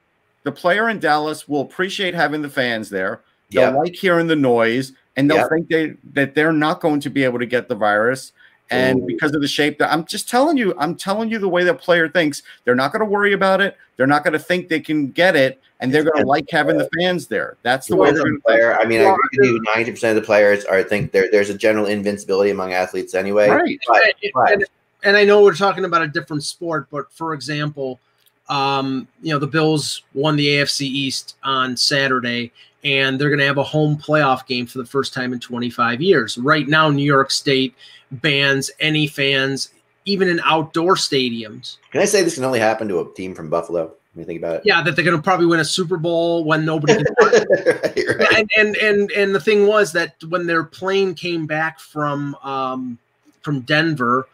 The 0.44 0.52
player 0.52 0.88
in 0.88 0.98
Dallas 1.00 1.46
will 1.48 1.60
appreciate 1.60 2.14
having 2.14 2.40
the 2.40 2.48
fans 2.48 2.88
there. 2.88 3.20
They'll 3.50 3.72
Yeah, 3.72 3.76
like 3.76 3.94
hearing 3.94 4.26
the 4.28 4.36
noise, 4.36 4.92
and 5.16 5.28
they'll 5.30 5.38
Yeah. 5.38 5.48
think 5.48 5.68
they 5.68 5.94
that 6.14 6.34
they're 6.34 6.52
not 6.52 6.80
going 6.80 7.00
to 7.00 7.10
be 7.10 7.24
able 7.24 7.38
to 7.40 7.46
get 7.46 7.68
the 7.68 7.74
virus. 7.74 8.32
And 8.70 9.06
because 9.06 9.32
of 9.34 9.40
the 9.40 9.48
shape 9.48 9.78
that 9.78 9.92
I'm 9.92 10.04
just 10.04 10.28
telling 10.28 10.56
you, 10.56 10.74
I'm 10.76 10.96
telling 10.96 11.30
you 11.30 11.38
the 11.38 11.48
way 11.48 11.62
that 11.64 11.80
player 11.80 12.08
thinks. 12.08 12.42
They're 12.64 12.74
not 12.74 12.92
going 12.92 13.00
to 13.00 13.10
worry 13.10 13.32
about 13.32 13.60
it. 13.60 13.76
They're 13.96 14.06
not 14.06 14.24
going 14.24 14.32
to 14.32 14.38
think 14.38 14.68
they 14.68 14.80
can 14.80 15.12
get 15.12 15.36
it, 15.36 15.60
and 15.80 15.92
they're 15.94 16.02
going 16.02 16.20
to 16.20 16.26
like 16.26 16.50
having 16.50 16.76
the 16.76 16.90
fans 16.98 17.28
there. 17.28 17.56
That's 17.62 17.86
the 17.86 17.96
way 17.96 18.10
they're 18.10 18.24
the 18.24 18.30
to 18.30 18.40
player. 18.44 18.76
I 18.78 18.84
mean, 18.84 19.00
I 19.00 19.04
agree 19.04 19.18
with 19.38 19.50
you. 19.50 19.62
Ninety 19.74 19.92
percent 19.92 20.16
of 20.16 20.22
the 20.22 20.26
players 20.26 20.64
are 20.64 20.82
think 20.82 21.12
there. 21.12 21.30
There's 21.30 21.48
a 21.48 21.56
general 21.56 21.86
invincibility 21.86 22.50
among 22.50 22.72
athletes 22.72 23.14
anyway. 23.14 23.48
Right. 23.48 23.78
But, 23.86 24.02
and, 24.02 24.32
but 24.34 24.52
and, 24.52 24.64
and 25.04 25.16
I 25.16 25.24
know 25.24 25.42
we're 25.42 25.54
talking 25.54 25.84
about 25.84 26.02
a 26.02 26.08
different 26.08 26.42
sport, 26.42 26.88
but 26.90 27.12
for 27.12 27.34
example, 27.34 28.00
um, 28.48 29.08
you 29.22 29.32
know, 29.32 29.38
the 29.38 29.46
Bills 29.46 30.02
won 30.14 30.36
the 30.36 30.46
AFC 30.46 30.82
East 30.82 31.36
on 31.42 31.76
Saturday, 31.76 32.52
and 32.84 33.20
they're 33.20 33.28
going 33.28 33.40
to 33.40 33.46
have 33.46 33.58
a 33.58 33.62
home 33.62 33.96
playoff 33.96 34.46
game 34.46 34.66
for 34.66 34.78
the 34.78 34.86
first 34.86 35.12
time 35.12 35.32
in 35.32 35.40
25 35.40 36.00
years. 36.00 36.38
Right 36.38 36.68
now, 36.68 36.88
New 36.88 37.04
York 37.04 37.30
State 37.30 37.74
bans 38.10 38.70
any 38.80 39.06
fans, 39.06 39.70
even 40.04 40.28
in 40.28 40.40
outdoor 40.44 40.94
stadiums. 40.94 41.78
can 41.90 42.00
I 42.00 42.04
say 42.04 42.22
this 42.22 42.36
can 42.36 42.44
only 42.44 42.60
happen 42.60 42.88
to 42.88 43.00
a 43.00 43.14
team 43.14 43.34
from 43.34 43.50
Buffalo? 43.50 43.92
When 44.12 44.22
you 44.22 44.26
think 44.26 44.40
about 44.40 44.56
it. 44.56 44.62
Yeah, 44.64 44.82
that 44.82 44.96
they're 44.96 45.04
going 45.04 45.16
to 45.16 45.22
probably 45.22 45.44
win 45.44 45.60
a 45.60 45.64
Super 45.64 45.98
Bowl 45.98 46.42
when 46.44 46.64
nobody 46.64 46.94
can 46.94 47.04
right, 47.20 48.18
right. 48.18 48.34
and, 48.34 48.50
and 48.56 48.76
and 48.76 49.10
and 49.10 49.34
the 49.34 49.40
thing 49.40 49.66
was 49.66 49.92
that 49.92 50.14
when 50.30 50.46
their 50.46 50.64
plane 50.64 51.14
came 51.14 51.46
back 51.46 51.78
from 51.78 52.34
um, 52.36 52.98
from 53.42 53.60
Denver, 53.60 54.26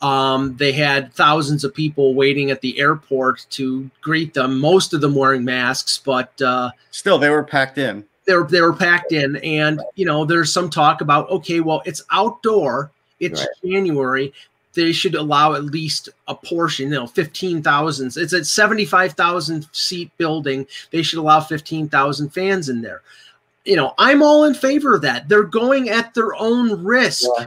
um, 0.00 0.56
they 0.56 0.72
had 0.72 1.12
thousands 1.12 1.64
of 1.64 1.74
people 1.74 2.14
waiting 2.14 2.50
at 2.50 2.60
the 2.60 2.78
airport 2.78 3.46
to 3.50 3.90
greet 4.00 4.34
them. 4.34 4.60
Most 4.60 4.94
of 4.94 5.00
them 5.00 5.14
wearing 5.14 5.44
masks, 5.44 5.98
but 6.04 6.40
uh, 6.40 6.70
Still, 6.90 7.18
they 7.18 7.30
were 7.30 7.42
packed 7.42 7.78
in. 7.78 8.04
they 8.26 8.34
were 8.34 8.46
they 8.46 8.60
were 8.60 8.72
packed 8.72 9.12
in. 9.12 9.36
And 9.36 9.80
you 9.96 10.04
know, 10.06 10.24
there's 10.24 10.52
some 10.52 10.70
talk 10.70 11.00
about 11.00 11.28
okay, 11.30 11.60
well, 11.60 11.82
it's 11.84 12.02
outdoor. 12.12 12.90
It's 13.20 13.40
Right. 13.40 13.72
January. 13.72 14.32
They 14.74 14.92
should 14.92 15.16
allow 15.16 15.54
at 15.54 15.64
least 15.64 16.08
a 16.28 16.34
portion, 16.36 16.90
you 16.90 16.94
know, 16.94 17.06
15,000. 17.08 18.12
It's 18.16 18.32
a 18.32 18.44
75,000 18.44 19.66
seat 19.72 20.12
building. 20.18 20.66
They 20.92 21.02
should 21.02 21.18
allow 21.18 21.40
15,000 21.40 22.28
fans 22.28 22.68
in 22.68 22.80
there. 22.82 23.02
You 23.64 23.74
know, 23.74 23.94
I'm 23.98 24.22
all 24.22 24.44
in 24.44 24.54
favor 24.54 24.94
of 24.94 25.02
that. 25.02 25.28
They're 25.28 25.42
going 25.42 25.88
at 25.90 26.14
their 26.14 26.32
own 26.36 26.84
risk. 26.84 27.28
Yeah. 27.38 27.46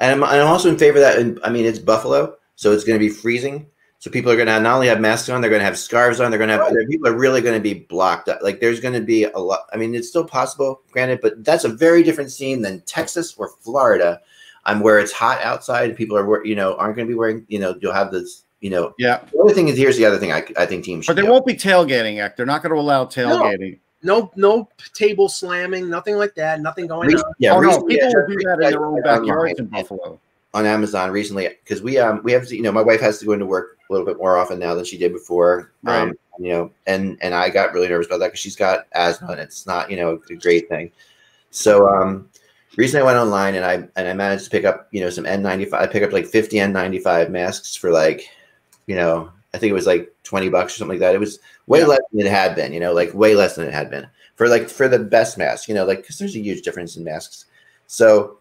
And 0.00 0.12
I'm, 0.12 0.24
I'm 0.24 0.46
also 0.46 0.68
in 0.68 0.78
favor 0.78 0.98
of 0.98 1.02
that. 1.02 1.18
And 1.18 1.38
I 1.44 1.50
mean, 1.50 1.66
it's 1.66 1.78
Buffalo, 1.78 2.36
so 2.56 2.72
it's 2.72 2.84
going 2.84 2.98
to 2.98 3.04
be 3.04 3.12
freezing. 3.12 3.66
So 3.98 4.10
people 4.10 4.32
are 4.32 4.36
going 4.36 4.48
to 4.48 4.58
not 4.58 4.74
only 4.74 4.86
have 4.86 4.98
masks 4.98 5.28
on, 5.28 5.42
they're 5.42 5.50
going 5.50 5.60
to 5.60 5.66
have 5.66 5.78
scarves 5.78 6.20
on. 6.20 6.30
They're 6.30 6.38
going 6.38 6.48
to 6.48 6.56
have 6.56 6.72
people 6.88 7.06
are 7.06 7.16
really 7.16 7.42
going 7.42 7.54
to 7.54 7.60
be 7.62 7.80
blocked 7.80 8.30
up. 8.30 8.40
Like 8.42 8.58
there's 8.58 8.80
going 8.80 8.94
to 8.94 9.02
be 9.02 9.24
a 9.24 9.38
lot. 9.38 9.66
I 9.74 9.76
mean, 9.76 9.94
it's 9.94 10.08
still 10.08 10.24
possible, 10.24 10.80
granted, 10.90 11.20
but 11.20 11.44
that's 11.44 11.64
a 11.64 11.68
very 11.68 12.02
different 12.02 12.32
scene 12.32 12.62
than 12.62 12.80
Texas 12.86 13.34
or 13.36 13.50
Florida, 13.60 14.18
um, 14.64 14.80
where 14.80 14.98
it's 14.98 15.12
hot 15.12 15.42
outside 15.42 15.90
and 15.90 15.98
people 15.98 16.16
are, 16.16 16.44
you 16.46 16.54
know, 16.54 16.76
aren't 16.76 16.96
going 16.96 17.06
to 17.06 17.12
be 17.12 17.18
wearing. 17.18 17.44
You 17.48 17.58
know, 17.58 17.76
you'll 17.80 17.92
have 17.92 18.10
this. 18.10 18.44
You 18.62 18.68
know, 18.68 18.94
Yeah, 18.98 19.20
the 19.32 19.38
other 19.38 19.54
thing 19.54 19.68
is 19.68 19.78
here's 19.78 19.96
the 19.96 20.04
other 20.04 20.18
thing 20.18 20.32
I, 20.32 20.44
I 20.58 20.66
think 20.66 20.84
teams 20.84 21.06
should 21.06 21.10
but 21.10 21.16
there 21.16 21.24
do. 21.24 21.30
won't 21.30 21.46
be 21.46 21.54
tailgating. 21.54 22.22
Act. 22.22 22.36
They're 22.36 22.44
not 22.44 22.62
going 22.62 22.74
to 22.74 22.78
allow 22.78 23.06
tailgating. 23.06 23.72
No, 23.72 23.78
no 24.02 24.30
no 24.36 24.68
table 24.94 25.28
slamming, 25.28 25.88
nothing 25.90 26.16
like 26.16 26.34
that, 26.34 26.60
nothing 26.60 26.86
going 26.86 27.08
Re- 27.08 27.14
on. 27.16 27.32
yeah, 27.38 27.54
oh 27.54 27.60
no, 27.60 27.82
people 27.82 28.06
I 28.08 28.12
will 28.20 28.26
do 28.28 28.36
that 28.44 28.54
in 28.62 28.70
their 28.70 28.86
own 28.86 29.02
backyards 29.02 29.58
in. 29.60 29.66
Buffalo. 29.66 30.18
on 30.54 30.66
Amazon 30.66 31.10
recently 31.10 31.48
because 31.64 31.82
we 31.82 31.98
um 31.98 32.20
we 32.24 32.32
have 32.32 32.46
to 32.48 32.56
you 32.56 32.62
know 32.62 32.72
my 32.72 32.82
wife 32.82 33.00
has 33.00 33.18
to 33.18 33.24
go 33.26 33.32
into 33.32 33.46
work 33.46 33.76
a 33.88 33.92
little 33.92 34.06
bit 34.06 34.16
more 34.18 34.36
often 34.36 34.58
now 34.58 34.74
than 34.74 34.84
she 34.84 34.96
did 34.98 35.12
before 35.12 35.72
um 35.86 36.08
Right. 36.08 36.16
you 36.38 36.48
know 36.52 36.70
and 36.86 37.18
and 37.20 37.34
I 37.34 37.50
got 37.50 37.72
really 37.72 37.88
nervous 37.88 38.06
about 38.06 38.18
that 38.20 38.28
because 38.28 38.40
she's 38.40 38.56
got 38.56 38.86
asthma 38.92 39.28
and 39.32 39.40
it's 39.40 39.66
not 39.66 39.90
you 39.90 39.96
know 39.96 40.20
a 40.30 40.34
great 40.36 40.68
thing 40.68 40.90
so 41.50 41.86
um 41.88 42.28
recently 42.76 43.02
I 43.02 43.06
went 43.06 43.18
online 43.18 43.54
and 43.56 43.64
I 43.64 43.74
and 43.96 44.08
I 44.08 44.12
managed 44.14 44.44
to 44.44 44.50
pick 44.50 44.64
up 44.64 44.88
you 44.92 45.00
know 45.00 45.10
some 45.10 45.24
N95 45.24 45.72
I 45.74 45.86
picked 45.86 46.06
up 46.06 46.12
like 46.12 46.26
50 46.26 46.56
N95 46.56 47.30
masks 47.30 47.76
for 47.76 47.90
like 47.90 48.28
you 48.86 48.96
know 48.96 49.30
I 49.54 49.58
think 49.58 49.70
it 49.70 49.74
was 49.74 49.86
like 49.86 50.12
20 50.24 50.48
bucks 50.48 50.74
or 50.74 50.78
something 50.78 50.94
like 50.98 51.00
that 51.00 51.14
it 51.14 51.20
was 51.20 51.38
way 51.70 51.80
Yeah. 51.80 51.86
less 51.86 52.00
than 52.12 52.26
it 52.26 52.30
had 52.30 52.54
been 52.54 52.72
you 52.72 52.80
know 52.80 52.92
like 52.92 53.14
way 53.14 53.34
less 53.34 53.54
than 53.56 53.66
it 53.66 53.72
had 53.74 53.90
been 53.90 54.06
for 54.36 54.48
like 54.48 54.68
for 54.68 54.88
the 54.88 54.98
best 54.98 55.38
mask 55.38 55.68
you 55.68 55.74
know 55.74 55.84
like 55.84 55.98
because 56.02 56.18
there's 56.18 56.36
a 56.36 56.40
huge 56.40 56.62
difference 56.62 56.96
in 56.96 57.04
masks 57.04 57.46
so 57.86 58.36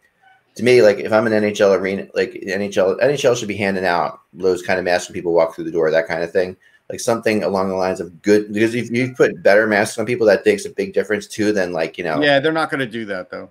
to 0.55 0.63
me, 0.65 0.81
like 0.81 0.97
if 0.97 1.13
I'm 1.13 1.25
an 1.25 1.31
NHL 1.31 1.77
arena, 1.79 2.07
like 2.15 2.31
NHL, 2.33 2.99
NHL 2.99 3.37
should 3.37 3.47
be 3.47 3.55
handing 3.55 3.85
out 3.85 4.19
those 4.33 4.61
kind 4.61 4.77
of 4.77 4.83
masks 4.83 5.07
when 5.07 5.13
people 5.13 5.31
walk 5.33 5.55
through 5.55 5.63
the 5.63 5.71
door, 5.71 5.89
that 5.89 6.05
kind 6.07 6.21
of 6.21 6.31
thing. 6.33 6.57
Like 6.89 6.99
something 6.99 7.43
along 7.43 7.69
the 7.69 7.75
lines 7.75 8.01
of 8.01 8.21
good, 8.23 8.51
because 8.51 8.75
if 8.75 8.91
you 8.91 9.13
put 9.15 9.41
better 9.41 9.67
masks 9.67 9.97
on 9.97 10.05
people, 10.05 10.27
that 10.27 10.45
makes 10.45 10.65
a 10.65 10.69
big 10.71 10.91
difference 10.93 11.27
too. 11.27 11.53
Than 11.53 11.71
like 11.71 11.97
you 11.97 12.03
know, 12.03 12.21
Yeah, 12.21 12.39
they're 12.41 12.51
not 12.51 12.69
going 12.69 12.81
to 12.81 12.87
do 12.87 13.05
that 13.05 13.29
though. 13.29 13.49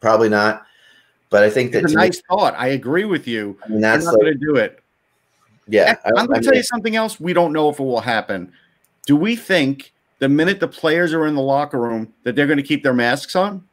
probably 0.00 0.28
not. 0.28 0.66
But 1.30 1.44
I 1.44 1.50
think 1.50 1.72
that 1.72 1.84
It's 1.84 1.92
a 1.92 1.94
to 1.94 2.00
me, 2.00 2.04
nice 2.08 2.20
thought. 2.28 2.54
I 2.58 2.68
agree 2.68 3.04
with 3.06 3.26
you. 3.26 3.56
I 3.64 3.68
mean, 3.68 3.80
They're 3.80 3.92
that's 3.92 4.04
not 4.04 4.14
like, 4.14 4.20
going 4.22 4.32
to 4.34 4.38
do 4.44 4.56
it. 4.56 4.80
yeah. 5.68 5.94
I'm 6.04 6.26
going 6.26 6.42
to 6.42 6.46
tell 6.46 6.56
you 6.56 6.62
something 6.64 6.94
else. 6.94 7.18
We 7.18 7.32
don't 7.32 7.54
know 7.54 7.70
if 7.70 7.80
it 7.80 7.84
will 7.84 8.00
happen. 8.00 8.52
Do 9.06 9.16
we 9.16 9.36
think 9.36 9.92
the 10.18 10.28
minute 10.28 10.60
the 10.60 10.68
players 10.68 11.12
are 11.12 11.26
in 11.26 11.34
the 11.34 11.42
locker 11.42 11.78
room 11.80 12.12
that 12.22 12.36
they're 12.36 12.46
going 12.46 12.58
to 12.58 12.62
keep 12.62 12.82
their 12.82 12.94
masks 12.94 13.34
on? 13.34 13.66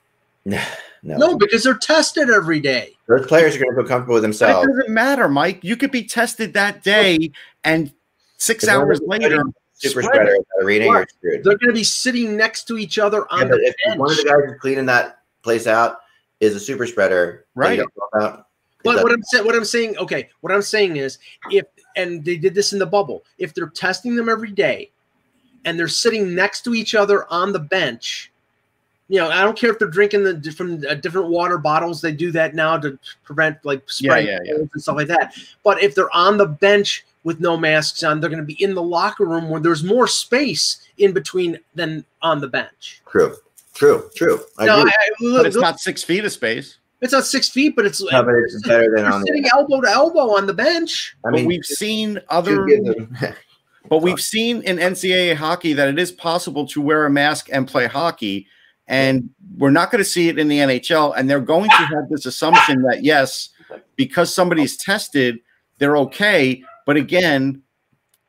no. 0.44 0.62
No, 1.02 1.36
because 1.38 1.64
they're 1.64 1.78
tested 1.78 2.30
every 2.30 2.60
day. 2.60 2.96
Those 3.06 3.26
players 3.26 3.56
are 3.56 3.58
going 3.58 3.70
to 3.74 3.76
feel 3.82 3.88
comfortable 3.88 4.14
with 4.20 4.38
But 4.38 4.64
it 4.64 4.66
doesn't 4.66 4.88
matter, 4.88 5.28
Mike. 5.28 5.62
You 5.62 5.76
could 5.76 5.90
be 5.90 6.04
tested 6.04 6.54
that 6.54 6.82
day, 6.82 7.30
and 7.62 7.92
six 8.38 8.64
If 8.64 8.70
hours 8.70 9.00
later, 9.06 9.44
super 9.74 10.02
spreader 10.02 10.34
it. 10.34 10.46
arena, 10.62 10.84
you're 10.86 11.06
screwed. 11.18 11.44
They're 11.44 11.58
going 11.58 11.68
to 11.70 11.74
be 11.74 11.84
sitting 11.84 12.36
next 12.36 12.64
to 12.68 12.78
each 12.78 12.98
other 12.98 13.30
on 13.32 13.40
Yeah, 13.40 13.48
but 13.48 13.56
the 13.58 13.66
if 13.66 13.74
bench. 13.86 13.98
one 13.98 14.10
of 14.10 14.16
the 14.16 14.24
guys 14.24 14.36
who's 14.46 14.60
cleaning 14.60 14.86
that 14.86 15.20
place 15.42 15.66
out 15.66 15.98
is 16.40 16.54
a 16.56 16.60
super 16.60 16.86
spreader, 16.86 17.46
then 17.54 17.78
Right. 18.12 18.38
You 18.84 18.92
don't 18.92 18.96
know 18.96 19.02
about, 19.02 19.02
it 19.02 19.04
But 19.04 19.04
what 19.04 19.12
I'm 19.12 19.22
saying, 19.22 19.44
what 19.46 19.54
I'm 19.54 19.64
saying, 19.64 19.98
okay, 19.98 20.28
what 20.40 20.52
I'm 20.52 20.62
saying 20.62 20.96
is, 20.96 21.18
if 21.50 21.66
and 21.96 22.24
they 22.24 22.36
did 22.36 22.54
this 22.54 22.72
in 22.72 22.78
the 22.78 22.86
bubble, 22.86 23.24
if 23.38 23.54
they're 23.54 23.68
testing 23.68 24.16
them 24.16 24.28
every 24.28 24.50
day, 24.50 24.90
and 25.64 25.78
they're 25.78 25.88
sitting 25.88 26.34
next 26.34 26.62
to 26.62 26.74
each 26.74 26.94
other 26.94 27.30
on 27.32 27.52
the 27.52 27.58
bench, 27.58 28.30
you 29.08 29.18
know, 29.18 29.30
I 29.30 29.42
don't 29.42 29.56
care 29.56 29.70
if 29.70 29.78
they're 29.78 29.88
drinking 29.88 30.24
the 30.24 30.52
from 30.52 30.82
uh, 30.88 30.94
different 30.94 31.28
water 31.28 31.58
bottles. 31.58 32.00
They 32.00 32.12
do 32.12 32.32
that 32.32 32.54
now 32.54 32.78
to 32.78 32.98
prevent 33.22 33.62
like 33.64 33.88
spread 33.90 34.26
yeah, 34.26 34.38
yeah. 34.44 34.54
and 34.54 34.70
stuff 34.76 34.96
like 34.96 35.08
that. 35.08 35.34
But 35.62 35.82
if 35.82 35.94
they're 35.94 36.14
on 36.14 36.38
the 36.38 36.46
bench 36.46 37.04
with 37.22 37.40
no 37.40 37.56
masks 37.56 38.02
on, 38.02 38.20
they're 38.20 38.30
going 38.30 38.40
to 38.40 38.46
be 38.46 38.62
in 38.62 38.74
the 38.74 38.82
locker 38.82 39.24
room 39.24 39.50
where 39.50 39.60
there's 39.60 39.84
more 39.84 40.06
space 40.06 40.86
in 40.98 41.12
between 41.12 41.58
than 41.74 42.04
on 42.22 42.40
the 42.40 42.48
bench. 42.48 43.02
True, 43.06 43.36
true, 43.74 44.10
true. 44.14 44.40
I 44.58 44.66
No. 44.66 44.76
I, 44.78 44.82
I- 44.82 45.10
but 45.20 45.46
it's 45.46 45.56
not 45.56 45.80
six 45.80 46.02
feet 46.02 46.24
of 46.24 46.32
space. 46.32 46.78
It's 47.04 47.12
not 47.12 47.24
six 47.24 47.48
feet, 47.48 47.76
but 47.76 47.84
it's 47.84 48.02
No, 48.02 48.22
but 48.22 48.34
it's 48.34 48.66
better 48.66 48.84
than 48.84 49.04
they're 49.04 49.12
on 49.12 49.22
sitting 49.26 49.42
the. 49.42 49.52
elbow 49.54 49.80
to 49.82 49.88
elbow 49.88 50.36
on 50.36 50.46
the 50.46 50.54
bench. 50.54 51.14
I 51.24 51.30
but 51.30 51.34
mean, 51.34 51.46
we've 51.46 51.64
seen 51.64 52.18
other, 52.30 52.66
but 53.88 53.98
we've 53.98 54.20
seen 54.20 54.62
in 54.62 54.78
NCAA 54.78 55.36
hockey 55.36 55.74
that 55.74 55.88
it 55.88 55.98
is 55.98 56.10
possible 56.10 56.66
to 56.68 56.80
wear 56.80 57.04
a 57.04 57.10
mask 57.10 57.48
and 57.52 57.68
play 57.68 57.86
hockey, 57.86 58.46
and 58.88 59.28
we're 59.58 59.70
not 59.70 59.90
going 59.90 60.02
to 60.02 60.08
see 60.08 60.28
it 60.28 60.38
in 60.38 60.48
the 60.48 60.58
NHL. 60.58 61.14
And 61.16 61.28
they're 61.28 61.40
going 61.40 61.68
to 61.68 61.76
have 61.76 62.08
this 62.08 62.24
assumption 62.26 62.82
that 62.82 63.04
yes, 63.04 63.50
because 63.96 64.34
somebody's 64.34 64.76
tested, 64.78 65.40
they're 65.78 65.98
okay. 65.98 66.62
But 66.86 66.96
again, 66.96 67.62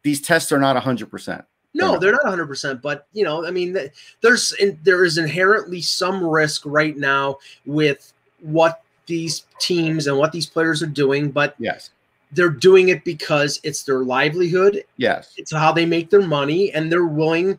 these 0.04 0.22
tests 0.22 0.52
are 0.52 0.60
not 0.60 0.76
hundred 0.84 1.10
percent. 1.10 1.46
No, 1.76 2.00
they're 2.00 2.14
not 2.14 2.24
100%, 2.24 2.82
but 2.82 3.06
you 3.12 3.26
know, 3.26 3.46
I 3.46 3.52
mean, 3.52 3.78
there's 4.22 4.56
there 4.84 5.04
is 5.04 5.18
inherently 5.18 5.82
some 5.82 6.26
risk 6.26 6.62
right 6.66 6.96
now 6.96 7.40
with 7.66 8.14
what 8.46 8.82
these 9.08 9.46
teams 9.60 10.08
and 10.08 10.18
what 10.18 10.32
these 10.32 10.46
players 10.48 10.82
are 10.82 10.88
doing, 10.88 11.32
but 11.32 11.56
Yes, 11.60 11.92
they're 12.32 12.50
doing 12.50 12.90
it 12.90 13.04
because 13.04 13.60
it's 13.64 13.84
their 13.84 14.00
livelihood, 14.00 14.84
yes. 14.98 15.34
it's 15.38 15.54
how 15.54 15.72
they 15.72 15.86
make 15.86 16.10
their 16.10 16.22
money, 16.22 16.72
and 16.74 16.92
they're 16.92 17.06
willing 17.06 17.58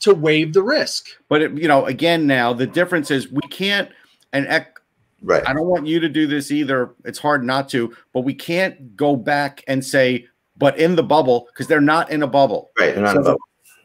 to 0.00 0.14
waive 0.14 0.52
the 0.52 0.62
risk. 0.62 1.06
But 1.28 1.42
it, 1.42 1.52
you 1.52 1.68
know, 1.68 1.86
again, 1.86 2.26
now 2.26 2.52
the 2.52 2.66
difference 2.66 3.10
is 3.10 3.30
we 3.30 3.42
can't. 3.50 3.90
And 4.32 4.46
ec- 4.48 4.80
right. 5.22 5.42
I 5.46 5.52
don't 5.52 5.66
want 5.66 5.86
you 5.86 6.00
to 6.00 6.08
do 6.08 6.26
this 6.26 6.50
either. 6.50 6.94
It's 7.04 7.18
hard 7.18 7.44
not 7.44 7.68
to, 7.70 7.94
but 8.12 8.20
we 8.20 8.34
can't 8.34 8.96
go 8.96 9.14
back 9.16 9.62
and 9.68 9.84
say, 9.84 10.26
but 10.56 10.78
in 10.78 10.96
the 10.96 11.02
bubble, 11.02 11.48
because 11.52 11.66
they're 11.66 11.80
not 11.80 12.10
in 12.10 12.22
a 12.22 12.26
bubble. 12.26 12.70
Right. 12.78 12.94
They're 12.94 13.04
not 13.04 13.14
So 13.14 13.20
above. 13.20 13.36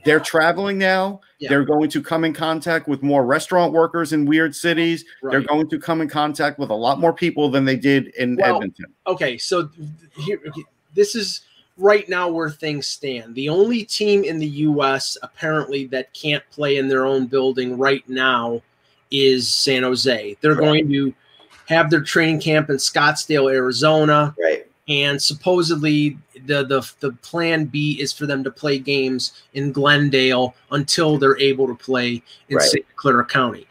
They're 0.05 0.19
traveling 0.19 0.77
now. 0.77 1.21
Yeah. 1.39 1.49
They're 1.49 1.63
going 1.63 1.89
to 1.91 2.03
come 2.03 2.25
in 2.25 2.33
contact 2.33 2.87
with 2.89 3.01
more 3.01 3.25
restaurant 3.25 3.71
workers 3.71 4.11
in 4.11 4.25
weird 4.25 4.53
cities. 4.53 5.05
They're 5.23 5.39
going 5.41 5.69
to 5.69 5.79
come 5.79 6.01
in 6.01 6.09
contact 6.09 6.59
with 6.59 6.69
a 6.69 6.75
lot 6.75 6.99
more 6.99 7.13
people 7.13 7.49
than 7.49 7.63
they 7.63 7.77
did 7.77 8.07
in 8.15 8.35
Well, 8.35 8.55
Edmonton. 8.57 8.87
Okay, 9.07 9.37
so 9.37 9.69
here, 10.17 10.41
this 10.93 11.15
is 11.15 11.41
right 11.77 12.07
now 12.09 12.27
where 12.27 12.49
things 12.49 12.87
stand. 12.87 13.35
The 13.35 13.47
only 13.47 13.85
team 13.85 14.25
in 14.25 14.37
the 14.37 14.47
U.S. 14.47 15.17
apparently 15.23 15.85
that 15.87 16.13
can't 16.13 16.43
play 16.51 16.75
in 16.75 16.89
their 16.89 17.05
own 17.05 17.25
building 17.25 17.77
right 17.77 18.07
now 18.09 18.61
is 19.09 19.47
San 19.53 19.83
Jose. 19.83 20.35
They're 20.41 20.55
Right. 20.55 20.59
going 20.59 20.91
to 20.91 21.13
have 21.67 21.89
their 21.89 22.01
training 22.01 22.41
camp 22.41 22.69
in 22.69 22.75
Scottsdale, 22.75 23.49
Arizona, 23.49 24.35
Right. 24.37 24.67
and 24.89 25.21
supposedly 25.21 26.17
the 26.49 26.65
the 26.65 26.91
the 26.99 27.13
plan 27.21 27.65
B 27.65 27.97
is 28.01 28.11
for 28.11 28.25
them 28.25 28.43
to 28.43 28.51
play 28.51 28.79
games 28.79 29.43
in 29.53 29.71
Glendale 29.71 30.55
until 30.71 31.17
they're 31.17 31.39
able 31.39 31.67
to 31.67 31.75
play 31.75 32.21
in 32.49 32.57
Right. 32.57 32.65
Santa 32.67 32.85
Clara 32.95 33.25
County. 33.25 33.67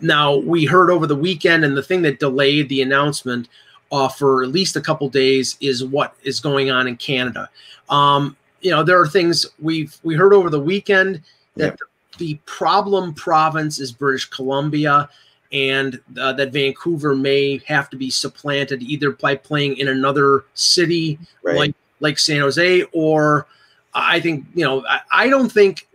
Now 0.00 0.36
we 0.36 0.64
heard 0.64 0.90
over 0.90 1.06
the 1.06 1.16
weekend, 1.16 1.64
and 1.64 1.76
the 1.76 1.82
thing 1.82 2.02
that 2.02 2.18
delayed 2.18 2.68
the 2.68 2.82
announcement 2.82 3.48
uh, 3.92 4.08
for 4.08 4.42
at 4.42 4.50
least 4.50 4.74
a 4.76 4.80
couple 4.80 5.08
days 5.08 5.56
is 5.60 5.84
what 5.84 6.14
is 6.24 6.40
going 6.40 6.70
on 6.70 6.88
in 6.88 6.96
Canada. 6.96 7.48
Um, 7.88 8.36
you 8.60 8.70
know, 8.72 8.82
there 8.82 9.00
are 9.00 9.06
things 9.08 9.46
we've 9.60 9.96
we 10.02 10.16
heard 10.16 10.34
over 10.34 10.50
the 10.50 10.60
weekend 10.60 11.22
that 11.56 11.78
the 12.18 12.38
problem 12.46 13.14
province 13.14 13.78
is 13.78 13.92
British 13.92 14.26
Columbia, 14.26 15.08
and 15.52 16.00
uh, 16.18 16.32
that 16.32 16.52
Vancouver 16.52 17.14
may 17.14 17.58
have 17.66 17.88
to 17.90 17.96
be 17.96 18.10
supplanted 18.10 18.82
either 18.82 19.12
by 19.12 19.34
playing 19.36 19.76
in 19.78 19.88
another 19.88 20.44
city 20.54 21.18
Right. 21.42 21.56
like 21.56 21.74
like 22.00 22.18
San 22.18 22.40
Jose, 22.40 22.82
or 22.92 23.46
I 23.94 24.20
think 24.20 24.46
you 24.54 24.64
know 24.64 24.84
I, 24.86 25.00
I 25.12 25.28
don't 25.28 25.50
think 25.50 25.86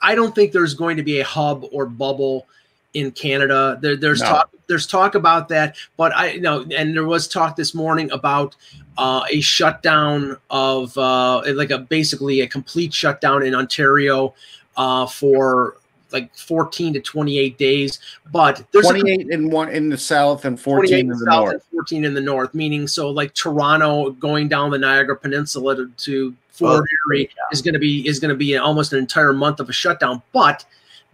I 0.00 0.14
don't 0.14 0.34
think 0.34 0.52
there's 0.52 0.74
going 0.74 0.96
to 0.96 1.02
be 1.02 1.20
a 1.20 1.24
hub 1.24 1.64
or 1.72 1.86
bubble 1.86 2.46
in 2.94 3.10
Canada. 3.10 3.78
There, 3.80 3.96
there's 3.96 4.20
No. 4.20 4.28
talk 4.28 4.50
there's 4.66 4.86
talk 4.86 5.14
about 5.14 5.48
that, 5.48 5.76
but 5.96 6.14
I 6.14 6.32
you 6.32 6.40
know 6.40 6.64
and 6.74 6.94
there 6.94 7.06
was 7.06 7.28
talk 7.28 7.56
this 7.56 7.74
morning 7.74 8.10
about 8.12 8.56
uh, 8.98 9.24
a 9.30 9.40
shutdown 9.40 10.36
of 10.50 10.96
uh, 10.96 11.42
like 11.54 11.70
a 11.70 11.78
basically 11.78 12.40
a 12.40 12.46
complete 12.46 12.92
shutdown 12.92 13.42
in 13.42 13.54
Ontario 13.54 14.34
uh, 14.76 15.06
for 15.06 15.76
like 16.12 16.34
14 16.36 16.94
to 16.94 17.00
28 17.00 17.58
days. 17.58 17.98
But 18.32 18.64
there's 18.72 18.86
a 18.86 18.90
28 18.90 19.30
in 19.30 19.50
one 19.50 19.68
in 19.70 19.88
the 19.88 19.98
south 19.98 20.44
and 20.44 20.58
14 20.60 20.92
in 20.92 21.00
in 21.00 21.08
the 21.08 21.14
the 21.14 21.24
south 21.30 21.44
north. 21.44 21.52
and 21.52 21.62
14 21.72 22.04
in 22.04 22.14
the 22.14 22.20
north, 22.20 22.54
meaning 22.54 22.86
so 22.86 23.10
like 23.10 23.34
Toronto 23.34 24.10
going 24.12 24.48
down 24.48 24.70
the 24.70 24.78
Niagara 24.78 25.16
Peninsula 25.16 25.76
to, 25.76 25.88
to 25.98 26.34
Fort 26.50 26.86
Erie 27.08 27.30
is 27.50 27.62
going 27.62 27.74
to 27.74 27.80
be 27.80 28.06
is 28.06 28.20
going 28.20 28.28
to 28.30 28.36
be 28.36 28.56
almost 28.56 28.92
an 28.92 28.98
entire 28.98 29.32
month 29.32 29.58
of 29.60 29.68
a 29.68 29.72
shutdown. 29.72 30.22
But 30.32 30.64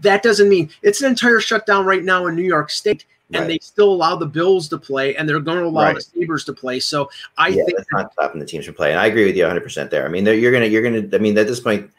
that 0.00 0.22
doesn't 0.22 0.48
mean 0.48 0.70
it's 0.82 1.00
an 1.00 1.08
entire 1.08 1.40
shutdown 1.40 1.86
right 1.86 2.04
now 2.04 2.26
in 2.26 2.34
New 2.36 2.42
York 2.42 2.70
State, 2.70 3.04
and 3.32 3.48
they 3.48 3.58
still 3.60 3.90
allow 3.92 4.16
the 4.16 4.26
Bills 4.26 4.68
to 4.68 4.78
play, 4.78 5.14
and 5.16 5.28
they're 5.28 5.40
going 5.40 5.58
to 5.58 5.64
allow 5.64 5.84
Right. 5.84 5.94
the 5.96 6.00
Sabres 6.02 6.44
to 6.44 6.52
play. 6.52 6.80
So 6.80 7.10
I 7.36 7.48
yeah, 7.48 7.64
think 7.64 7.76
that's 7.78 7.92
not 7.92 8.12
stopping 8.12 8.40
the 8.40 8.46
teams 8.46 8.64
from 8.64 8.74
playing. 8.74 8.96
I 8.96 9.06
agree 9.06 9.26
with 9.26 9.36
you 9.36 9.42
100 9.44 9.60
percent 9.62 9.90
there. 9.90 10.04
I 10.04 10.08
mean, 10.08 10.26
you're 10.26 10.52
gonna, 10.52 10.66
you're 10.66 10.82
gonna. 10.82 11.08
I 11.14 11.18
mean, 11.18 11.36
at 11.38 11.46
this 11.46 11.60
point, 11.60 11.90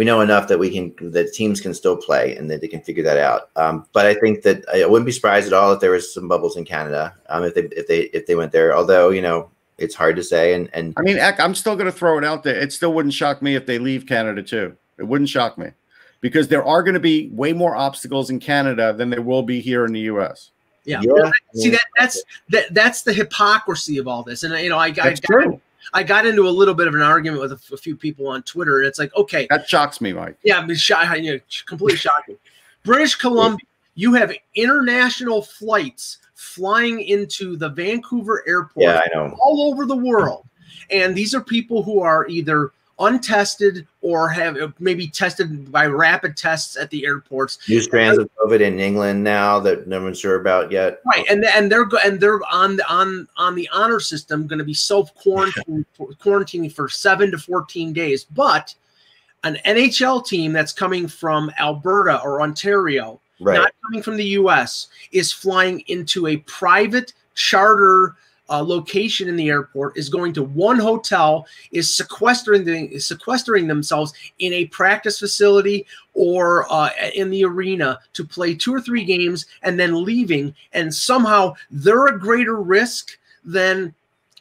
we 0.00 0.06
know 0.06 0.22
enough 0.22 0.48
that 0.48 0.58
we 0.58 0.70
can, 0.70 1.12
that 1.12 1.34
teams 1.34 1.60
can 1.60 1.74
still 1.74 1.94
play 1.94 2.34
and 2.34 2.50
that 2.50 2.62
they 2.62 2.68
can 2.68 2.80
figure 2.80 3.02
that 3.02 3.18
out. 3.18 3.50
Um, 3.56 3.84
but 3.92 4.06
I 4.06 4.14
think 4.14 4.40
that 4.44 4.64
I 4.72 4.86
wouldn't 4.86 5.04
be 5.04 5.12
surprised 5.12 5.46
at 5.46 5.52
all 5.52 5.74
if 5.74 5.80
there 5.80 5.90
was 5.90 6.14
some 6.14 6.26
bubbles 6.26 6.56
in 6.56 6.64
Canada. 6.64 7.14
Um, 7.28 7.44
if 7.44 7.54
they, 7.54 7.64
if 7.64 7.86
they, 7.86 7.98
if 8.04 8.24
they 8.24 8.34
went 8.34 8.50
there. 8.50 8.74
Although 8.74 9.10
you 9.10 9.20
know, 9.20 9.50
it's 9.76 9.94
hard 9.94 10.16
to 10.16 10.22
say. 10.22 10.54
And 10.54 10.70
and 10.72 10.94
I 10.96 11.02
mean, 11.02 11.18
Eck, 11.18 11.38
I'm 11.38 11.54
still 11.54 11.76
going 11.76 11.84
to 11.84 11.92
throw 11.92 12.16
it 12.16 12.24
out 12.24 12.44
there. 12.44 12.58
It 12.58 12.72
still 12.72 12.94
wouldn't 12.94 13.12
shock 13.12 13.42
me 13.42 13.56
if 13.56 13.66
they 13.66 13.78
leave 13.78 14.06
Canada 14.06 14.42
too. 14.42 14.74
It 14.96 15.02
wouldn't 15.02 15.28
shock 15.28 15.58
me 15.58 15.68
because 16.22 16.48
there 16.48 16.64
are 16.64 16.82
going 16.82 16.94
to 16.94 17.00
be 17.00 17.28
way 17.28 17.52
more 17.52 17.76
obstacles 17.76 18.30
in 18.30 18.40
Canada 18.40 18.94
than 18.94 19.10
there 19.10 19.20
will 19.20 19.42
be 19.42 19.60
here 19.60 19.84
in 19.84 19.92
the 19.92 20.00
U.S. 20.00 20.50
yeah. 20.86 21.02
Yeah, 21.02 21.30
see 21.52 21.68
that 21.68 21.84
that's 21.98 22.24
that 22.48 22.72
that's 22.72 23.02
the 23.02 23.12
hypocrisy 23.12 23.98
of 23.98 24.08
all 24.08 24.22
this, 24.22 24.44
and 24.44 24.58
you 24.64 24.70
know 24.70 24.78
I, 24.78 24.86
I 24.86 24.92
That's 24.92 25.20
got 25.20 25.42
true. 25.42 25.60
I 25.92 26.02
got 26.02 26.26
into 26.26 26.48
a 26.48 26.50
little 26.50 26.74
bit 26.74 26.88
of 26.88 26.94
an 26.94 27.02
argument 27.02 27.40
with 27.40 27.52
a, 27.52 27.56
f- 27.56 27.72
a 27.72 27.76
few 27.76 27.96
people 27.96 28.28
on 28.28 28.42
Twitter, 28.42 28.78
and 28.78 28.86
it's 28.86 28.98
like 28.98 29.14
okay, 29.16 29.46
That 29.50 29.68
shocks 29.68 30.00
me, 30.00 30.12
Mike. 30.12 30.36
Yeah, 30.42 30.58
I 30.58 30.66
mean, 30.66 30.76
shy, 30.76 31.14
you 31.16 31.34
know, 31.34 31.40
completely 31.66 31.96
shocking. 31.96 32.36
British 32.84 33.14
Columbia, 33.14 33.66
you 33.94 34.14
have 34.14 34.32
international 34.54 35.42
flights 35.42 36.18
flying 36.34 37.00
into 37.02 37.56
the 37.56 37.68
Vancouver 37.68 38.42
airport 38.46 38.84
yeah, 38.84 39.00
I 39.04 39.14
know. 39.14 39.36
all 39.40 39.70
over 39.70 39.84
the 39.84 39.96
world. 39.96 40.46
And 40.90 41.14
these 41.14 41.34
are 41.34 41.40
people 41.40 41.82
who 41.82 42.00
are 42.00 42.26
either 42.28 42.72
untested 43.00 43.86
or 44.02 44.28
have 44.28 44.56
maybe 44.78 45.08
tested 45.08 45.72
by 45.72 45.86
rapid 45.86 46.36
tests 46.36 46.76
at 46.76 46.90
the 46.90 47.04
airports. 47.04 47.58
New 47.68 47.80
strands 47.80 48.18
of 48.18 48.30
COVID 48.36 48.60
in 48.60 48.78
England 48.78 49.24
now 49.24 49.58
that 49.60 49.88
no 49.88 50.02
one's 50.02 50.20
sure 50.20 50.40
about 50.40 50.70
yet. 50.70 51.00
Right, 51.06 51.26
and 51.28 51.44
and 51.44 51.72
they're 51.72 51.88
and 52.04 52.20
they're 52.20 52.40
on 52.50 52.76
the 52.76 52.88
on 52.88 53.26
on 53.36 53.54
the 53.54 53.68
honor 53.72 54.00
system 54.00 54.46
going 54.46 54.58
to 54.58 54.64
be 54.64 54.74
self 54.74 55.14
quarantined 55.14 55.86
quarantining 55.98 56.72
for 56.72 56.88
seven 56.88 57.30
to 57.30 57.38
fourteen 57.38 57.92
days. 57.92 58.24
But 58.24 58.74
an 59.42 59.56
NHL 59.66 60.26
team 60.26 60.52
that's 60.52 60.72
coming 60.72 61.08
from 61.08 61.50
Alberta 61.58 62.20
or 62.22 62.42
Ontario, 62.42 63.20
Right. 63.40 63.56
not 63.56 63.72
coming 63.86 64.02
from 64.02 64.18
the 64.18 64.24
U.S., 64.24 64.88
is 65.12 65.32
flying 65.32 65.80
into 65.86 66.26
a 66.26 66.36
private 66.38 67.14
charter 67.34 68.16
uh, 68.50 68.62
location 68.62 69.28
in 69.28 69.36
the 69.36 69.48
airport. 69.48 69.96
Is 69.96 70.08
going 70.08 70.32
to 70.34 70.42
one 70.42 70.78
hotel, 70.78 71.46
is 71.72 71.94
sequestering 71.94 72.64
the, 72.64 72.86
is 72.92 73.06
sequestering 73.06 73.66
themselves 73.66 74.12
in 74.38 74.52
a 74.52 74.66
practice 74.66 75.18
facility 75.18 75.86
or 76.14 76.70
uh, 76.70 76.90
in 77.14 77.30
the 77.30 77.44
arena 77.44 77.98
to 78.12 78.24
play 78.24 78.54
two 78.54 78.74
or 78.74 78.80
three 78.80 79.04
games 79.04 79.46
and 79.62 79.78
then 79.78 80.04
leaving, 80.04 80.54
and 80.72 80.92
somehow 80.92 81.54
they're 81.70 82.08
a 82.08 82.18
greater 82.18 82.56
risk 82.56 83.18
than 83.44 83.94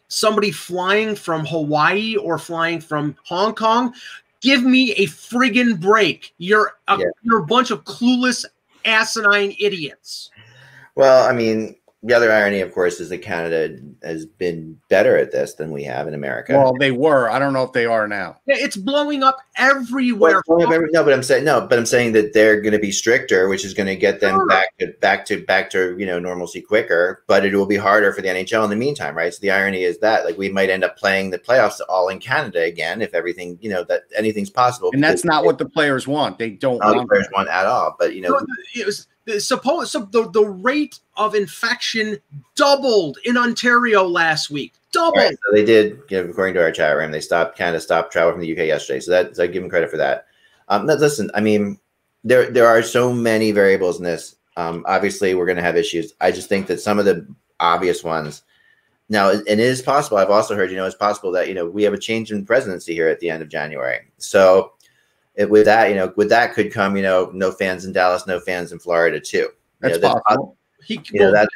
somebody 0.10 0.52
flying 0.52 1.16
from 1.16 1.46
Hawaii 1.46 2.16
or 2.16 2.38
flying 2.40 2.82
from 2.82 3.16
Hong 3.26 3.54
Kong. 3.54 3.94
Give 4.42 4.64
me 4.64 4.94
a 4.94 5.06
friggin' 5.06 5.80
break. 5.80 6.34
You're 6.38 6.74
a, 6.88 6.98
Yeah. 6.98 7.06
you're 7.22 7.40
a 7.40 7.46
bunch 7.46 7.72
of 7.72 7.84
clueless, 7.84 8.46
asinine 8.86 9.56
idiots. 9.60 10.32
Well, 10.96 11.30
I 11.30 11.34
mean, 11.34 11.76
the 12.02 12.14
other 12.16 12.32
irony, 12.32 12.62
of 12.62 12.74
course, 12.74 13.02
is 13.02 13.10
that 13.10 13.18
Canada 13.18 13.78
has 14.04 14.26
been 14.26 14.80
better 14.90 15.18
at 15.18 15.34
this 15.34 15.56
than 15.56 15.70
we 15.72 15.84
have 15.84 16.08
in 16.08 16.14
America. 16.14 16.54
Well, 16.54 16.74
they 16.80 16.92
were. 16.92 17.30
I 17.30 17.40
don't 17.40 17.52
know 17.52 17.64
if 17.64 17.74
they 17.74 17.86
are 17.86 18.08
now. 18.08 18.38
Yeah, 18.46 18.56
it's 18.58 18.78
blowing 18.78 19.22
up 19.22 19.38
everywhere. 19.58 20.42
Well, 20.48 20.68
no, 20.92 21.04
but 21.04 21.12
I'm 21.14 21.24
saying 21.24 21.44
no, 21.44 21.62
but 21.68 21.78
I'm 21.78 21.86
saying 21.86 22.14
that 22.14 22.34
they're 22.34 22.62
going 22.62 22.72
to 22.74 22.80
be 22.80 22.92
stricter, 22.92 23.50
which 23.50 23.66
is 23.66 23.74
going 23.74 23.88
to 23.88 23.98
get 23.98 24.22
them 24.22 24.36
Sure. 24.36 24.48
back 24.48 24.78
to 24.80 24.88
back 25.02 25.26
to 25.26 25.44
back 25.46 25.70
to 25.72 25.98
you 25.98 26.06
know 26.06 26.20
normalcy 26.20 26.62
quicker. 26.62 27.24
But 27.28 27.46
it 27.46 27.54
will 27.54 27.66
be 27.66 27.76
harder 27.78 28.14
for 28.14 28.22
the 28.22 28.30
NHL 28.30 28.64
in 28.64 28.70
the 28.70 28.76
meantime, 28.78 29.16
right? 29.18 29.34
So 29.34 29.40
the 29.42 29.52
irony 29.52 29.84
is 29.84 30.00
that 30.00 30.24
like 30.26 30.38
we 30.38 30.50
might 30.50 30.70
end 30.70 30.86
up 30.86 30.98
playing 30.98 31.32
the 31.32 31.40
playoffs 31.40 31.82
all 31.90 32.08
in 32.08 32.20
Canada 32.20 32.64
again 32.64 33.02
if 33.02 33.14
everything 33.14 33.58
you 33.62 33.70
know 33.70 33.84
that 33.86 34.04
anything's 34.16 34.50
possible. 34.50 34.90
And 34.94 35.04
that's 35.04 35.22
because 35.24 35.26
not 35.36 35.44
what 35.46 35.58
the 35.58 35.68
players 35.68 36.08
want. 36.08 36.40
They 36.40 36.52
don't 36.52 36.82
all 36.82 36.92
the 36.92 36.98
want 36.98 37.10
players 37.10 37.28
want 37.34 37.50
at 37.50 37.66
all. 37.66 37.96
But 38.00 38.16
you 38.16 38.22
know, 38.22 38.30
No, 38.30 38.46
it 38.76 38.86
was 38.86 39.00
the- 39.00 39.06
suppose 39.38 39.92
so 39.92 40.00
the, 40.12 40.30
the 40.32 40.46
rate 40.46 41.00
of 41.18 41.36
infection 41.36 42.18
doubled 42.56 43.18
in 43.26 43.38
Ontario 43.38 44.04
last 44.04 44.50
week. 44.50 44.74
Doubled. 44.92 45.18
Right, 45.18 45.38
so 45.46 45.56
they 45.56 45.64
did, 45.64 46.00
you 46.10 46.24
know, 46.24 46.30
according 46.30 46.56
to 46.56 46.64
our 46.64 46.72
chat 46.72 46.96
room, 46.96 47.12
they 47.12 47.22
stopped 47.22 47.58
kind 47.58 47.76
of 47.76 47.84
stopped 47.84 48.12
travel 48.12 48.32
from 48.32 48.42
the 48.42 48.52
UK 48.52 48.68
yesterday. 48.68 49.00
So 49.00 49.12
that 49.12 49.36
so 49.36 49.44
I 49.44 49.48
give 49.48 49.62
them 49.62 49.70
credit 49.70 49.92
for 49.92 49.98
that. 49.98 50.26
Um, 50.68 50.86
listen, 50.86 51.30
I 51.34 51.42
mean, 51.42 51.80
there 52.24 52.50
there 52.50 52.68
are 52.68 52.82
so 52.82 53.14
many 53.14 53.52
variables 53.52 53.98
in 53.98 54.04
this. 54.04 54.36
Um, 54.58 54.84
obviously, 54.88 55.36
we're 55.36 55.46
going 55.46 55.58
to 55.58 55.64
have 55.64 55.78
issues. 55.78 56.14
I 56.22 56.32
just 56.32 56.50
think 56.50 56.68
that 56.68 56.82
some 56.82 57.00
of 57.00 57.06
the 57.06 57.28
obvious 57.60 58.04
ones. 58.04 58.44
Now, 59.12 59.32
and 59.32 59.48
it 59.48 59.60
is 59.60 59.82
possible. 59.82 60.18
I've 60.18 60.30
also 60.30 60.56
heard, 60.56 60.70
you 60.70 60.78
know, 60.78 60.86
it's 60.86 60.96
possible 60.96 61.32
that 61.32 61.48
you 61.48 61.54
know 61.54 61.66
we 61.68 61.84
have 61.84 61.94
a 61.94 62.00
change 62.00 62.32
in 62.32 62.46
presidency 62.46 62.94
here 62.94 63.08
at 63.08 63.20
the 63.20 63.30
end 63.30 63.42
of 63.42 63.50
January. 63.50 64.00
So, 64.18 64.74
it, 65.40 65.50
with 65.50 65.66
that, 65.66 65.90
you 65.90 65.96
know, 65.96 66.14
with 66.18 66.30
that 66.30 66.54
could 66.54 66.72
come, 66.72 66.96
you 66.98 67.02
know, 67.02 67.32
no 67.34 67.52
fans 67.52 67.86
in 67.86 67.94
Dallas, 67.94 68.28
no 68.28 68.40
fans 68.40 68.72
in 68.72 68.80
Florida 68.80 69.20
too. 69.20 69.38
You 69.38 69.50
That's 69.80 69.96
know, 69.96 70.02
that's- 70.02 70.22
possible. 70.28 70.56
He, 70.86 71.00
You 71.12 71.20
know, 71.22 71.32
that 71.34 71.50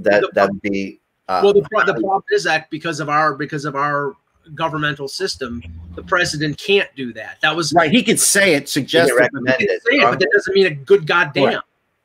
that 0.00 0.30
that 0.34 0.50
would 0.50 0.62
be. 0.62 1.00
Uh, 1.28 1.40
well, 1.44 1.52
the, 1.52 1.60
the 1.60 1.94
problem 2.00 2.22
is 2.32 2.42
that 2.44 2.68
because 2.70 2.98
of 2.98 3.08
our 3.08 3.34
because 3.34 3.64
of 3.66 3.76
our 3.76 4.14
governmental 4.54 5.06
system, 5.06 5.62
the 5.94 6.02
president 6.02 6.58
can't 6.58 6.88
do 6.96 7.12
that. 7.12 7.36
That 7.42 7.54
was 7.54 7.72
Right. 7.74 7.90
He 7.90 8.02
could 8.02 8.18
say 8.18 8.54
it, 8.54 8.68
suggest 8.68 9.08
you 9.10 9.16
it. 9.16 9.20
recommend 9.20 9.56
he 9.60 9.66
it. 9.66 9.82
say 9.82 9.96
it, 9.96 10.02
but 10.10 10.18
that 10.18 10.30
doesn't 10.32 10.54
mean 10.54 10.66
a 10.66 10.74
good 10.74 11.06
goddamn. 11.06 11.44
Right. 11.44 11.58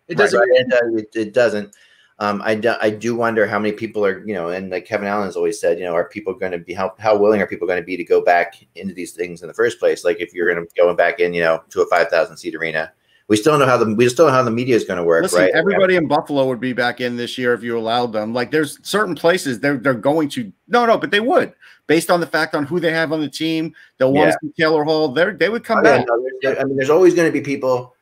It 0.10 0.18
doesn't. 0.18 0.38
Right, 0.40 0.50
it, 0.52 0.70
does- 0.70 1.02
it, 1.02 1.16
it 1.16 1.34
doesn't. 1.34 1.74
Um, 2.20 2.42
I, 2.46 2.56
do, 2.56 2.74
I 2.82 2.90
do 2.92 3.14
wonder 3.16 3.46
how 3.46 3.60
many 3.60 3.74
people 3.74 4.06
are, 4.06 4.26
you 4.26 4.34
know, 4.34 4.50
and 4.50 4.70
like 4.70 4.86
Kevin 4.86 5.08
Allen 5.08 5.26
has 5.26 5.36
always 5.36 5.60
said, 5.60 5.78
you 5.78 5.84
know, 5.84 5.94
are 5.94 6.08
people 6.08 6.34
going 6.34 6.54
to 6.54 6.60
be, 6.60 6.74
how, 6.74 6.94
how 6.98 7.18
willing 7.18 7.42
are 7.42 7.48
people 7.48 7.68
going 7.68 7.80
to 7.82 7.86
be 7.86 7.98
to 7.98 8.06
go 8.06 8.24
back 8.24 8.56
into 8.76 8.94
these 8.94 9.12
things 9.12 9.42
in 9.42 9.50
the 9.50 9.54
first 9.54 9.80
place? 9.80 10.06
Like 10.06 10.22
if 10.22 10.34
you're 10.34 10.52
going 10.54 10.66
to 10.66 10.72
go 10.78 10.94
back 10.96 11.20
in, 11.20 11.34
you 11.34 11.42
know, 11.42 11.62
to 11.72 11.82
a 11.82 11.88
5,000 11.88 12.38
seat 12.38 12.56
arena, 12.56 12.92
we 13.28 13.36
still 13.36 13.58
know 13.58 13.66
how 13.66 13.76
the, 13.76 13.94
we 13.96 14.08
still 14.08 14.28
know 14.28 14.32
how 14.32 14.44
the 14.44 14.52
media 14.52 14.76
is 14.76 14.86
going 14.86 14.98
to 14.98 15.04
work, 15.04 15.24
Listen, 15.24 15.42
right? 15.42 15.52
everybody 15.54 15.96
in 15.96 16.08
Buffalo 16.08 16.46
would 16.48 16.60
be 16.62 16.74
back 16.74 17.02
in 17.02 17.18
this 17.18 17.38
year 17.38 17.54
if 17.54 17.64
you 17.64 17.78
allowed 17.78 18.14
them. 18.14 18.34
Like 18.34 18.52
there's 18.52 18.78
certain 18.88 19.16
places 19.16 19.60
they're 19.60 19.78
they're 19.78 19.96
going 19.96 20.30
to 20.30 20.54
no 20.68 20.86
no, 20.86 20.96
but 21.00 21.10
they 21.10 21.20
would 21.20 21.54
based 21.88 22.12
on 22.12 22.20
the 22.20 22.28
fact 22.28 22.54
on 22.54 22.66
who 22.68 22.80
they 22.80 22.92
have 22.92 23.12
on 23.12 23.22
the 23.22 23.28
team. 23.30 23.74
They'll 23.98 24.14
want 24.14 24.32
to 24.32 24.38
see 24.44 24.52
Taylor 24.56 24.84
Hall. 24.84 25.08
They 25.08 25.32
they 25.32 25.50
would 25.50 25.64
come 25.64 25.80
Oh, 25.80 25.90
yeah, 25.90 25.98
back. 25.98 26.06
no, 26.08 26.22
there's- 26.22 26.34
there- 26.56 26.62
I 26.62 26.66
mean, 26.66 26.78
there's 26.78 26.92
always 26.92 27.16
going 27.16 27.28
to 27.28 27.34
be 27.34 27.42
people, 27.42 27.95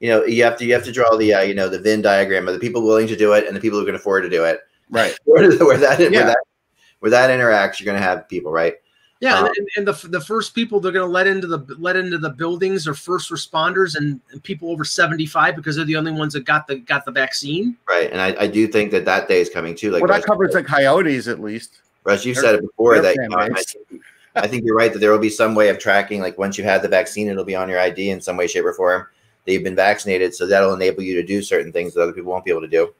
you 0.00 0.08
know, 0.08 0.24
you 0.24 0.44
have 0.44 0.56
to, 0.58 0.64
you 0.64 0.74
have 0.74 0.84
to 0.84 0.92
draw 0.92 1.16
the, 1.16 1.34
uh, 1.34 1.40
you 1.42 1.54
know, 1.54 1.68
the 1.68 1.78
Venn 1.78 2.02
diagram 2.02 2.48
of 2.48 2.54
the 2.54 2.60
people 2.60 2.82
willing 2.82 3.06
to 3.08 3.16
do 3.16 3.32
it 3.32 3.46
and 3.46 3.56
the 3.56 3.60
people 3.60 3.78
who 3.78 3.86
can 3.86 3.94
afford 3.94 4.22
to 4.24 4.30
do 4.30 4.44
it. 4.44 4.60
Right. 4.90 5.18
Where, 5.24 5.50
where 5.58 5.78
that, 5.78 5.98
where 5.98 6.24
that, 6.24 6.38
where 7.00 7.10
that 7.10 7.30
interacts, 7.30 7.78
you're 7.78 7.84
going 7.84 8.00
to 8.00 8.02
have 8.02 8.28
people, 8.28 8.52
right? 8.52 8.74
Yeah, 9.20 9.40
Um, 9.40 9.46
and, 9.46 9.68
and 9.76 9.88
the 9.88 10.08
the 10.08 10.20
first 10.20 10.54
people 10.54 10.78
they're 10.78 10.92
going 10.92 11.06
to 11.06 11.12
let 11.12 11.26
into 11.26 11.48
the 11.48 11.74
let 11.78 11.96
into 11.96 12.18
the 12.18 12.30
buildings 12.30 12.86
are 12.86 12.94
first 12.94 13.30
responders 13.30 13.96
and, 13.96 14.20
and 14.30 14.40
people 14.44 14.70
over 14.70 14.84
seventy 14.84 15.26
five 15.26 15.56
because 15.56 15.74
they're 15.74 15.84
the 15.84 15.96
only 15.96 16.12
ones 16.12 16.34
that 16.34 16.44
got 16.44 16.68
the 16.68 16.76
got 16.76 17.04
the 17.04 17.10
vaccine. 17.10 17.76
Right. 17.88 18.12
And 18.12 18.20
I, 18.20 18.44
I 18.44 18.46
do 18.46 18.68
think 18.68 18.92
that 18.92 19.04
that 19.06 19.26
day 19.26 19.40
is 19.40 19.50
coming 19.50 19.74
too. 19.74 19.90
Like 19.90 20.02
well, 20.02 20.08
that 20.08 20.18
Russ- 20.18 20.24
covers 20.24 20.52
the 20.52 20.62
Coyotes 20.62 21.26
at 21.26 21.40
least. 21.40 21.80
Russ, 22.04 22.24
you've 22.24 22.36
said 22.36 22.54
it 22.54 22.60
before 22.60 23.00
that 23.00 23.16
you 23.16 23.28
know, 23.28 23.36
I, 23.36 23.48
base. 23.48 23.74
think, 23.88 24.02
I 24.36 24.46
think 24.46 24.64
you're 24.64 24.76
right 24.76 24.92
that 24.92 25.00
there 25.00 25.10
will 25.10 25.18
be 25.18 25.30
some 25.30 25.56
way 25.56 25.68
of 25.68 25.80
tracking. 25.80 26.20
Like 26.20 26.38
once 26.38 26.56
you 26.56 26.62
have 26.62 26.82
the 26.82 26.88
vaccine, 26.88 27.28
it'll 27.28 27.44
be 27.44 27.56
on 27.56 27.68
your 27.68 27.80
ID 27.80 28.10
in 28.10 28.20
some 28.20 28.36
way, 28.36 28.46
shape, 28.46 28.64
or 28.64 28.72
form. 28.72 29.08
That 29.48 29.54
you've 29.54 29.64
been 29.64 29.74
vaccinated, 29.74 30.34
so 30.34 30.46
that'll 30.46 30.74
enable 30.74 31.02
you 31.02 31.14
to 31.14 31.22
do 31.22 31.40
certain 31.40 31.72
things 31.72 31.94
that 31.94 32.02
other 32.02 32.12
people 32.12 32.30
won't 32.30 32.44
be 32.44 32.50
able 32.50 32.60
to 32.60 32.68
do. 32.68 32.92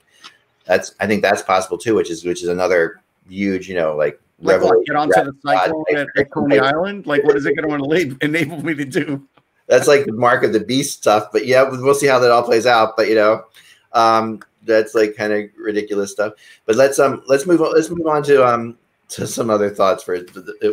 That's 0.65 0.95
I 0.99 1.07
think 1.07 1.21
that's 1.21 1.43
possible 1.43 1.77
too, 1.77 1.95
which 1.95 2.09
is 2.09 2.25
which 2.25 2.43
is 2.43 2.49
another 2.49 3.03
huge, 3.29 3.69
you 3.69 3.75
know, 3.75 3.95
like 3.95 4.19
Like 4.41 4.87
get 4.87 4.97
onto 4.97 5.13
the 5.13 5.35
cyclone 5.45 5.85
at, 5.95 6.07
at 6.17 6.31
Coney 6.31 6.59
Island? 6.59 7.07
Like 7.07 7.23
what 7.25 7.37
is 7.37 7.45
it 7.45 7.55
going 7.55 7.69
to 7.69 8.17
enable 8.23 8.65
me 8.65 8.75
to 8.77 8.87
do? 8.87 9.29
That's 9.67 9.87
like 9.89 10.07
the 10.07 10.13
mark 10.13 10.43
of 10.43 10.55
the 10.55 10.61
beast 10.61 10.97
stuff. 10.97 11.29
But 11.35 11.47
yeah, 11.47 11.69
we'll 11.69 11.95
see 11.95 12.07
how 12.07 12.19
that 12.19 12.31
all 12.31 12.43
plays 12.43 12.65
out. 12.65 12.97
But 12.97 13.09
you 13.09 13.15
know, 13.15 13.45
um, 13.93 14.41
that's 14.63 14.95
like 14.95 15.17
kind 15.17 15.35
of 15.35 15.51
ridiculous 15.59 16.13
stuff. 16.13 16.33
But 16.65 16.77
let's 16.77 16.99
um 16.99 17.23
let's 17.27 17.47
move 17.47 17.61
on. 17.61 17.75
Let's 17.75 17.91
move 17.91 18.07
on 18.07 18.23
to 18.23 18.47
um 18.47 18.79
to 19.11 19.27
some 19.27 19.51
other 19.51 19.69
thoughts 19.69 20.03
for 20.03 20.19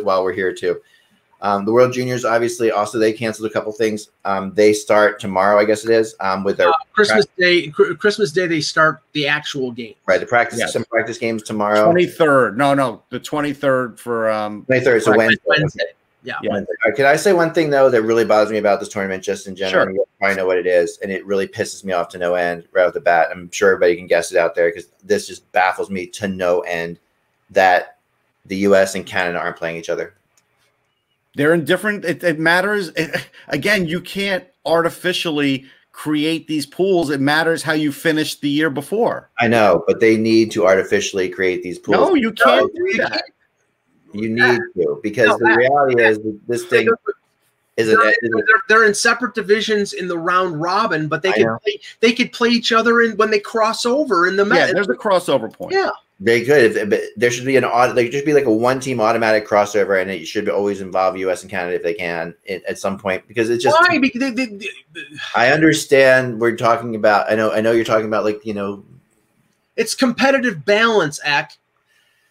while 0.02 0.24
we're 0.24 0.32
here 0.32 0.54
too. 0.54 0.80
Um, 1.42 1.64
the 1.66 1.72
World 1.72 1.92
Juniors 1.92 2.24
obviously 2.24 2.70
also 2.70 2.98
they 2.98 3.12
canceled 3.12 3.50
a 3.50 3.52
couple 3.52 3.70
things. 3.72 4.08
Um, 4.24 4.52
they 4.54 4.72
start 4.72 5.20
tomorrow, 5.20 5.58
I 5.58 5.64
guess 5.64 5.84
it 5.84 5.90
is, 5.90 6.14
um, 6.20 6.44
with 6.44 6.56
their 6.56 6.68
Uh, 6.68 6.72
Christmas 6.94 7.26
Day, 7.38 7.68
Cr- 7.68 7.92
Christmas 7.94 8.32
Day, 8.32 8.46
they 8.46 8.60
start 8.62 9.02
the 9.12 9.26
actual 9.28 9.70
game. 9.70 9.94
right 10.06 10.18
the 10.18 10.26
practice 10.26 10.58
Yes. 10.58 10.72
some 10.72 10.84
practice 10.86 11.18
games 11.18 11.42
tomorrow. 11.42 11.84
Twenty 11.84 12.06
third. 12.06 12.56
No, 12.56 12.72
no, 12.74 13.02
the 13.10 13.20
twenty 13.20 13.52
third 13.52 14.00
for 14.00 14.30
um. 14.30 14.64
Twenty 14.64 14.82
third, 14.84 15.02
so 15.02 15.10
Right, 15.10 15.18
Wednesday. 15.18 15.42
Wednesday. 15.46 15.84
Yeah. 16.24 16.34
Yeah. 16.42 16.50
Wednesday. 16.52 16.72
All 16.84 16.90
right, 16.90 16.96
can 16.96 17.06
I 17.06 17.14
say 17.16 17.32
one 17.34 17.52
thing 17.52 17.70
though 17.70 17.88
that 17.90 18.02
really 18.02 18.24
bothers 18.24 18.50
me 18.50 18.58
about 18.58 18.80
this 18.80 18.88
tournament, 18.88 19.22
just 19.22 19.46
in 19.46 19.54
general? 19.54 19.84
Sure. 19.86 19.92
You 19.92 20.04
probably 20.18 20.36
know 20.36 20.46
what 20.46 20.58
it 20.58 20.66
is, 20.66 20.98
and 21.02 21.12
it 21.12 21.24
really 21.24 21.46
pisses 21.46 21.84
me 21.84 21.92
off 21.92 22.08
to 22.08 22.18
no 22.18 22.34
end 22.34 22.64
right 22.72 22.84
off 22.86 22.94
the 22.94 23.00
bat. 23.00 23.28
I'm 23.30 23.48
sure 23.52 23.68
everybody 23.74 23.94
can 23.94 24.06
guess 24.08 24.32
it 24.32 24.38
out 24.38 24.54
there 24.56 24.68
because 24.68 24.88
this 25.04 25.28
just 25.28 25.50
baffles 25.52 25.90
me 25.90 26.06
to 26.08 26.26
no 26.26 26.60
end 26.60 26.98
that 27.50 27.98
the 28.46 28.56
U.S. 28.58 28.94
and 28.96 29.06
Canada 29.06 29.38
aren't 29.38 29.56
playing 29.56 29.76
each 29.76 29.88
other. 29.88 30.14
They're 31.36 31.52
in 31.52 31.64
different. 31.64 32.04
It, 32.04 32.24
it 32.24 32.38
matters. 32.38 32.88
It- 32.96 33.28
again, 33.48 33.86
you 33.86 34.00
can't 34.00 34.44
artificially 34.64 35.66
create 35.92 36.48
these 36.48 36.66
pools. 36.66 37.10
It 37.10 37.20
matters 37.20 37.62
how 37.62 37.74
you 37.74 37.92
finished 37.92 38.40
the 38.40 38.48
year 38.48 38.70
before. 38.70 39.30
I 39.38 39.46
know, 39.46 39.84
but 39.86 40.00
they 40.00 40.16
need 40.16 40.50
to 40.52 40.66
artificially 40.66 41.28
create 41.28 41.62
these 41.62 41.78
pools. 41.78 41.96
No, 41.98 42.14
you 42.14 42.32
can't 42.32 42.62
No, 42.74 42.84
do 42.84 42.90
you 42.90 42.96
that. 42.98 43.24
you 44.12 44.28
need 44.30 44.60
to 44.76 44.98
because 45.02 45.28
No, 45.28 45.38
the 45.38 45.56
reality 45.56 46.02
is 46.02 46.18
this 46.48 46.64
thing 46.64 46.88
is 47.76 47.88
They're, 47.88 48.00
an, 48.08 48.14
they're, 48.22 48.62
they're 48.68 48.84
in 48.84 48.94
separate 48.94 49.34
divisions 49.34 49.92
in 49.92 50.08
the 50.08 50.18
round 50.18 50.60
robin, 50.60 51.08
but 51.08 51.22
they 51.22 51.30
I 51.30 51.32
could 51.32 51.58
play, 51.62 51.80
they 52.00 52.12
could 52.12 52.32
play 52.32 52.48
each 52.48 52.72
other 52.72 53.02
in 53.02 53.16
when 53.16 53.30
they 53.30 53.38
cross 53.40 53.84
over 53.84 54.26
in 54.26 54.36
the 54.36 54.44
Yeah, 54.44 54.48
match. 54.48 54.72
there's 54.72 54.88
a 54.88 54.94
crossover 54.94 55.52
point. 55.52 55.72
yeah. 55.74 55.90
They 56.18 56.46
could, 56.46 56.74
if, 56.74 56.88
but 56.88 57.02
there 57.18 57.30
should 57.30 57.44
be 57.44 57.58
an 57.58 57.64
odd, 57.64 57.94
like 57.94 58.10
just 58.10 58.24
be 58.24 58.32
like 58.32 58.46
a 58.46 58.50
one 58.50 58.80
team 58.80 59.02
automatic 59.02 59.46
crossover, 59.46 60.00
and 60.00 60.10
it 60.10 60.24
should 60.24 60.48
always 60.48 60.80
involve 60.80 61.18
U.S. 61.18 61.42
and 61.42 61.50
Canada 61.50 61.76
if 61.76 61.82
they 61.82 61.92
can 61.92 62.34
at, 62.48 62.64
at 62.64 62.78
some 62.78 62.98
point 62.98 63.28
because 63.28 63.50
it's 63.50 63.62
just. 63.62 63.78
Why? 63.78 63.98
Because 63.98 64.20
they, 64.22 64.30
they, 64.30 64.46
they- 64.46 64.70
I 65.34 65.50
understand 65.50 66.40
we're 66.40 66.56
talking 66.56 66.94
about. 66.94 67.30
I 67.30 67.34
know. 67.34 67.52
I 67.52 67.60
know 67.60 67.72
you're 67.72 67.84
talking 67.84 68.06
about 68.06 68.24
like 68.24 68.46
you 68.46 68.54
know. 68.54 68.82
it's 69.76 69.94
competitive 69.94 70.64
balance, 70.64 71.20
act. 71.22 71.58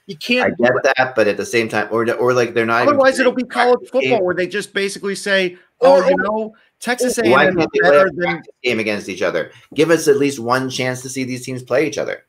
You 0.08 0.18
can't. 0.18 0.54
I 0.54 0.64
get 0.64 0.72
that, 0.84 1.14
but 1.16 1.28
at 1.28 1.38
the 1.38 1.46
same 1.46 1.68
time, 1.68 1.88
or 1.92 2.10
or 2.14 2.34
like 2.34 2.54
they're 2.54 2.66
not. 2.66 2.88
Otherwise, 2.88 3.20
it'll 3.20 3.32
be 3.32 3.44
college 3.44 3.80
football 3.90 4.02
game. 4.02 4.24
where 4.24 4.36
they 4.36 4.46
just 4.48 4.74
basically 4.74 5.16
say, 5.16 5.58
"Oh, 5.82 6.02
Or- 6.04 6.10
you 6.10 6.16
know, 6.18 6.56
Texas 6.80 7.18
A&M 7.18 7.32
Why 7.32 7.48
is 7.48 7.56
can't 7.56 7.70
they 7.74 7.80
better 7.80 8.12
than 8.14 8.44
game 8.64 8.80
against 8.80 9.10
each 9.10 9.22
other? 9.24 9.52
Give 9.74 9.90
us 9.90 10.08
at 10.08 10.18
least 10.18 10.40
one 10.40 10.70
chance 10.70 11.02
to 11.02 11.10
see 11.10 11.24
these 11.24 11.44
teams 11.46 11.64
play 11.64 11.88
each 11.88 11.98
other. 11.98 12.24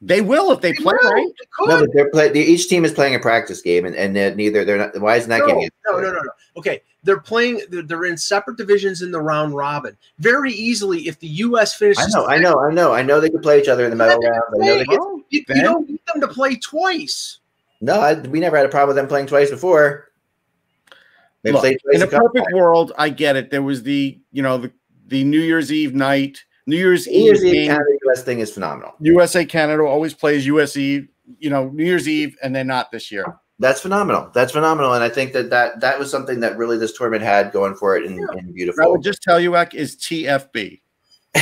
They 0.00 0.20
will 0.20 0.52
if 0.52 0.60
they 0.60 0.72
They 0.72 0.78
play 0.82 0.94
will. 1.02 1.10
right." 1.12 1.26
They. 1.38 1.66
No, 1.66 1.80
but 1.80 1.90
they're 1.92 2.10
play. 2.10 2.28
They, 2.30 2.42
each 2.42 2.68
team 2.68 2.84
is 2.84 2.92
playing 2.92 3.14
a 3.14 3.18
practice 3.18 3.62
game, 3.62 3.84
and, 3.84 3.96
and 3.96 4.14
they're 4.14 4.34
neither 4.34 4.64
they're 4.64 4.78
not. 4.78 5.00
Why 5.00 5.16
isn't 5.16 5.30
that 5.30 5.40
no, 5.40 5.46
game? 5.46 5.68
no, 5.88 6.00
no, 6.00 6.12
no, 6.12 6.20
no. 6.20 6.30
Okay, 6.56 6.82
they're 7.02 7.20
playing. 7.20 7.62
They're, 7.70 7.82
they're 7.82 8.04
in 8.04 8.16
separate 8.16 8.56
divisions 8.56 9.02
in 9.02 9.10
the 9.10 9.20
round 9.20 9.54
robin. 9.54 9.96
Very 10.18 10.52
easily, 10.52 11.08
if 11.08 11.18
the 11.20 11.28
U.S. 11.28 11.74
finishes, 11.74 12.14
I 12.14 12.18
know, 12.18 12.26
I 12.26 12.38
know, 12.38 12.60
I 12.60 12.72
know, 12.72 12.92
I 12.92 13.02
know. 13.02 13.20
They 13.20 13.30
could 13.30 13.42
play 13.42 13.60
each 13.60 13.68
other 13.68 13.84
in 13.84 13.90
the 13.90 13.96
medal 13.96 14.18
Yeah, 14.22 14.30
round. 14.30 14.42
I 14.54 14.66
know 14.66 14.78
they 14.78 14.84
could, 14.84 14.98
Well, 14.98 15.20
you, 15.30 15.44
you 15.48 15.62
don't 15.62 15.88
need 15.88 16.00
them 16.12 16.20
to 16.20 16.28
play 16.28 16.56
twice. 16.56 17.40
no, 17.80 18.00
I, 18.00 18.14
we 18.14 18.40
never 18.40 18.56
had 18.56 18.66
a 18.66 18.70
problem 18.70 18.88
with 18.88 18.96
them 18.96 19.08
playing 19.08 19.26
twice 19.28 19.50
before. 19.50 20.10
They 21.42 21.52
Look, 21.52 21.60
played 21.60 21.78
twice 21.82 21.96
in 21.96 22.02
a 22.02 22.06
couple 22.06 22.28
perfect 22.30 22.52
world, 22.54 22.92
I 22.98 23.08
get 23.08 23.36
it. 23.36 23.50
There 23.50 23.62
was 23.62 23.82
the, 23.82 24.18
you 24.32 24.42
know, 24.42 24.58
the, 24.58 24.72
the 25.06 25.22
New 25.24 25.40
Year's 25.40 25.70
Eve 25.72 25.94
night, 25.94 26.44
New 26.66 26.76
Year's 26.76 27.06
New 27.06 27.18
Year's 27.18 27.44
Eve 27.44 27.54
Eve 27.54 27.54
game. 27.54 27.68
Canada 27.68 27.98
US 28.08 28.22
thing 28.22 28.40
is 28.40 28.50
phenomenal. 28.52 28.94
USA 29.00 29.44
Canada 29.44 29.84
always 29.84 30.14
plays 30.14 30.46
US 30.46 30.76
Eve, 30.76 31.08
you 31.38 31.50
know, 31.50 31.68
New 31.70 31.84
Year's 31.84 32.08
Eve, 32.08 32.36
and 32.42 32.54
then 32.54 32.66
not 32.66 32.90
this 32.90 33.12
year. 33.12 33.38
That's 33.58 33.80
phenomenal. 33.80 34.30
That's 34.34 34.52
phenomenal, 34.52 34.92
and 34.92 35.02
I 35.02 35.08
think 35.08 35.32
that 35.32 35.48
that 35.50 35.80
that 35.80 35.98
was 35.98 36.10
something 36.10 36.40
that 36.40 36.58
really 36.58 36.76
this 36.76 36.92
tournament 36.92 37.22
had 37.22 37.52
going 37.52 37.74
for 37.74 37.96
it 37.96 38.04
in, 38.04 38.12
in 38.12 38.28
I 38.30 38.42
beautiful. 38.52 38.90
would 38.90 39.02
just 39.02 39.22
tell 39.22 39.40
you, 39.40 39.56
Ek, 39.56 39.74
is 39.74 39.96
TFB. 39.96 40.80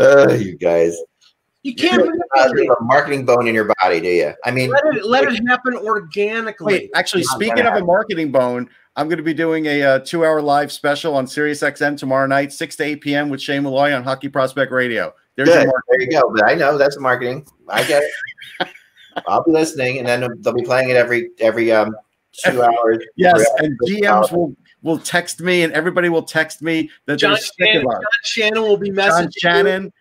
uh, 0.00 0.32
you 0.32 0.56
guys, 0.56 0.96
You 1.62 1.74
can't 1.74 2.02
you 2.04 2.22
have 2.36 2.52
a 2.52 2.84
marketing 2.84 3.26
bone 3.26 3.48
in 3.48 3.54
your 3.54 3.70
body, 3.80 4.00
do 4.00 4.08
you? 4.08 4.32
I 4.44 4.50
mean, 4.50 4.70
let 4.70 4.84
it 4.86 5.04
let 5.04 5.24
it 5.24 5.46
happen 5.46 5.74
organically. 5.74 6.72
Wait, 6.72 6.90
actually, 6.94 7.24
speaking 7.24 7.56
gonna 7.56 7.76
of 7.76 7.82
a 7.82 7.84
marketing 7.84 8.32
bone, 8.32 8.70
I'm 8.98 9.08
going 9.08 9.18
to 9.18 9.22
be 9.22 9.32
doing 9.32 9.66
a 9.66 9.80
uh, 9.80 9.98
two 10.00 10.24
hour 10.24 10.42
live 10.42 10.72
special 10.72 11.14
on 11.14 11.28
Sirius 11.28 11.62
XM 11.62 11.96
tomorrow 11.96 12.26
night, 12.26 12.52
6 12.52 12.74
to 12.76 12.82
8 12.82 13.00
p.m. 13.00 13.28
with 13.28 13.40
Shane 13.40 13.62
Malloy 13.62 13.94
on 13.94 14.02
Hockey 14.02 14.28
Prospect 14.28 14.72
Radio. 14.72 15.14
There's 15.36 15.48
Good. 15.48 15.70
There 15.88 16.00
you 16.00 16.10
go. 16.10 16.32
But 16.34 16.50
I 16.50 16.54
know 16.54 16.76
that's 16.76 16.98
marketing. 16.98 17.46
I 17.68 17.84
get 17.84 18.02
it. 18.02 18.68
I'll 19.28 19.44
be 19.44 19.52
listening, 19.52 19.98
and 19.98 20.08
then 20.08 20.28
they'll 20.40 20.52
be 20.52 20.64
playing 20.64 20.90
it 20.90 20.96
every 20.96 21.30
every 21.38 21.70
um 21.70 21.94
two 22.44 22.60
hours. 22.60 22.98
Yes, 23.14 23.48
and 23.58 23.78
GMs 23.86 24.32
will 24.32 24.56
will 24.82 24.98
text 24.98 25.40
me, 25.40 25.62
and 25.62 25.72
everybody 25.74 26.08
will 26.08 26.24
text 26.24 26.60
me 26.60 26.90
that 27.06 27.18
John 27.18 27.34
they're 27.34 27.38
sick 27.38 27.54
Shannon, 27.60 27.86
of 27.86 27.92
us. 27.92 27.98
John 28.00 28.24
Shannon 28.24 28.62
will 28.62 28.76
be 28.76 28.90
messaging. 28.90 29.20
John 29.20 29.30
Shannon, 29.30 29.92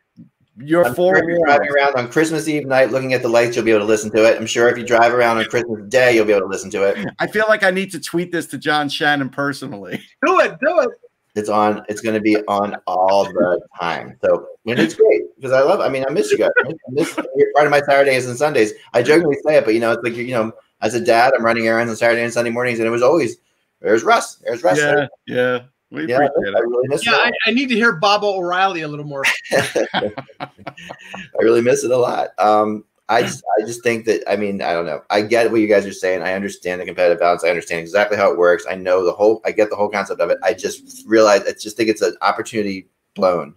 you're 0.60 0.86
I'm 0.86 0.96
sure 0.96 1.16
if 1.18 1.26
you're 1.26 1.46
driving 1.46 1.70
around 1.70 1.96
on 1.96 2.10
Christmas 2.10 2.48
Eve 2.48 2.66
night 2.66 2.92
looking 2.92 3.14
at 3.14 3.22
the 3.22 3.30
lights, 3.30 3.56
you'll 3.56 3.66
be 3.66 3.72
able 3.72 3.82
to 3.82 3.86
listen 3.86 4.12
to 4.12 4.26
it. 4.26 4.38
I'm 4.40 4.48
sure 4.48 4.70
if 4.70 4.78
you 4.78 4.86
drive 4.86 5.14
around 5.14 5.38
on 5.38 5.46
Christmas 5.46 5.88
Day, 5.90 6.16
you'll 6.16 6.26
be 6.26 6.34
able 6.34 6.48
to 6.48 6.52
listen 6.52 6.72
to 6.72 6.84
it. 6.84 7.08
I 7.20 7.28
feel 7.28 7.46
like 7.48 7.64
I 7.64 7.72
need 7.72 7.92
to 7.92 8.00
tweet 8.00 8.32
this 8.32 8.48
to 8.48 8.58
John 8.58 8.90
Shannon 8.90 9.30
personally. 9.30 10.02
Do 10.26 10.40
it, 10.40 10.60
do 10.60 10.80
it. 10.80 10.90
It's 11.36 11.50
on. 11.50 11.86
It's 11.88 12.02
going 12.02 12.16
to 12.16 12.22
be 12.22 12.38
on 12.48 12.76
all 12.88 13.26
the 13.26 13.62
time. 13.80 14.18
So 14.24 14.48
and 14.66 14.80
it's 14.80 14.96
great 14.96 15.22
because 15.36 15.52
I 15.52 15.62
love. 15.62 15.80
I 15.80 15.90
mean, 15.90 16.04
I 16.08 16.12
miss 16.12 16.32
you 16.32 16.38
guys. 16.40 16.50
I 16.66 16.74
miss 16.90 17.16
you're 17.36 17.54
part 17.54 17.68
of 17.68 17.72
my 17.72 17.82
Saturdays 17.82 18.28
and 18.28 18.36
Sundays. 18.36 18.74
I 18.94 19.04
jokingly 19.04 19.38
say 19.46 19.58
it, 19.58 19.66
but 19.66 19.76
you 19.76 19.80
know, 19.80 19.92
it's 19.92 20.04
like 20.04 20.16
you 20.16 20.32
know, 20.32 20.52
as 20.82 20.96
a 20.96 21.00
dad, 21.00 21.34
I'm 21.38 21.46
running 21.46 21.68
errands 21.68 21.92
on 21.92 21.96
Saturday 21.96 22.24
and 22.24 22.34
Sunday 22.34 22.50
mornings, 22.50 22.80
and 22.80 22.88
it 22.88 22.92
was 22.92 23.04
always 23.04 23.38
there's 23.82 24.04
Russ. 24.04 24.38
There's 24.38 24.64
Russ. 24.64 24.80
Yeah, 24.80 25.08
yeah. 25.28 25.60
We 25.90 26.06
yeah, 26.08 26.18
appreciate 26.18 26.56
I, 26.56 26.60
really 26.60 27.00
yeah, 27.02 27.12
I, 27.14 27.32
I, 27.46 27.52
need 27.52 27.70
to 27.70 27.76
hear 27.76 27.94
Baba 27.94 28.26
O'Riley 28.26 28.82
a 28.82 28.88
little 28.90 29.06
more. 29.06 29.24
I 29.54 30.52
really 31.40 31.62
miss 31.62 31.86
it 31.86 31.92
a 31.92 31.98
lot. 31.98 32.30
Um, 32.38 32.84
I 33.10 33.22
just, 33.22 33.42
I 33.58 33.66
just 33.66 33.84
think 33.84 34.06
that 34.06 34.22
I 34.30 34.36
mean 34.36 34.62
I 34.62 34.74
don't 34.74 34.86
know. 34.86 35.02
I 35.10 35.22
get 35.22 35.50
what 35.50 35.62
you 35.62 35.68
guys 35.68 35.86
are 35.86 35.94
saying. 35.94 36.24
I 36.24 36.34
understand 36.34 36.82
the 36.82 36.86
competitive 36.86 37.20
balance. 37.20 37.46
I 37.46 37.50
understand 37.50 37.80
exactly 37.80 38.18
how 38.18 38.30
it 38.32 38.38
works. 38.38 38.66
I 38.70 38.76
know 38.76 39.06
the 39.06 39.14
whole. 39.14 39.42
I 39.46 39.54
get 39.54 39.70
the 39.70 39.78
whole 39.78 39.88
concept 39.88 40.20
of 40.20 40.30
it. 40.30 40.40
I 40.44 40.54
just 40.54 41.08
realize 41.08 41.44
I 41.44 41.54
just 41.54 41.78
think 41.78 41.90
it's 41.90 42.02
an 42.02 42.18
opportunity 42.22 42.90
blown. 43.16 43.56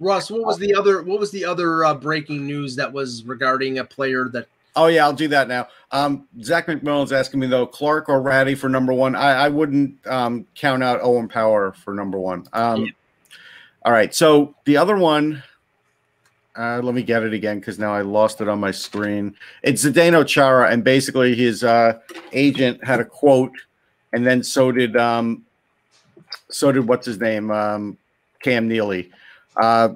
Russ, 0.00 0.30
what 0.30 0.44
was 0.44 0.58
the 0.58 0.74
other? 0.74 1.02
What 1.02 1.18
was 1.18 1.30
the 1.30 1.46
other 1.46 1.84
uh, 1.84 1.94
breaking 1.94 2.46
news 2.46 2.76
that 2.76 2.92
was 2.92 3.24
regarding 3.24 3.78
a 3.78 3.84
player 3.84 4.28
that 4.32 4.48
Oh 4.76 4.86
yeah, 4.86 5.04
I'll 5.04 5.12
do 5.12 5.28
that 5.28 5.48
now. 5.48 5.68
Um, 5.90 6.28
Zach 6.42 6.66
McMillan's 6.66 7.12
asking 7.12 7.40
me 7.40 7.46
though, 7.46 7.66
Clarke 7.66 8.08
or 8.08 8.20
Räty 8.20 8.56
for 8.56 8.68
number 8.68 8.92
one. 8.92 9.16
I, 9.16 9.46
I 9.46 9.48
wouldn't 9.48 10.06
um, 10.06 10.46
count 10.54 10.82
out 10.82 11.00
Owen 11.02 11.28
Power 11.28 11.72
for 11.72 11.92
number 11.94 12.18
one. 12.18 12.46
Um, 12.52 12.84
yeah. 12.86 12.92
All 13.84 13.92
right, 13.92 14.14
so 14.14 14.54
the 14.66 14.76
other 14.76 14.96
one, 14.96 15.42
uh, 16.54 16.80
let 16.82 16.94
me 16.94 17.02
get 17.02 17.22
it 17.22 17.32
again 17.32 17.58
because 17.58 17.78
now 17.78 17.94
I 17.94 18.02
lost 18.02 18.42
it 18.42 18.48
on 18.48 18.60
my 18.60 18.70
screen. 18.70 19.34
It's 19.62 19.84
Zdeno 19.84 20.26
Chara, 20.26 20.70
and 20.70 20.84
basically 20.84 21.34
his 21.34 21.64
uh, 21.64 21.98
agent 22.32 22.84
had 22.84 23.00
a 23.00 23.04
quote, 23.04 23.54
and 24.12 24.26
then 24.26 24.42
so 24.42 24.70
did 24.70 24.96
um, 24.98 25.46
so 26.50 26.70
did 26.70 26.86
what's 26.86 27.06
his 27.06 27.18
name, 27.18 27.50
um, 27.50 27.96
Cam 28.42 28.68
Neely. 28.68 29.10
Uh, 29.56 29.94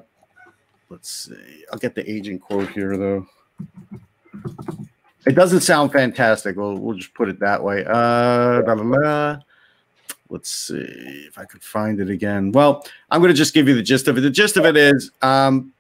let's 0.88 1.10
see. 1.10 1.64
I'll 1.70 1.78
get 1.78 1.94
the 1.94 2.10
agent 2.10 2.40
quote 2.40 2.70
here 2.70 2.96
though. 2.96 3.26
It 5.26 5.34
doesn't 5.34 5.60
sound 5.60 5.92
fantastic. 5.92 6.56
We'll, 6.56 6.76
we'll 6.76 6.96
just 6.96 7.14
put 7.14 7.28
it 7.28 7.40
that 7.40 7.62
way. 7.62 7.84
Uh, 7.86 8.62
blah, 8.62 8.74
blah, 8.74 8.84
blah. 8.84 9.38
Let's 10.28 10.50
see 10.50 11.24
if 11.26 11.38
I 11.38 11.44
could 11.44 11.62
find 11.62 12.00
it 12.00 12.10
again. 12.10 12.52
Well, 12.52 12.86
I'm 13.10 13.20
going 13.20 13.32
to 13.32 13.36
just 13.36 13.54
give 13.54 13.68
you 13.68 13.74
the 13.74 13.82
gist 13.82 14.08
of 14.08 14.18
it. 14.18 14.20
The 14.20 14.30
gist 14.30 14.56
of 14.56 14.64
it 14.64 14.76
is 14.76 15.10
um, 15.22 15.72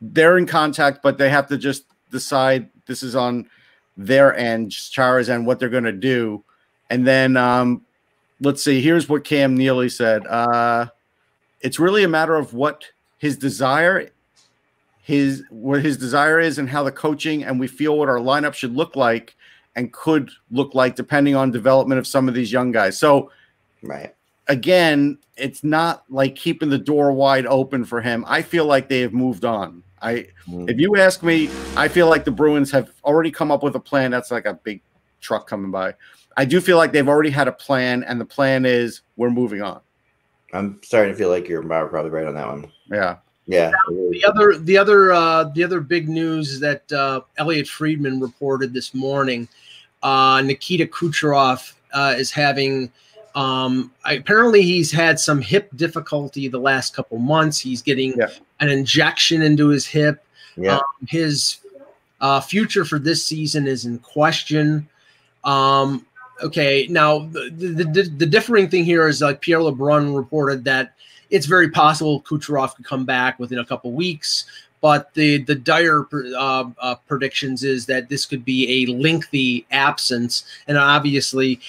they're 0.00 0.38
in 0.38 0.46
contact, 0.46 1.02
but 1.02 1.18
they 1.18 1.28
have 1.30 1.46
to 1.48 1.58
just 1.58 1.84
decide 2.10 2.68
this 2.86 3.02
is 3.02 3.16
on 3.16 3.48
their 3.96 4.36
end, 4.36 4.72
Chara's 4.72 5.30
end, 5.30 5.46
what 5.46 5.58
they're 5.58 5.68
going 5.68 5.84
to 5.84 5.92
do. 5.92 6.44
And 6.90 7.06
then 7.06 7.36
um, 7.36 7.82
let's 8.40 8.62
see. 8.62 8.80
Here's 8.80 9.08
what 9.08 9.24
Cam 9.24 9.56
Neely 9.56 9.88
said. 9.88 10.26
Uh, 10.26 10.86
it's 11.60 11.78
really 11.78 12.04
a 12.04 12.08
matter 12.08 12.36
of 12.36 12.54
what 12.54 12.84
his 13.18 13.36
desire 13.36 14.10
his 15.02 15.44
what 15.50 15.82
his 15.82 15.96
desire 15.96 16.38
is 16.38 16.58
and 16.58 16.68
how 16.68 16.82
the 16.82 16.92
coaching 16.92 17.44
and 17.44 17.58
we 17.58 17.66
feel 17.66 17.98
what 17.98 18.08
our 18.08 18.18
lineup 18.18 18.54
should 18.54 18.74
look 18.74 18.96
like 18.96 19.36
and 19.76 19.92
could 19.92 20.30
look 20.50 20.74
like 20.74 20.94
depending 20.94 21.34
on 21.34 21.50
development 21.50 21.98
of 21.98 22.06
some 22.06 22.28
of 22.28 22.34
these 22.34 22.52
young 22.52 22.72
guys. 22.72 22.98
So, 22.98 23.30
right. 23.82 24.14
Again, 24.48 25.18
it's 25.36 25.62
not 25.62 26.04
like 26.10 26.34
keeping 26.34 26.70
the 26.70 26.78
door 26.78 27.12
wide 27.12 27.46
open 27.46 27.84
for 27.84 28.00
him. 28.00 28.24
I 28.26 28.42
feel 28.42 28.66
like 28.66 28.88
they 28.88 29.00
have 29.00 29.12
moved 29.12 29.44
on. 29.44 29.82
I 30.02 30.26
mm. 30.48 30.68
if 30.68 30.78
you 30.78 30.96
ask 30.96 31.22
me, 31.22 31.48
I 31.76 31.88
feel 31.88 32.08
like 32.08 32.24
the 32.24 32.30
Bruins 32.30 32.70
have 32.72 32.90
already 33.04 33.30
come 33.30 33.50
up 33.52 33.62
with 33.62 33.76
a 33.76 33.80
plan. 33.80 34.10
That's 34.10 34.30
like 34.30 34.46
a 34.46 34.54
big 34.54 34.82
truck 35.20 35.46
coming 35.46 35.70
by. 35.70 35.94
I 36.36 36.44
do 36.44 36.60
feel 36.60 36.78
like 36.78 36.92
they've 36.92 37.08
already 37.08 37.30
had 37.30 37.48
a 37.48 37.52
plan, 37.52 38.02
and 38.04 38.20
the 38.20 38.24
plan 38.24 38.64
is 38.64 39.02
we're 39.16 39.30
moving 39.30 39.62
on. 39.62 39.80
I'm 40.52 40.80
starting 40.82 41.12
to 41.12 41.18
feel 41.18 41.28
like 41.28 41.48
you're 41.48 41.62
probably 41.62 42.10
right 42.10 42.26
on 42.26 42.34
that 42.34 42.48
one. 42.48 42.72
Yeah. 42.90 43.16
Yeah. 43.50 43.72
The 43.88 44.24
other, 44.24 44.56
the 44.56 44.78
other, 44.78 45.12
uh, 45.12 45.44
the 45.44 45.64
other 45.64 45.80
big 45.80 46.08
news 46.08 46.60
that 46.60 46.90
uh, 46.92 47.22
Elliotte 47.36 47.66
Friedman 47.66 48.20
reported 48.20 48.72
this 48.72 48.94
morning. 48.94 49.48
Uh, 50.02 50.40
Nikita 50.42 50.86
Kucherov 50.86 51.72
uh, 51.92 52.14
is 52.16 52.30
having. 52.30 52.92
Um, 53.34 53.92
apparently, 54.04 54.62
he's 54.62 54.92
had 54.92 55.18
some 55.18 55.40
hip 55.40 55.68
difficulty 55.74 56.46
the 56.48 56.58
last 56.58 56.94
couple 56.94 57.18
months. 57.18 57.58
He's 57.58 57.82
getting 57.82 58.14
yeah. 58.16 58.28
an 58.60 58.68
injection 58.68 59.42
into 59.42 59.68
his 59.68 59.84
hip. 59.84 60.24
Yeah. 60.56 60.76
Um, 60.76 60.82
his 61.08 61.58
uh, 62.20 62.40
future 62.40 62.84
for 62.84 62.98
this 62.98 63.26
season 63.26 63.66
is 63.66 63.84
in 63.84 63.98
question. 63.98 64.88
Um, 65.44 66.06
okay, 66.42 66.86
now 66.88 67.20
the, 67.20 67.50
the, 67.50 67.84
the, 67.84 68.02
the 68.18 68.26
differing 68.26 68.68
thing 68.68 68.84
here 68.84 69.08
is 69.08 69.22
like 69.22 69.40
Pierre 69.40 69.58
LeBrun 69.60 70.14
reported 70.14 70.64
that 70.64 70.94
it's 71.30 71.46
very 71.46 71.70
possible 71.70 72.22
Kucherov 72.22 72.74
could 72.74 72.84
come 72.84 73.04
back 73.04 73.38
within 73.38 73.58
a 73.58 73.64
couple 73.64 73.92
weeks. 73.92 74.44
But 74.80 75.12
the 75.14 75.42
the 75.42 75.54
dire 75.54 76.06
uh, 76.12 76.70
uh, 76.78 76.94
predictions 77.06 77.64
is 77.64 77.86
that 77.86 78.08
this 78.08 78.24
could 78.24 78.44
be 78.44 78.82
a 78.82 78.92
lengthy 78.92 79.66
absence, 79.70 80.44
and 80.66 80.78
obviously, 80.78 81.60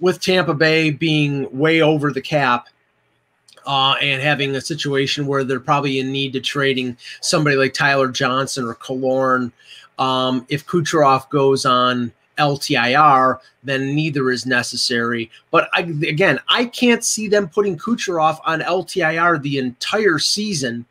with 0.00 0.20
Tampa 0.20 0.52
Bay 0.52 0.90
being 0.90 1.46
way 1.56 1.80
over 1.80 2.10
the 2.10 2.20
cap, 2.20 2.68
uh, 3.66 3.94
and 4.00 4.20
having 4.20 4.54
a 4.56 4.60
situation 4.60 5.26
where 5.26 5.44
they're 5.44 5.60
probably 5.60 6.00
in 6.00 6.10
need 6.10 6.32
to 6.32 6.40
trading 6.40 6.96
somebody 7.20 7.56
like 7.56 7.72
Tyler 7.72 8.08
Johnson 8.08 8.64
or 8.64 8.74
Killorn. 8.74 9.52
Um, 9.98 10.44
if 10.48 10.66
Kucherov 10.66 11.28
goes 11.30 11.64
on 11.64 12.12
LTIR, 12.38 13.38
then 13.62 13.94
neither 13.94 14.30
is 14.30 14.46
necessary. 14.46 15.30
But 15.50 15.68
I, 15.72 15.80
again, 15.80 16.40
I 16.48 16.66
can't 16.66 17.04
see 17.04 17.28
them 17.28 17.48
putting 17.48 17.76
Kucherov 17.76 18.38
on 18.44 18.60
LTIR 18.60 19.42
the 19.42 19.58
entire 19.58 20.18
season. 20.18 20.86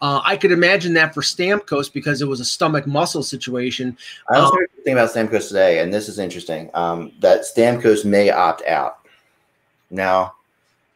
Uh, 0.00 0.20
I 0.24 0.36
could 0.36 0.52
imagine 0.52 0.94
that 0.94 1.12
for 1.12 1.22
Stamkos 1.22 1.92
because 1.92 2.22
it 2.22 2.28
was 2.28 2.38
a 2.38 2.44
stomach 2.44 2.86
muscle 2.86 3.22
situation. 3.22 3.96
I 4.28 4.38
was 4.38 4.50
um, 4.52 4.58
thinking 4.76 4.92
about 4.92 5.10
Stamkos 5.10 5.48
today, 5.48 5.80
and 5.80 5.92
this 5.92 6.08
is 6.08 6.20
interesting. 6.20 6.70
Um, 6.74 7.12
that 7.18 7.42
Stamkos 7.42 8.04
may 8.04 8.30
opt 8.30 8.62
out. 8.66 8.98
Now, 9.90 10.34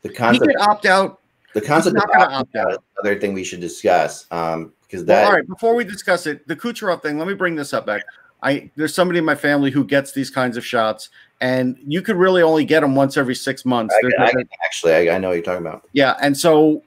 the 0.02 0.08
concept 0.08 0.46
he 0.48 0.54
could 0.54 0.62
opt 0.62 0.86
out. 0.86 1.20
The 1.54 1.60
concept 1.60 1.96
of 1.96 2.02
opt 2.14 2.54
out 2.54 2.72
is 2.72 2.78
another 2.98 3.18
thing 3.20 3.34
we 3.34 3.44
should 3.44 3.60
discuss. 3.60 4.26
Um, 4.30 4.72
because 4.82 5.04
that. 5.06 5.22
Well, 5.22 5.26
all 5.26 5.36
right, 5.36 5.48
before 5.48 5.74
we 5.74 5.84
discuss 5.84 6.26
it, 6.26 6.46
the 6.46 6.54
Kucherov 6.54 7.02
thing. 7.02 7.18
Let 7.18 7.26
me 7.26 7.34
bring 7.34 7.56
this 7.56 7.72
up 7.72 7.86
back. 7.86 8.04
I 8.42 8.70
there's 8.76 8.94
somebody 8.94 9.18
in 9.18 9.24
my 9.24 9.34
family 9.34 9.70
who 9.70 9.84
gets 9.84 10.12
these 10.12 10.30
kinds 10.30 10.56
of 10.56 10.64
shots, 10.64 11.08
and 11.40 11.76
you 11.86 12.02
could 12.02 12.16
really 12.16 12.42
only 12.42 12.64
get 12.64 12.80
them 12.80 12.94
once 12.94 13.16
every 13.16 13.34
six 13.34 13.64
months. 13.64 13.94
I, 14.18 14.24
I, 14.24 14.32
actually, 14.64 14.94
I, 14.94 15.14
I 15.14 15.18
know 15.18 15.28
what 15.28 15.34
you're 15.34 15.42
talking 15.42 15.66
about. 15.66 15.88
Yeah, 15.92 16.16
and 16.20 16.36
so 16.36 16.82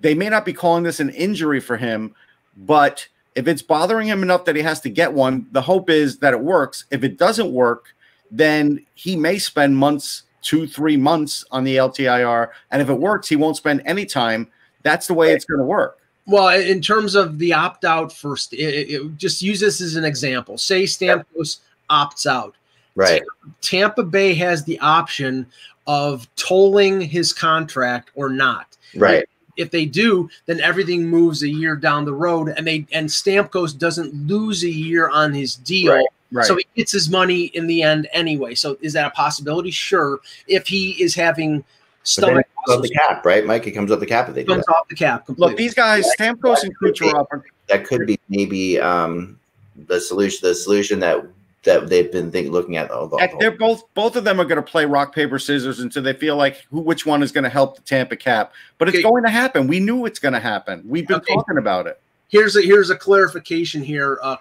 they 0.00 0.14
may 0.14 0.28
not 0.28 0.44
be 0.44 0.52
calling 0.52 0.84
this 0.84 1.00
an 1.00 1.10
injury 1.10 1.60
for 1.60 1.76
him, 1.76 2.14
but 2.56 3.06
if 3.34 3.46
it's 3.46 3.62
bothering 3.62 4.08
him 4.08 4.22
enough 4.22 4.46
that 4.46 4.56
he 4.56 4.62
has 4.62 4.80
to 4.80 4.90
get 4.90 5.12
one, 5.12 5.46
the 5.52 5.62
hope 5.62 5.90
is 5.90 6.18
that 6.18 6.32
it 6.32 6.40
works. 6.40 6.86
If 6.90 7.04
it 7.04 7.18
doesn't 7.18 7.52
work, 7.52 7.94
then 8.30 8.84
he 8.94 9.16
may 9.16 9.38
spend 9.38 9.76
months, 9.76 10.22
two, 10.40 10.66
three 10.66 10.96
months 10.96 11.44
on 11.50 11.64
the 11.64 11.76
LTIR, 11.76 12.48
and 12.70 12.80
if 12.80 12.88
it 12.88 12.98
works, 12.98 13.28
he 13.28 13.36
won't 13.36 13.56
spend 13.56 13.82
any 13.84 14.06
time. 14.06 14.50
That's 14.82 15.06
the 15.06 15.14
way 15.14 15.28
right. 15.28 15.36
it's 15.36 15.44
going 15.44 15.60
to 15.60 15.66
work. 15.66 15.98
Well, 16.26 16.48
in 16.48 16.80
terms 16.80 17.14
of 17.14 17.38
the 17.38 17.52
opt 17.52 17.84
out 17.84 18.12
first, 18.12 18.52
it, 18.52 18.90
it, 18.90 19.16
just 19.16 19.42
use 19.42 19.60
this 19.60 19.80
as 19.80 19.94
an 19.94 20.04
example. 20.04 20.58
Say 20.58 20.82
Stamkos 20.82 21.60
opts 21.88 22.26
out. 22.26 22.54
Right. 22.96 23.22
Tampa 23.60 24.02
Bay 24.02 24.34
has 24.34 24.64
the 24.64 24.78
option 24.80 25.46
of 25.86 26.28
tolling 26.34 27.00
his 27.00 27.32
contract 27.32 28.10
or 28.14 28.28
not. 28.28 28.76
Right. 28.96 29.28
If 29.56 29.70
they 29.70 29.86
do, 29.86 30.28
then 30.46 30.60
everything 30.60 31.06
moves 31.06 31.42
a 31.42 31.48
year 31.48 31.76
down 31.76 32.04
the 32.04 32.12
road, 32.12 32.52
and 32.56 32.66
they 32.66 32.86
and 32.92 33.08
Stamkos 33.08 33.78
doesn't 33.78 34.12
lose 34.26 34.64
a 34.64 34.70
year 34.70 35.08
on 35.08 35.32
his 35.32 35.54
deal. 35.56 35.94
Right. 35.94 36.06
Right. 36.32 36.44
So 36.44 36.56
he 36.56 36.66
gets 36.74 36.90
his 36.90 37.08
money 37.08 37.44
in 37.54 37.68
the 37.68 37.82
end 37.82 38.08
anyway. 38.12 38.56
So 38.56 38.76
is 38.80 38.92
that 38.94 39.06
a 39.06 39.10
possibility? 39.10 39.70
Sure. 39.70 40.18
If 40.48 40.66
he 40.66 41.00
is 41.00 41.14
having 41.14 41.64
stomach 42.06 42.46
off 42.68 42.82
the 42.82 42.88
cap, 42.88 43.24
right, 43.24 43.44
Mike? 43.44 43.66
It 43.66 43.72
comes 43.72 43.90
off 43.90 44.00
the 44.00 44.06
cap 44.06 44.28
if 44.28 44.34
they 44.34 44.44
comes 44.44 44.66
off 44.68 44.88
the 44.88 44.94
cap. 44.94 45.26
Completely. 45.26 45.50
Look, 45.50 45.58
these 45.58 45.74
guys, 45.74 46.08
Stamkos 46.18 46.62
and 46.62 46.76
Kucherov. 46.78 47.26
That 47.68 47.84
could 47.84 48.06
be 48.06 48.18
maybe 48.28 48.80
um, 48.80 49.38
the 49.86 50.00
solution. 50.00 50.48
The 50.48 50.54
solution 50.54 51.00
that 51.00 51.24
that 51.64 51.88
they've 51.88 52.10
been 52.10 52.30
think, 52.30 52.50
looking 52.52 52.76
at. 52.76 52.90
All, 52.90 53.18
Heck, 53.18 53.38
they're 53.40 53.50
both 53.50 53.82
both 53.94 54.14
of 54.16 54.24
them 54.24 54.40
are 54.40 54.44
going 54.44 54.56
to 54.56 54.62
play 54.62 54.84
rock 54.84 55.14
paper 55.14 55.38
scissors 55.38 55.80
until 55.80 56.02
they 56.02 56.12
feel 56.12 56.36
like 56.36 56.64
who, 56.70 56.80
which 56.80 57.04
one 57.04 57.22
is 57.22 57.32
going 57.32 57.44
to 57.44 57.50
help 57.50 57.76
the 57.76 57.82
Tampa 57.82 58.16
Cap. 58.16 58.52
But 58.78 58.88
it's 58.88 58.98
Okay. 58.98 59.02
going 59.02 59.24
to 59.24 59.30
happen. 59.30 59.66
We 59.66 59.80
knew 59.80 60.06
it's 60.06 60.20
going 60.20 60.34
to 60.34 60.40
happen. 60.40 60.82
We've 60.86 61.06
been 61.06 61.16
Okay. 61.16 61.34
talking 61.34 61.58
about 61.58 61.86
it. 61.86 62.00
here's 62.28 62.56
a 62.56 62.62
here's 62.62 62.90
a 62.90 62.96
clarification 62.96 63.82
here. 63.82 64.18
Uh, 64.22 64.36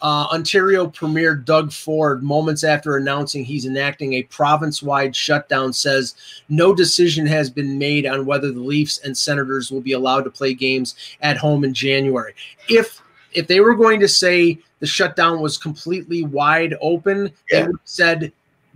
uh, 0.00 0.26
Ontario 0.32 0.86
Premier 0.86 1.34
Doug 1.34 1.72
Ford, 1.72 2.22
moments 2.22 2.62
after 2.64 2.96
announcing 2.96 3.44
he's 3.44 3.66
enacting 3.66 4.14
a 4.14 4.22
province-wide 4.24 5.14
shutdown, 5.14 5.72
says 5.72 6.14
no 6.48 6.74
decision 6.74 7.26
has 7.26 7.50
been 7.50 7.78
made 7.78 8.06
on 8.06 8.24
whether 8.26 8.52
the 8.52 8.60
Leafs 8.60 8.98
and 8.98 9.16
Senators 9.16 9.70
will 9.70 9.80
be 9.80 9.92
allowed 9.92 10.22
to 10.24 10.30
play 10.30 10.54
games 10.54 10.94
at 11.20 11.36
home 11.36 11.64
in 11.64 11.74
January. 11.74 12.34
If 12.68 13.00
if 13.32 13.46
they 13.46 13.60
were 13.60 13.74
going 13.74 14.00
to 14.00 14.08
say 14.08 14.58
the 14.80 14.86
shutdown 14.86 15.40
was 15.40 15.58
completely 15.58 16.22
wide 16.24 16.74
open, 16.80 17.24
they 17.50 17.58
Yeah. 17.58 17.66
would 17.66 17.72
have 17.72 17.80
said 17.84 18.32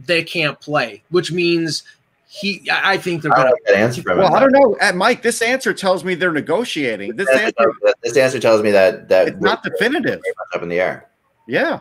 they 0.06 0.22
can't 0.24 0.60
play, 0.60 1.02
which 1.10 1.30
means 1.32 1.84
he. 2.28 2.68
I 2.70 2.94
I 2.94 2.96
think 2.98 3.22
they're 3.22 3.32
I 3.32 3.36
don't 3.36 3.44
going 3.44 3.54
know 3.66 3.72
that 3.74 3.76
answer 3.76 4.02
from 4.02 4.18
Well, 4.18 4.26
him. 4.28 4.34
I 4.34 4.40
don't 4.40 4.52
know, 4.52 4.76
uh, 4.80 4.92
Mike. 4.92 5.22
This 5.22 5.40
answer 5.40 5.72
tells 5.72 6.02
me 6.04 6.14
they're 6.14 6.32
negotiating. 6.32 7.14
This 7.16 7.28
This 7.28 7.40
answer, 7.40 7.54
answer, 7.60 7.94
this 8.02 8.16
answer 8.16 8.40
tells 8.40 8.62
me 8.62 8.70
that 8.72 9.08
that 9.08 9.28
it's 9.28 9.40
not 9.40 9.62
definitive. 9.62 10.20
up 10.54 10.62
in 10.62 10.68
the 10.68 10.80
air. 10.80 11.08
Yeah, 11.46 11.80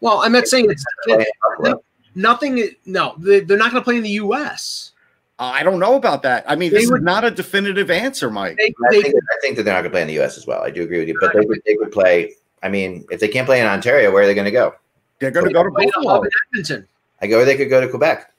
Well, 0.00 0.20
I'm 0.20 0.32
not 0.32 0.46
saying 0.46 0.70
it's 0.70 0.84
Playing 1.04 1.74
nothing. 2.14 2.70
No, 2.86 3.14
they- 3.18 3.40
they're 3.40 3.56
not 3.58 3.70
going 3.72 3.80
to 3.82 3.84
play 3.84 3.96
in 3.96 4.02
the 4.02 4.10
U.S. 4.10 4.92
Uh, 5.38 5.52
I 5.54 5.62
don't 5.62 5.78
know 5.80 5.94
about 5.96 6.22
that. 6.22 6.44
I 6.48 6.54
mean, 6.54 6.70
They 6.72 6.80
this 6.80 6.90
would- 6.90 7.00
is 7.00 7.04
not 7.04 7.24
a 7.24 7.30
definitive 7.30 7.90
answer, 7.90 8.30
Mike. 8.30 8.56
They, 8.58 8.72
I 8.86 8.90
think, 8.90 9.06
I 9.14 9.36
think 9.40 9.56
that 9.56 9.62
they're 9.64 9.74
not 9.74 9.80
going 9.80 9.90
to 9.90 9.94
play 9.94 10.02
in 10.02 10.08
the 10.08 10.14
U.S. 10.14 10.36
as 10.38 10.46
well. 10.46 10.62
I 10.62 10.70
do 10.70 10.82
agree 10.82 10.98
with 11.00 11.08
you, 11.08 11.16
but 11.20 11.32
they 11.32 11.40
would 11.40 11.60
they 11.66 11.74
would 11.76 11.92
play. 11.92 12.34
I 12.62 12.68
mean, 12.68 13.04
if 13.10 13.20
they 13.20 13.28
can't 13.28 13.46
play 13.46 13.60
in 13.60 13.66
Ontario, 13.66 14.12
where 14.12 14.22
are 14.22 14.26
they 14.26 14.34
going 14.34 14.44
to 14.44 14.50
go? 14.50 14.74
They're 15.18 15.30
going 15.30 15.46
to 15.46 15.52
go 15.52 15.62
to 15.64 15.70
play 15.70 15.86
Buffalo 15.86 16.22
Edmonton. 16.52 16.86
I 17.22 17.26
go, 17.26 17.44
they 17.44 17.56
could 17.56 17.70
go 17.70 17.80
to 17.80 17.88
Quebec. 17.88 18.32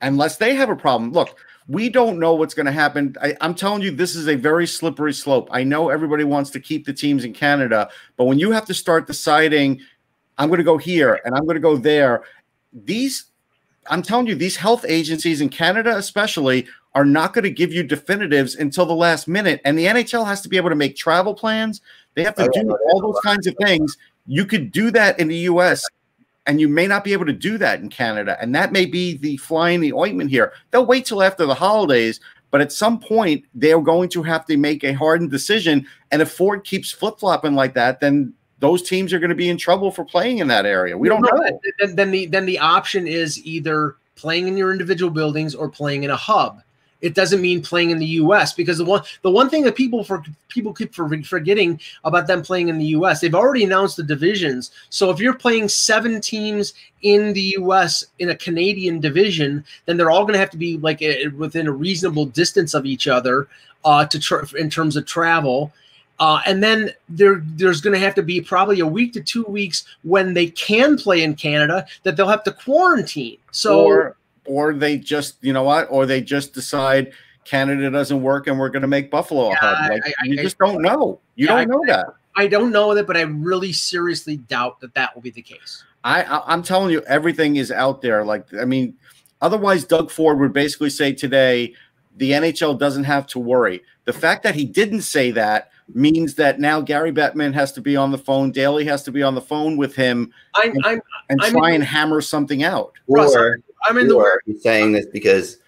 unless 0.00 0.36
they 0.36 0.54
have 0.54 0.70
a 0.70 0.76
problem. 0.76 1.12
Look, 1.12 1.36
we 1.68 1.90
don't 1.90 2.18
know 2.18 2.34
what's 2.34 2.54
going 2.54 2.66
to 2.66 2.72
happen. 2.72 3.14
I, 3.20 3.36
I'm 3.42 3.54
telling 3.54 3.82
you, 3.82 3.90
this 3.90 4.16
is 4.16 4.26
a 4.26 4.34
very 4.34 4.66
slippery 4.66 5.12
slope. 5.12 5.48
I 5.52 5.62
know 5.62 5.90
everybody 5.90 6.24
wants 6.24 6.50
to 6.50 6.60
keep 6.60 6.86
the 6.86 6.94
teams 6.94 7.24
in 7.24 7.34
Canada, 7.34 7.90
but 8.16 8.24
when 8.24 8.38
you 8.38 8.50
have 8.50 8.64
to 8.66 8.74
start 8.74 9.06
deciding, 9.06 9.80
I'm 10.38 10.48
going 10.48 10.58
to 10.58 10.64
go 10.64 10.78
here 10.78 11.20
and 11.24 11.34
I'm 11.34 11.44
going 11.44 11.56
to 11.56 11.60
go 11.60 11.76
there, 11.76 12.24
these, 12.72 13.26
I'm 13.90 14.02
telling 14.02 14.26
you, 14.26 14.34
these 14.34 14.56
health 14.56 14.86
agencies 14.88 15.42
in 15.42 15.50
Canada, 15.50 15.96
especially, 15.96 16.66
are 16.94 17.04
not 17.04 17.34
going 17.34 17.44
to 17.44 17.50
give 17.50 17.72
you 17.72 17.82
definitives 17.82 18.56
until 18.56 18.86
the 18.86 18.94
last 18.94 19.28
minute. 19.28 19.60
And 19.64 19.78
the 19.78 19.86
NHL 19.86 20.26
has 20.26 20.40
to 20.40 20.48
be 20.48 20.56
able 20.56 20.70
to 20.70 20.74
make 20.74 20.96
travel 20.96 21.34
plans. 21.34 21.82
They 22.14 22.24
have 22.24 22.34
to 22.36 22.44
Oh, 22.44 22.62
do 22.62 22.78
all 22.90 23.00
those 23.00 23.20
kinds 23.22 23.46
of 23.46 23.54
things. 23.62 23.96
You 24.26 24.46
could 24.46 24.72
do 24.72 24.90
that 24.92 25.20
in 25.20 25.28
the 25.28 25.36
US, 25.36 25.84
and 26.48 26.60
you 26.60 26.66
may 26.66 26.86
not 26.86 27.04
be 27.04 27.12
able 27.12 27.26
to 27.26 27.32
do 27.32 27.58
that 27.58 27.80
in 27.80 27.90
Canada. 27.90 28.36
And 28.40 28.54
that 28.54 28.72
may 28.72 28.86
be 28.86 29.18
the 29.18 29.36
fly 29.36 29.70
in 29.70 29.82
the 29.82 29.92
ointment 29.92 30.30
here. 30.30 30.54
They'll 30.70 30.86
wait 30.86 31.04
till 31.04 31.22
after 31.22 31.44
the 31.44 31.54
holidays, 31.54 32.20
but 32.50 32.62
at 32.62 32.72
some 32.72 32.98
point 32.98 33.44
they're 33.54 33.82
going 33.82 34.08
to 34.08 34.22
have 34.22 34.46
to 34.46 34.56
make 34.56 34.82
a 34.82 34.94
hardened 34.94 35.30
decision. 35.30 35.86
And 36.10 36.22
if 36.22 36.32
Ford 36.32 36.64
keeps 36.64 36.90
flip 36.90 37.18
flopping 37.20 37.54
like 37.54 37.74
that, 37.74 38.00
then 38.00 38.32
those 38.60 38.82
teams 38.82 39.12
are 39.12 39.18
going 39.18 39.28
to 39.28 39.36
be 39.36 39.50
in 39.50 39.58
trouble 39.58 39.92
for 39.92 40.04
playing 40.04 40.38
in 40.38 40.48
that 40.48 40.64
area. 40.64 40.96
We 40.96 41.08
don't 41.08 41.20
No, 41.20 41.28
know. 41.28 41.60
Then, 41.78 41.94
then 41.94 42.10
the 42.10 42.26
then 42.26 42.46
the 42.46 42.58
option 42.58 43.06
is 43.06 43.44
either 43.44 43.96
playing 44.16 44.48
in 44.48 44.56
your 44.56 44.72
individual 44.72 45.10
buildings 45.10 45.54
or 45.54 45.68
playing 45.68 46.02
in 46.02 46.10
a 46.10 46.16
hub. 46.16 46.62
It 47.00 47.14
doesn't 47.14 47.40
mean 47.40 47.62
playing 47.62 47.90
in 47.90 47.98
the 47.98 48.06
U.S. 48.06 48.52
because 48.52 48.78
the 48.78 48.84
one 48.84 49.02
the 49.22 49.30
one 49.30 49.48
thing 49.48 49.62
that 49.64 49.76
people 49.76 50.02
for 50.02 50.22
people 50.48 50.72
keep 50.72 50.94
for, 50.94 51.08
forgetting 51.22 51.80
about 52.04 52.26
them 52.26 52.42
playing 52.42 52.68
in 52.68 52.78
the 52.78 52.86
U.S. 52.86 53.20
They've 53.20 53.34
already 53.34 53.64
announced 53.64 53.96
the 53.96 54.02
divisions. 54.02 54.72
So 54.90 55.10
if 55.10 55.20
you're 55.20 55.34
playing 55.34 55.68
seven 55.68 56.20
teams 56.20 56.74
in 57.02 57.32
the 57.32 57.54
U.S. 57.58 58.04
in 58.18 58.30
a 58.30 58.36
Canadian 58.36 58.98
division, 58.98 59.64
then 59.86 59.96
they're 59.96 60.10
all 60.10 60.22
going 60.22 60.34
to 60.34 60.40
have 60.40 60.50
to 60.50 60.56
be 60.56 60.78
like 60.78 61.00
a, 61.00 61.28
within 61.28 61.68
a 61.68 61.72
reasonable 61.72 62.26
distance 62.26 62.74
of 62.74 62.84
each 62.84 63.06
other 63.06 63.48
uh, 63.84 64.04
to 64.06 64.46
in 64.58 64.68
terms 64.68 64.96
of 64.96 65.06
travel. 65.06 65.72
Uh, 66.20 66.40
and 66.46 66.62
then 66.62 66.90
there, 67.08 67.42
there's 67.54 67.80
going 67.80 67.92
to 67.92 68.04
have 68.04 68.14
to 68.14 68.22
be 68.22 68.40
probably 68.40 68.80
a 68.80 68.86
week 68.86 69.12
to 69.12 69.20
two 69.20 69.44
weeks 69.44 69.84
when 70.02 70.34
they 70.34 70.48
can 70.48 70.96
play 70.96 71.22
in 71.22 71.34
Canada 71.36 71.86
that 72.02 72.16
they'll 72.16 72.26
have 72.26 72.42
to 72.42 72.52
quarantine. 72.52 73.38
So 73.52 73.84
or 73.84 74.16
or 74.48 74.74
they 74.74 74.96
just, 74.98 75.36
you 75.42 75.52
know 75.52 75.62
what, 75.62 75.86
or 75.90 76.06
they 76.06 76.20
just 76.20 76.52
decide 76.54 77.12
Canada 77.44 77.90
doesn't 77.90 78.20
work 78.22 78.46
and 78.46 78.58
we're 78.58 78.68
going 78.68 78.82
to 78.82 78.88
make 78.88 79.10
Buffalo 79.10 79.46
a 79.46 79.50
Yeah, 79.50 79.56
hub. 79.60 79.90
Like, 79.90 80.02
I- 80.06 80.08
I- 80.08 80.26
you 80.26 80.40
I- 80.40 80.42
just 80.42 80.58
don't 80.58 80.82
know. 80.82 81.20
You 81.36 81.46
Yeah, 81.46 81.56
don't 81.64 81.68
know 81.70 81.82
that. 81.86 82.06
I 82.36 82.46
don't 82.46 82.70
know 82.70 82.94
that, 82.94 83.06
but 83.06 83.16
I 83.16 83.22
really 83.22 83.72
seriously 83.72 84.36
doubt 84.36 84.80
that 84.80 84.94
that 84.94 85.14
will 85.14 85.22
be 85.22 85.30
the 85.30 85.42
case. 85.42 85.82
I, 86.04 86.22
I 86.22 86.42
I'm 86.52 86.62
telling 86.62 86.90
you, 86.92 87.02
everything 87.02 87.56
is 87.56 87.72
out 87.72 88.00
there. 88.02 88.24
Like, 88.24 88.46
I 88.54 88.64
mean, 88.64 88.94
otherwise, 89.40 89.84
Doug 89.84 90.10
Ford 90.10 90.38
would 90.38 90.52
basically 90.52 90.90
say 90.90 91.12
today, 91.12 91.74
the 92.16 92.32
NHL 92.32 92.78
doesn't 92.78 93.04
have 93.04 93.26
to 93.28 93.38
worry. 93.40 93.82
The 94.04 94.12
fact 94.12 94.42
that 94.44 94.54
he 94.54 94.64
didn't 94.64 95.02
say 95.02 95.30
that 95.32 95.70
means 95.94 96.34
that 96.34 96.60
now 96.60 96.80
Gary 96.80 97.12
Bettman 97.12 97.54
has 97.54 97.72
to 97.72 97.80
be 97.80 97.96
on 97.96 98.10
the 98.12 98.18
phone, 98.18 98.52
Daly 98.52 98.84
has 98.84 99.02
to 99.04 99.10
be 99.12 99.22
on 99.22 99.34
the 99.34 99.40
phone 99.40 99.76
with 99.76 99.96
him 99.96 100.32
I'm, 100.54 100.72
I'm, 100.84 101.00
and 101.30 101.40
I 101.42 101.50
try 101.50 101.60
mean- 101.70 101.74
and 101.76 101.84
hammer 101.84 102.20
something 102.20 102.62
out. 102.62 102.92
Russ, 103.08 103.34
Or, 103.34 103.58
I'm 103.86 103.98
in 103.98 104.08
the 104.08 104.38
he's 104.46 104.62
saying 104.62 104.92
this 104.92 105.06
because 105.06 105.58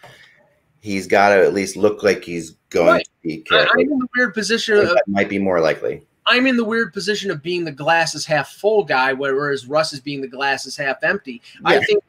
he's 0.80 1.06
got 1.06 1.30
to 1.30 1.44
at 1.44 1.54
least 1.54 1.76
look 1.76 2.02
like 2.02 2.24
he's 2.24 2.52
going 2.70 2.86
Right. 2.86 3.04
to 3.04 3.11
be 3.22 3.44
I, 3.50 3.68
I'm 3.72 3.80
in 3.80 3.98
the 3.98 4.08
weird 4.16 4.34
position 4.34 4.76
of 4.78 4.88
that 4.88 5.02
might 5.06 5.28
be 5.28 5.38
more 5.38 5.61
likely. 5.61 6.02
I'm 6.26 6.46
in 6.46 6.56
the 6.56 6.64
weird 6.64 6.92
position 6.92 7.30
of 7.30 7.42
being 7.42 7.64
the 7.64 7.72
glass 7.72 8.14
is 8.14 8.24
half 8.24 8.52
full 8.52 8.84
guy, 8.84 9.12
whereas 9.12 9.66
Russ 9.66 9.92
is 9.92 10.00
being 10.00 10.20
the 10.20 10.28
glass 10.28 10.66
is 10.66 10.76
half 10.76 11.02
empty. 11.02 11.42
I 11.64 11.82
think 11.82 12.02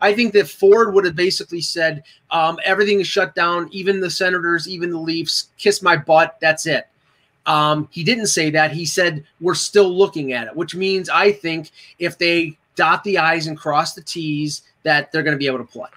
I 0.00 0.12
think 0.12 0.32
that 0.34 0.48
Ford 0.48 0.92
would 0.92 1.04
have 1.04 1.16
basically 1.16 1.60
said, 1.60 2.02
um, 2.30 2.58
everything 2.64 3.00
is 3.00 3.06
shut 3.06 3.34
down, 3.34 3.68
even 3.72 4.00
the 4.00 4.10
Senators, 4.10 4.68
even 4.68 4.90
the 4.90 4.98
Leafs, 4.98 5.48
kiss 5.56 5.82
my 5.82 5.96
butt, 5.96 6.36
that's 6.40 6.66
it. 6.66 6.88
Um, 7.46 7.88
he 7.90 8.04
didn't 8.04 8.26
say 8.26 8.50
that. 8.50 8.72
He 8.72 8.86
said 8.86 9.24
we're 9.40 9.54
still 9.54 9.88
looking 9.90 10.32
at 10.32 10.46
it, 10.46 10.56
which 10.56 10.74
means 10.74 11.08
I 11.08 11.32
think 11.32 11.70
if 11.98 12.18
they 12.18 12.56
dot 12.76 13.04
the 13.04 13.18
I's 13.18 13.46
and 13.46 13.56
cross 13.56 13.94
the 13.94 14.02
T's, 14.02 14.62
that 14.82 15.12
they're 15.12 15.22
going 15.22 15.34
to 15.34 15.38
be 15.38 15.46
able 15.46 15.58
to 15.58 15.64
play. 15.64 15.88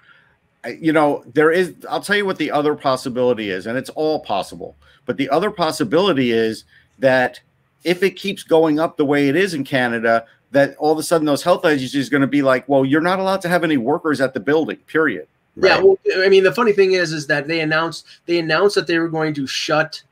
You 0.79 0.91
know, 0.91 1.23
there 1.33 1.51
is, 1.51 1.73
I'll 1.89 2.01
tell 2.01 2.17
you 2.17 2.25
what 2.25 2.37
the 2.37 2.51
other 2.51 2.75
possibility 2.75 3.49
is, 3.49 3.67
and 3.67 3.77
it's 3.77 3.89
all 3.91 4.19
possible. 4.19 4.75
But 5.05 5.17
the 5.17 5.29
other 5.29 5.51
possibility 5.51 6.31
is 6.31 6.65
that 6.99 7.39
if 7.83 8.03
it 8.03 8.11
keeps 8.11 8.43
going 8.43 8.79
up 8.79 8.97
the 8.97 9.05
way 9.05 9.29
it 9.29 9.35
is 9.35 9.53
in 9.53 9.63
Canada, 9.63 10.25
that 10.51 10.75
all 10.77 10.91
of 10.91 10.97
a 10.97 11.03
sudden 11.03 11.25
those 11.25 11.43
health 11.43 11.65
agencies 11.65 12.07
are 12.07 12.11
going 12.11 12.21
to 12.21 12.27
be 12.27 12.41
like, 12.41 12.67
well, 12.67 12.83
you're 12.83 13.01
not 13.01 13.19
allowed 13.19 13.41
to 13.41 13.49
have 13.49 13.63
any 13.63 13.77
workers 13.77 14.19
at 14.19 14.33
the 14.33 14.39
building, 14.39 14.77
period. 14.87 15.27
Yeah, 15.55 15.79
well, 15.79 15.97
I 16.17 16.29
mean, 16.29 16.43
the 16.43 16.53
funny 16.53 16.71
thing 16.71 16.91
is, 16.91 17.11
is 17.11 17.25
that 17.27 17.47
they 17.47 17.61
announced 17.61 18.05
they 18.27 18.37
announced 18.37 18.75
that 18.75 18.85
they 18.85 18.99
were 18.99 19.09
going 19.09 19.33
to 19.33 19.47
shut, 19.47 20.03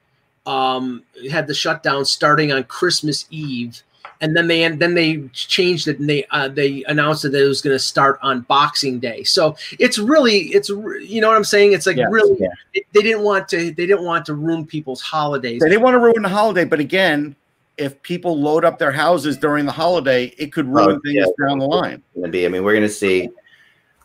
um, 0.46 1.04
had 1.30 1.46
the 1.46 1.54
shutdown 1.54 2.04
starting 2.06 2.52
on 2.52 2.64
Christmas 2.64 3.26
Eve, 3.30 3.84
and 4.22 4.36
then 4.36 4.48
they 4.48 4.68
then 4.70 4.94
they 4.94 5.22
changed 5.34 5.88
it 5.88 6.00
and 6.00 6.10
they 6.10 6.26
uh, 6.32 6.48
they 6.48 6.84
announced 6.88 7.24
that 7.24 7.34
it 7.34 7.48
was 7.48 7.62
going 7.62 7.76
to 7.76 7.80
start 7.80 8.20
on 8.22 8.42
Boxing 8.42 9.00
Day. 9.00 9.24
So 9.24 9.56
it's 9.80 9.98
really 9.98 10.38
it's 10.54 10.70
you 10.70 11.20
know 11.22 11.28
what 11.28 11.38
I'm 11.38 11.44
saying? 11.44 11.74
It's 11.74 11.86
like 11.86 11.98
Yes, 11.98 12.08
really 12.12 12.38
yeah. 12.40 12.48
it- 12.74 12.86
they 12.94 13.02
didn't 13.02 13.24
want 13.24 13.48
to 13.50 13.58
they 13.72 13.86
didn't 13.86 14.04
want 14.04 14.26
to 14.28 14.34
ruin 14.34 14.66
people's 14.66 15.02
holidays. 15.02 15.60
They 15.62 15.70
didn't 15.70 15.84
want 15.84 15.96
to 15.96 16.00
ruin 16.00 16.22
the 16.22 16.30
holiday, 16.30 16.64
but 16.64 16.80
again, 16.80 17.36
if 17.78 18.02
people 18.04 18.40
load 18.40 18.64
up 18.64 18.80
their 18.80 18.92
houses 18.94 19.36
during 19.38 19.66
the 19.66 19.72
holiday, 19.72 20.34
it 20.38 20.54
could 20.54 20.68
ruin 20.68 20.92
Oh, 20.96 21.00
things 21.04 21.28
yeah. 21.40 21.46
down 21.48 21.60
the 21.60 21.66
line. 21.66 22.02
Going 22.14 22.26
to 22.28 22.32
be. 22.32 22.46
I 22.46 22.50
mean, 22.50 22.64
we're 22.64 22.72
going 22.72 22.84
to 22.84 22.90
see. 22.90 23.30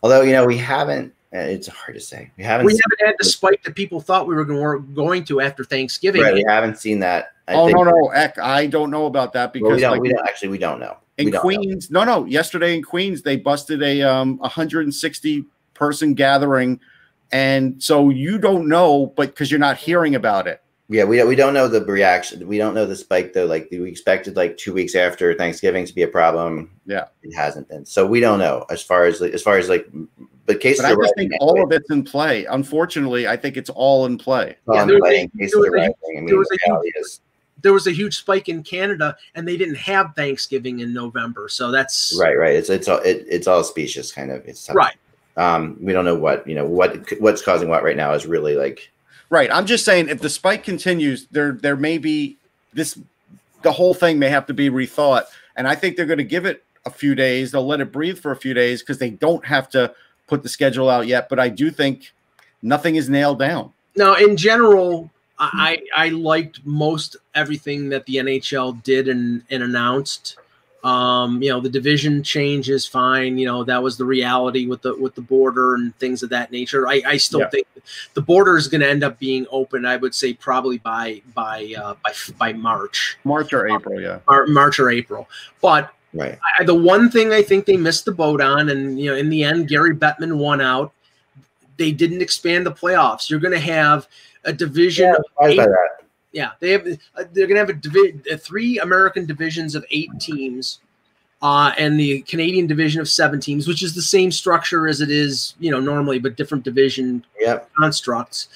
Although 0.02 0.22
you 0.22 0.32
know, 0.32 0.44
we 0.44 0.56
haven't. 0.56 1.14
Uh, 1.34 1.38
It's 1.38 1.68
hard 1.68 1.94
to 1.94 2.00
say. 2.00 2.30
We 2.36 2.44
haven't. 2.44 2.66
We 2.66 2.72
seen, 2.72 2.80
haven't 2.90 3.06
had 3.06 3.16
the 3.18 3.24
spike 3.24 3.62
that 3.64 3.74
people 3.74 4.00
thought 4.00 4.26
we 4.26 4.34
were 4.34 4.44
going, 4.44 5.24
to 5.24 5.40
after 5.40 5.64
Thanksgiving. 5.64 6.22
right, 6.22 6.34
we 6.34 6.44
haven't 6.48 6.78
seen 6.78 6.98
that. 7.00 7.32
I 7.48 7.54
oh 7.54 7.66
think- 7.66 7.78
no, 7.78 7.84
no, 7.84 8.08
Eck, 8.08 8.38
I 8.38 8.66
don't 8.66 8.90
know 8.90 9.06
about 9.06 9.32
that 9.34 9.46
Well, 9.54 9.62
because 9.70 9.76
we 9.76 9.80
don't. 9.80 9.92
like, 9.92 10.00
we 10.02 10.08
don't 10.10 10.26
actually. 10.26 10.48
We 10.48 10.58
don't 10.58 10.80
know. 10.80 10.96
in 11.18 11.26
don't 11.26 11.34
know. 11.34 11.40
Queens, 11.40 11.90
no, 11.90 12.04
no, 12.04 12.24
yesterday 12.24 12.74
in 12.74 12.82
Queens 12.82 13.22
they 13.22 13.36
busted 13.36 13.82
a 13.82 14.02
um 14.02 14.38
160 14.38 15.44
person 15.74 16.14
gathering, 16.14 16.78
and 17.32 17.82
so 17.82 18.10
you 18.10 18.38
don't 18.38 18.68
know, 18.68 19.12
but 19.16 19.28
because 19.30 19.50
you're 19.50 19.60
not 19.60 19.76
hearing 19.76 20.14
about 20.14 20.46
it. 20.46 20.62
Yeah, 20.88 21.04
we 21.04 21.22
we 21.22 21.36
don't 21.36 21.54
know 21.54 21.68
the 21.68 21.84
reaction. 21.84 22.46
We 22.48 22.58
don't 22.58 22.74
know 22.74 22.84
the 22.86 22.96
spike 22.96 23.32
though. 23.32 23.46
Like 23.46 23.68
we 23.70 23.88
expected, 23.88 24.34
like 24.34 24.56
two 24.56 24.74
weeks 24.74 24.96
after 24.96 25.32
Thanksgiving 25.34 25.84
to 25.86 25.94
be 25.94 26.02
a 26.02 26.08
problem. 26.08 26.70
Yeah. 26.84 27.04
it 27.22 27.32
hasn't 27.32 27.68
been. 27.68 27.86
So 27.86 28.04
we 28.04 28.18
don't 28.18 28.40
know 28.40 28.66
as 28.70 28.82
far 28.82 29.04
as 29.04 29.22
as 29.22 29.40
far 29.40 29.56
as 29.56 29.68
like, 29.68 29.86
but 30.52 30.60
cases 30.60 30.82
But 30.82 30.88
I 30.88 30.92
are 30.94 31.02
just 31.02 31.14
think 31.16 31.32
all 31.40 31.62
of 31.62 31.72
it's 31.72 31.90
in 31.90 32.02
play. 32.04 32.44
Unfortunately, 32.46 33.28
I 33.28 33.36
think 33.36 33.56
it's 33.56 33.70
all 33.70 34.06
in 34.06 34.18
play. 34.18 34.56
Yeah, 34.72 34.84
there 34.84 35.00
was 35.00 35.10
a- 35.12 35.20
and 35.20 35.32
cases 35.38 35.52
there 35.52 35.60
was 35.60 35.68
are 35.70 35.76
a- 35.76 35.80
rising. 35.80 35.94
I 36.08 36.20
mean, 36.20 36.26
there 36.26 36.38
was 36.38 36.48
the 36.48 36.58
a 36.66 36.68
reality 36.70 36.90
is- 36.96 37.20
there 37.62 37.72
was 37.74 37.86
a 37.86 37.92
huge 37.92 38.16
spike 38.16 38.48
in 38.48 38.62
Canada, 38.62 39.16
and 39.34 39.46
they 39.46 39.56
didn't 39.58 39.74
have 39.76 40.14
Thanksgiving 40.16 40.80
in 40.80 40.94
November. 40.94 41.48
So 41.50 41.70
that's 41.70 42.16
right, 42.18 42.36
right. 42.38 42.54
It's 42.56 42.70
it's 42.70 42.88
all 42.88 42.98
it, 43.00 43.26
it's 43.28 43.46
all 43.46 43.62
specious 43.64 44.10
kind 44.12 44.30
of. 44.30 44.46
It's 44.46 44.66
tough. 44.66 44.76
right. 44.76 44.96
Um, 45.36 45.76
we 45.80 45.92
don't 45.92 46.04
know 46.04 46.14
what 46.16 46.46
you 46.48 46.54
know 46.54 46.64
what 46.64 46.98
what's 47.20 47.42
causing 47.42 47.68
what 47.68 47.82
right 47.84 47.96
now 47.96 48.12
is 48.14 48.26
really 48.26 48.56
like 48.56 48.90
Right. 49.30 49.48
I'm 49.52 49.64
just 49.66 49.84
saying 49.84 50.08
if 50.08 50.20
the 50.20 50.28
spike 50.30 50.64
continues, 50.64 51.26
there 51.30 51.52
there 51.52 51.76
may 51.76 51.98
be 51.98 52.36
this 52.72 52.98
the 53.62 53.70
whole 53.72 53.94
thing 53.94 54.18
may 54.18 54.28
have 54.30 54.46
to 54.46 54.54
be 54.54 54.70
rethought. 54.70 55.24
And 55.54 55.68
I 55.68 55.74
think 55.74 55.96
they're 55.96 56.06
going 56.06 56.18
to 56.18 56.24
give 56.24 56.46
it 56.46 56.64
a 56.86 56.90
few 56.90 57.14
days. 57.14 57.52
They'll 57.52 57.66
let 57.66 57.80
it 57.80 57.92
breathe 57.92 58.18
for 58.18 58.30
a 58.32 58.36
few 58.36 58.54
days 58.54 58.80
because 58.80 58.98
they 58.98 59.10
don't 59.10 59.44
have 59.44 59.68
to 59.70 59.92
put 60.30 60.42
the 60.42 60.48
schedule 60.48 60.88
out 60.88 61.06
yet. 61.06 61.28
But 61.28 61.38
I 61.38 61.48
do 61.50 61.70
think 61.70 62.12
nothing 62.62 62.94
is 62.96 63.10
nailed 63.10 63.38
down. 63.40 63.72
Now, 63.96 64.14
in 64.14 64.36
general, 64.36 65.10
I 65.38 65.78
I 65.94 66.08
liked 66.10 66.60
most 66.64 67.16
everything 67.34 67.88
that 67.90 68.06
the 68.06 68.16
NHL 68.16 68.82
did 68.82 69.08
and, 69.08 69.42
and 69.50 69.62
announced. 69.62 70.36
Um, 70.82 71.42
you 71.42 71.50
know, 71.50 71.60
the 71.60 71.68
division 71.68 72.22
change 72.22 72.70
is 72.70 72.86
fine. 72.86 73.36
You 73.36 73.44
know, 73.44 73.64
that 73.64 73.82
was 73.82 73.98
the 73.98 74.04
reality 74.06 74.66
with 74.66 74.80
the 74.80 74.94
with 74.96 75.14
the 75.14 75.20
border 75.20 75.74
and 75.74 75.94
things 75.98 76.22
of 76.22 76.30
that 76.30 76.50
nature. 76.52 76.88
I, 76.88 77.02
I 77.06 77.16
still 77.18 77.40
Yeah. 77.40 77.50
think 77.50 77.66
the 78.14 78.22
border 78.22 78.56
is 78.56 78.66
going 78.66 78.80
to 78.80 78.88
end 78.88 79.04
up 79.04 79.18
being 79.18 79.46
open. 79.50 79.84
I 79.84 79.96
would 79.96 80.14
say 80.14 80.32
probably 80.32 80.78
by 80.78 81.20
by 81.34 81.74
uh, 81.76 81.94
by 82.02 82.12
by 82.38 82.52
March, 82.54 83.18
March 83.24 83.52
or 83.52 83.68
April, 83.68 84.00
yeah. 84.00 84.20
March 84.48 84.78
or 84.80 84.88
April. 84.88 85.28
But 85.60 85.92
Right. 86.12 86.38
I, 86.58 86.64
the 86.64 86.74
one 86.74 87.10
thing 87.10 87.32
I 87.32 87.42
think 87.42 87.66
they 87.66 87.76
missed 87.76 88.04
the 88.04 88.12
boat 88.12 88.40
on, 88.40 88.68
and 88.70 88.98
you 88.98 89.10
know, 89.10 89.16
in 89.16 89.28
the 89.30 89.44
end, 89.44 89.68
Gary 89.68 89.94
Bettman 89.94 90.36
won 90.38 90.60
out. 90.60 90.92
They 91.76 91.92
didn't 91.92 92.20
expand 92.20 92.66
the 92.66 92.72
playoffs. 92.72 93.30
You're 93.30 93.40
going 93.40 93.54
to 93.54 93.60
have 93.60 94.08
a 94.44 94.52
division. 94.52 95.08
Yeah, 95.08 95.14
of 95.44 95.50
eight- 95.50 95.56
that. 95.56 95.88
yeah, 96.32 96.50
they 96.58 96.72
have. 96.72 96.86
uh, 96.86 97.24
They're 97.32 97.46
going 97.46 97.54
to 97.54 97.60
have 97.60 97.68
a 97.70 97.74
divi- 97.74 98.20
uh, 98.32 98.36
three 98.36 98.78
American 98.80 99.24
divisions 99.24 99.74
of 99.76 99.84
eight 99.90 100.10
teams, 100.20 100.80
uh, 101.42 101.72
and 101.78 101.98
the 101.98 102.22
Canadian 102.22 102.66
division 102.66 103.00
of 103.00 103.08
seven 103.08 103.38
teams, 103.40 103.68
which 103.68 103.82
is 103.82 103.94
the 103.94 104.02
same 104.02 104.30
structure 104.32 104.88
as 104.88 105.00
it 105.00 105.10
is, 105.10 105.54
you 105.60 105.70
know, 105.70 105.80
normally, 105.80 106.18
but 106.18 106.36
different 106.36 106.64
division 106.64 107.24
Yep. 107.40 107.70
constructs, 107.78 108.48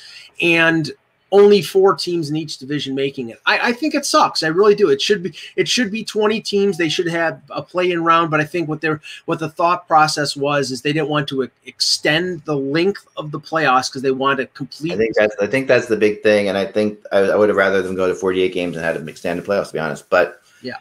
and 0.42 0.90
only 1.34 1.60
four 1.62 1.96
teams 1.96 2.30
in 2.30 2.36
each 2.36 2.58
division 2.58 2.94
making 2.94 3.30
it. 3.30 3.40
I, 3.44 3.70
I 3.70 3.72
think 3.72 3.94
it 3.96 4.06
sucks. 4.06 4.44
I 4.44 4.48
really 4.48 4.76
do. 4.76 4.88
It 4.88 5.02
should 5.02 5.20
be. 5.20 5.34
It 5.56 5.66
should 5.66 5.90
be 5.90 6.04
twenty 6.04 6.40
teams. 6.40 6.78
They 6.78 6.88
should 6.88 7.08
have 7.08 7.42
a 7.50 7.60
play-in 7.60 8.04
round. 8.04 8.30
But 8.30 8.40
I 8.40 8.44
think 8.44 8.68
what 8.68 8.80
their 8.80 9.00
what 9.24 9.40
the 9.40 9.48
thought 9.50 9.88
process 9.88 10.36
was 10.36 10.70
is 10.70 10.80
they 10.80 10.92
didn't 10.92 11.08
want 11.08 11.28
to 11.30 11.50
extend 11.66 12.42
the 12.44 12.56
length 12.56 13.06
of 13.16 13.32
the 13.32 13.40
playoffs 13.40 13.90
because 13.90 14.02
they 14.02 14.12
wanted 14.12 14.36
to 14.36 14.46
complete. 14.54 14.92
I 14.92 14.96
think 14.96 15.16
that's 15.16 15.34
I 15.40 15.46
think 15.48 15.66
that's 15.66 15.86
the 15.86 15.96
big 15.96 16.22
thing, 16.22 16.48
and 16.48 16.56
I 16.56 16.66
think 16.66 17.00
I, 17.10 17.18
I 17.18 17.36
would 17.36 17.48
have 17.48 17.58
rather 17.58 17.82
them 17.82 17.96
go 17.96 18.06
to 18.06 18.14
48 18.14 18.52
games 18.54 18.76
and 18.76 18.84
had 18.84 18.94
them 18.96 19.08
extend 19.08 19.40
the 19.40 19.44
playoffs. 19.44 19.68
To 19.68 19.72
be 19.72 19.80
honest, 19.80 20.08
but 20.08 20.40
Yeah. 20.62 20.78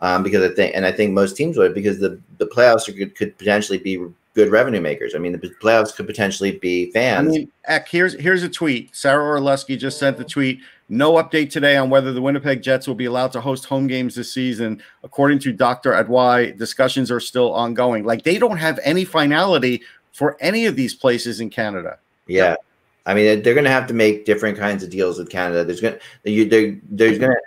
um, 0.00 0.22
because 0.22 0.48
I 0.48 0.54
think 0.54 0.76
and 0.76 0.86
I 0.86 0.92
think 0.92 1.12
most 1.14 1.36
teams 1.36 1.58
would 1.58 1.74
because 1.74 1.98
the 1.98 2.20
the 2.38 2.46
playoffs 2.46 2.86
could 3.16 3.36
potentially 3.38 3.78
be 3.78 3.98
good 4.36 4.52
revenue 4.52 4.82
makers. 4.82 5.14
I 5.14 5.18
mean, 5.18 5.32
the 5.32 5.38
playoffs 5.38 5.96
could 5.96 6.06
potentially 6.06 6.58
be 6.58 6.92
fans. 6.92 7.28
I 7.28 7.30
mean, 7.30 7.52
Eck, 7.64 7.88
here's 7.88 8.12
here's 8.20 8.42
a 8.42 8.48
tweet. 8.48 8.94
Sara 8.94 9.40
Orlesky 9.40 9.76
just 9.76 9.98
sent 9.98 10.18
the 10.18 10.24
tweet. 10.24 10.60
No 10.88 11.14
update 11.14 11.50
today 11.50 11.76
on 11.76 11.90
whether 11.90 12.12
the 12.12 12.22
Winnipeg 12.22 12.62
Jets 12.62 12.86
will 12.86 12.94
be 12.94 13.06
allowed 13.06 13.32
to 13.32 13.40
host 13.40 13.64
home 13.64 13.88
games 13.88 14.14
this 14.14 14.32
season. 14.32 14.80
According 15.02 15.40
to 15.40 15.52
Dr. 15.52 15.92
Atwal, 15.92 16.56
discussions 16.56 17.10
are 17.10 17.18
still 17.18 17.52
ongoing. 17.52 18.04
Like 18.04 18.22
they 18.22 18.38
don't 18.38 18.58
have 18.58 18.78
any 18.84 19.04
finality 19.04 19.82
for 20.12 20.36
any 20.38 20.66
of 20.66 20.76
these 20.76 20.94
places 20.94 21.40
in 21.40 21.50
Canada. 21.50 21.98
yeah. 22.28 22.54
I 23.08 23.14
mean, 23.14 23.40
they're 23.42 23.54
going 23.54 23.64
to 23.64 23.70
have 23.70 23.86
to 23.86 23.94
make 23.94 24.24
different 24.24 24.58
kinds 24.58 24.82
of 24.82 24.90
deals 24.90 25.16
with 25.16 25.30
Canada. 25.30 25.62
There's 25.64 25.80
going 25.80 25.94
to 26.24 26.80
there's 26.90 27.18
going 27.18 27.30
to 27.30 27.40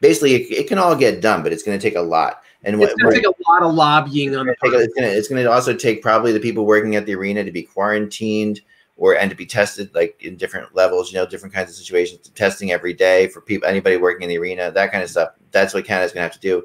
basically 0.00 0.34
it, 0.34 0.52
it 0.52 0.68
can 0.68 0.78
all 0.78 0.94
get 0.94 1.20
done, 1.20 1.42
but 1.42 1.52
it's 1.52 1.64
going 1.64 1.76
to 1.76 1.82
take 1.82 1.96
a 1.96 2.00
lot. 2.00 2.42
And 2.62 2.80
It's 2.82 2.94
going 2.94 3.14
to 3.14 3.20
take 3.20 3.26
a 3.26 3.50
lot 3.50 3.62
of 3.62 3.74
lobbying 3.74 4.36
on 4.36 4.46
the 4.46 4.54
It's 4.62 4.94
gonna, 4.94 5.06
it's 5.06 5.28
gonna 5.28 5.48
also 5.48 5.74
take 5.74 6.02
probably 6.02 6.32
the 6.32 6.40
people 6.40 6.66
working 6.66 6.94
at 6.94 7.06
the 7.06 7.14
arena 7.14 7.42
to 7.42 7.50
be 7.50 7.62
quarantined 7.62 8.60
or 9.00 9.16
and 9.16 9.30
to 9.30 9.36
be 9.36 9.46
tested 9.46 9.92
like 9.94 10.22
in 10.22 10.36
different 10.36 10.74
levels, 10.76 11.10
you 11.10 11.18
know, 11.18 11.26
different 11.26 11.54
kinds 11.54 11.70
of 11.70 11.76
situations, 11.76 12.28
testing 12.34 12.70
every 12.70 12.92
day 12.92 13.28
for 13.28 13.40
people 13.40 13.66
anybody 13.66 13.96
working 13.96 14.24
in 14.24 14.28
the 14.28 14.38
arena, 14.38 14.70
that 14.70 14.92
kind 14.92 15.02
of 15.02 15.08
stuff. 15.08 15.30
That's 15.52 15.72
what 15.72 15.86
Canada's 15.86 16.12
gonna 16.12 16.24
have 16.24 16.34
to 16.34 16.40
do. 16.40 16.64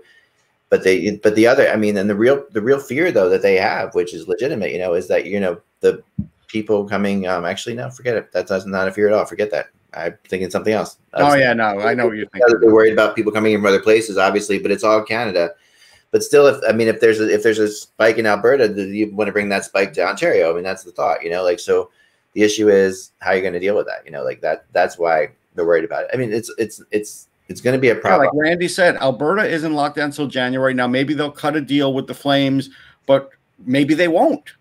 But 0.70 0.84
they 0.84 1.16
but 1.16 1.36
the 1.36 1.48
other 1.48 1.70
I 1.70 1.78
mean 1.78 1.96
and 1.96 2.10
the 2.10 2.16
real 2.16 2.44
the 2.52 2.62
real 2.62 2.80
fear 2.80 3.10
though 3.12 3.30
that 3.30 3.42
they 3.42 3.56
have, 3.56 3.96
which 3.96 4.14
is 4.14 4.28
legitimate, 4.28 4.74
you 4.74 4.80
know, 4.80 4.96
is 4.96 5.08
that 5.08 5.26
you 5.26 5.40
know 5.40 5.62
the 5.80 6.04
people 6.48 6.84
coming 6.84 7.26
um 7.26 7.46
actually 7.46 7.76
no, 7.76 7.90
forget 7.90 8.18
it. 8.18 8.34
That's 8.34 8.50
that's 8.50 8.66
not 8.66 8.90
a 8.90 8.92
fear 8.92 9.08
at 9.08 9.14
all. 9.14 9.26
Forget 9.26 9.50
that. 9.52 9.68
I'm 9.94 10.18
thinking 10.28 10.50
something 10.50 10.74
else. 10.74 10.98
I 11.14 11.22
Oh 11.22 11.36
yeah, 11.36 11.54
no, 11.54 11.80
I 11.80 11.94
know 11.94 12.08
what 12.08 12.18
you're 12.18 12.28
thinking. 12.28 12.60
They're 12.60 12.74
worried 12.74 12.92
about 12.92 13.16
people 13.16 13.32
coming 13.32 13.54
in 13.54 13.60
from 13.60 13.68
other 13.68 13.82
places, 13.82 14.18
obviously, 14.18 14.60
but 14.60 14.72
it's 14.72 14.84
all 14.84 15.02
Canada. 15.02 15.52
But 16.16 16.24
still, 16.24 16.48
if 16.48 16.62
I 16.66 16.72
mean, 16.72 16.88
if 16.88 17.02
there's 17.02 17.20
a, 17.20 17.30
if 17.30 17.44
there's 17.44 17.60
a 17.60 17.68
spike 17.68 18.18
in 18.18 18.26
Alberta, 18.26 18.70
then 18.70 18.96
you 18.96 19.14
want 19.14 19.28
to 19.28 19.34
bring 19.34 19.50
that 19.50 19.66
spike 19.66 19.92
to 19.96 20.08
Ontario. 20.08 20.50
I 20.50 20.54
mean, 20.56 20.64
that's 20.64 20.84
the 20.84 20.94
thought, 20.94 21.22
you 21.22 21.30
know. 21.30 21.44
Like, 21.44 21.60
so 21.60 21.90
the 22.32 22.42
issue 22.42 22.70
is 22.70 23.12
how 23.20 23.34
you're 23.34 23.42
going 23.42 23.52
to 23.52 23.60
deal 23.60 23.76
with 23.76 23.86
that. 23.88 24.06
You 24.06 24.12
know, 24.14 24.24
like 24.24 24.40
that. 24.40 24.64
That's 24.72 24.98
why 24.98 25.32
they're 25.56 25.66
worried 25.66 25.84
about 25.84 26.06
it. 26.06 26.12
I 26.14 26.16
mean, 26.16 26.32
it's 26.32 26.50
it's 26.58 26.82
it's 26.90 27.28
it's 27.50 27.60
going 27.60 27.76
to 27.76 27.82
be 27.82 27.90
a 27.90 27.96
Yeah, 27.96 28.00
problem. 28.00 28.28
like 28.28 28.34
Randy 28.34 28.70
said, 28.70 28.96
Alberta 28.96 29.46
isn't 29.46 29.74
locked 29.74 29.98
down 29.98 30.06
until 30.06 30.28
January. 30.28 30.74
Now 30.74 30.88
maybe 30.88 31.14
they'll 31.14 31.30
cut 31.30 31.58
a 31.58 31.60
deal 31.60 31.94
with 31.94 32.08
the 32.08 32.14
Flames, 32.14 32.70
but 33.08 33.32
maybe 33.66 33.94
they 33.94 34.08
won't. 34.08 34.54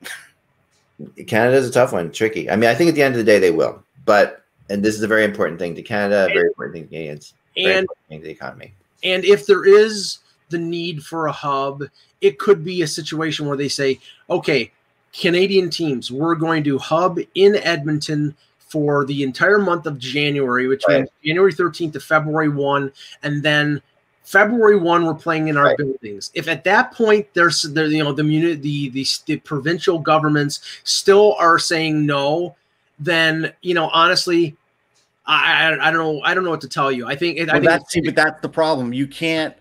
Canada's 1.28 1.68
a 1.68 1.72
tough 1.72 1.92
one, 1.92 2.10
tricky. 2.10 2.50
I 2.50 2.56
mean, 2.56 2.68
I 2.68 2.74
think 2.74 2.88
at 2.88 2.96
the 2.96 3.02
end 3.04 3.14
of 3.14 3.18
the 3.18 3.24
day 3.24 3.38
they 3.38 3.52
will, 3.52 3.80
but 4.06 4.42
and 4.70 4.84
this 4.84 4.96
is 4.96 5.02
a 5.04 5.06
very 5.06 5.22
important 5.24 5.60
thing 5.60 5.76
to 5.76 5.82
Canada, 5.82 6.24
a 6.24 6.34
very 6.34 6.48
important 6.48 6.74
thing 6.74 6.82
to 6.82 6.88
Canadians, 6.88 7.34
very 7.54 7.66
and 7.66 7.78
important 7.82 8.08
thing 8.08 8.18
to 8.22 8.24
the 8.26 8.32
economy. 8.32 8.74
and 9.04 9.24
if 9.24 9.46
there 9.46 9.64
is 9.64 10.18
the 10.50 10.58
need 10.58 11.02
for 11.04 11.26
a 11.26 11.32
hub, 11.32 11.84
it 12.20 12.38
could 12.38 12.64
be 12.64 12.82
a 12.82 12.86
situation 12.86 13.46
where 13.46 13.56
they 13.56 13.68
say, 13.68 13.98
okay, 14.30 14.70
Canadian 15.12 15.70
teams, 15.70 16.10
we're 16.10 16.34
going 16.34 16.64
to 16.64 16.78
hub 16.78 17.18
in 17.34 17.56
Edmonton 17.56 18.34
for 18.58 19.04
the 19.04 19.22
entire 19.22 19.58
month 19.58 19.86
of 19.86 19.98
January, 19.98 20.66
which 20.66 20.82
Right. 20.88 20.98
means 20.98 21.10
January 21.24 21.52
13th 21.52 21.92
to 21.92 22.00
February 22.00 22.48
1, 22.48 22.90
and 23.22 23.42
then 23.42 23.80
February 24.24 24.76
1 24.76 25.04
we're 25.04 25.14
playing 25.14 25.48
in 25.48 25.56
our 25.56 25.66
Right. 25.66 25.76
buildings. 25.76 26.30
If 26.34 26.48
at 26.48 26.64
that 26.64 26.92
point 26.92 27.26
there's 27.34 27.62
there, 27.62 27.86
you 27.86 28.02
know 28.02 28.12
the 28.12 28.24
muni- 28.24 28.54
the, 28.54 28.88
the 28.88 29.06
the 29.26 29.36
provincial 29.36 29.98
governments 29.98 30.60
still 30.82 31.36
are 31.38 31.58
saying 31.58 32.04
no, 32.06 32.56
then 32.98 33.52
you 33.62 33.74
know 33.74 33.90
honestly 33.92 34.56
I, 35.26 35.68
I, 35.68 35.88
I 35.88 35.90
don't 35.90 36.00
know 36.00 36.22
I 36.22 36.34
don't 36.34 36.42
know 36.42 36.50
what 36.50 36.62
to 36.62 36.68
tell 36.68 36.90
you. 36.90 37.06
I 37.06 37.14
think 37.16 37.38
it, 37.38 37.50
I 37.50 37.54
think 37.54 37.66
that's 37.66 37.92
see, 37.92 38.00
but 38.00 38.16
that's 38.16 38.40
the 38.40 38.48
problem. 38.48 38.92
You 38.92 39.06
can't 39.06 39.54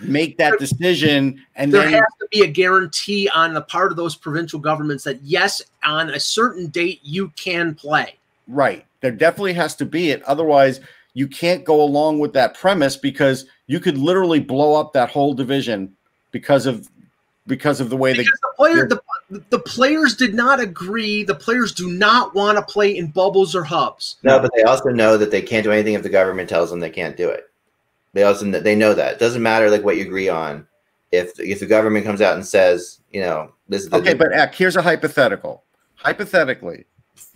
make 0.00 0.36
that 0.38 0.58
decision 0.58 1.42
and 1.54 1.72
there 1.72 1.82
then 1.82 1.94
has 1.94 2.02
to 2.20 2.28
be 2.30 2.42
a 2.42 2.46
guarantee 2.46 3.28
on 3.34 3.54
the 3.54 3.62
part 3.62 3.90
of 3.90 3.96
those 3.96 4.14
provincial 4.14 4.58
governments 4.58 5.04
that 5.04 5.20
yes, 5.22 5.62
on 5.84 6.10
a 6.10 6.20
certain 6.20 6.66
date 6.68 7.00
you 7.02 7.28
can 7.36 7.74
play. 7.74 8.16
Right. 8.48 8.84
There 9.00 9.10
definitely 9.10 9.54
has 9.54 9.74
to 9.76 9.86
be 9.86 10.10
it. 10.10 10.22
Otherwise, 10.24 10.80
you 11.14 11.26
can't 11.26 11.64
go 11.64 11.82
along 11.82 12.18
with 12.18 12.32
that 12.34 12.54
premise 12.54 12.96
because 12.96 13.46
you 13.66 13.80
could 13.80 13.96
literally 13.96 14.40
blow 14.40 14.78
up 14.78 14.92
that 14.92 15.10
whole 15.10 15.34
division 15.34 15.96
because 16.30 16.66
of 16.66 16.88
because 17.46 17.80
of 17.80 17.90
the 17.90 17.96
way 17.96 18.12
they 18.12 18.18
Because 18.18 18.40
the 18.40 18.52
player, 18.56 18.88
the, 18.88 19.00
the 19.50 19.58
players 19.60 20.16
did 20.16 20.34
not 20.34 20.60
agree. 20.60 21.22
The 21.22 21.34
players 21.34 21.72
do 21.72 21.88
not 21.90 22.34
want 22.34 22.58
to 22.58 22.62
play 22.62 22.96
in 22.96 23.08
bubbles 23.08 23.54
or 23.54 23.64
hubs. 23.64 24.16
No, 24.24 24.40
but 24.40 24.50
they 24.54 24.64
also 24.64 24.90
know 24.90 25.16
that 25.16 25.30
they 25.30 25.42
can't 25.42 25.64
do 25.64 25.70
anything 25.70 25.94
if 25.94 26.02
the 26.02 26.08
government 26.08 26.48
tells 26.48 26.70
them 26.70 26.80
they 26.80 26.90
can't 26.90 27.16
do 27.16 27.28
it. 27.28 27.48
They 28.16 28.22
also 28.22 28.50
they 28.50 28.74
know 28.74 28.94
that 28.94 29.12
it 29.12 29.18
doesn't 29.18 29.42
matter 29.42 29.68
like 29.68 29.84
what 29.84 29.98
you 29.98 30.02
agree 30.02 30.30
on. 30.30 30.66
If 31.12 31.38
if 31.38 31.60
the 31.60 31.66
government 31.66 32.06
comes 32.06 32.22
out 32.22 32.34
and 32.34 32.46
says, 32.46 33.02
you 33.10 33.20
know, 33.20 33.52
this 33.68 33.82
is 33.82 33.90
the 33.90 33.98
Okay, 33.98 34.14
but 34.14 34.54
here's 34.54 34.74
a 34.74 34.80
hypothetical. 34.80 35.64
Hypothetically, 35.96 36.86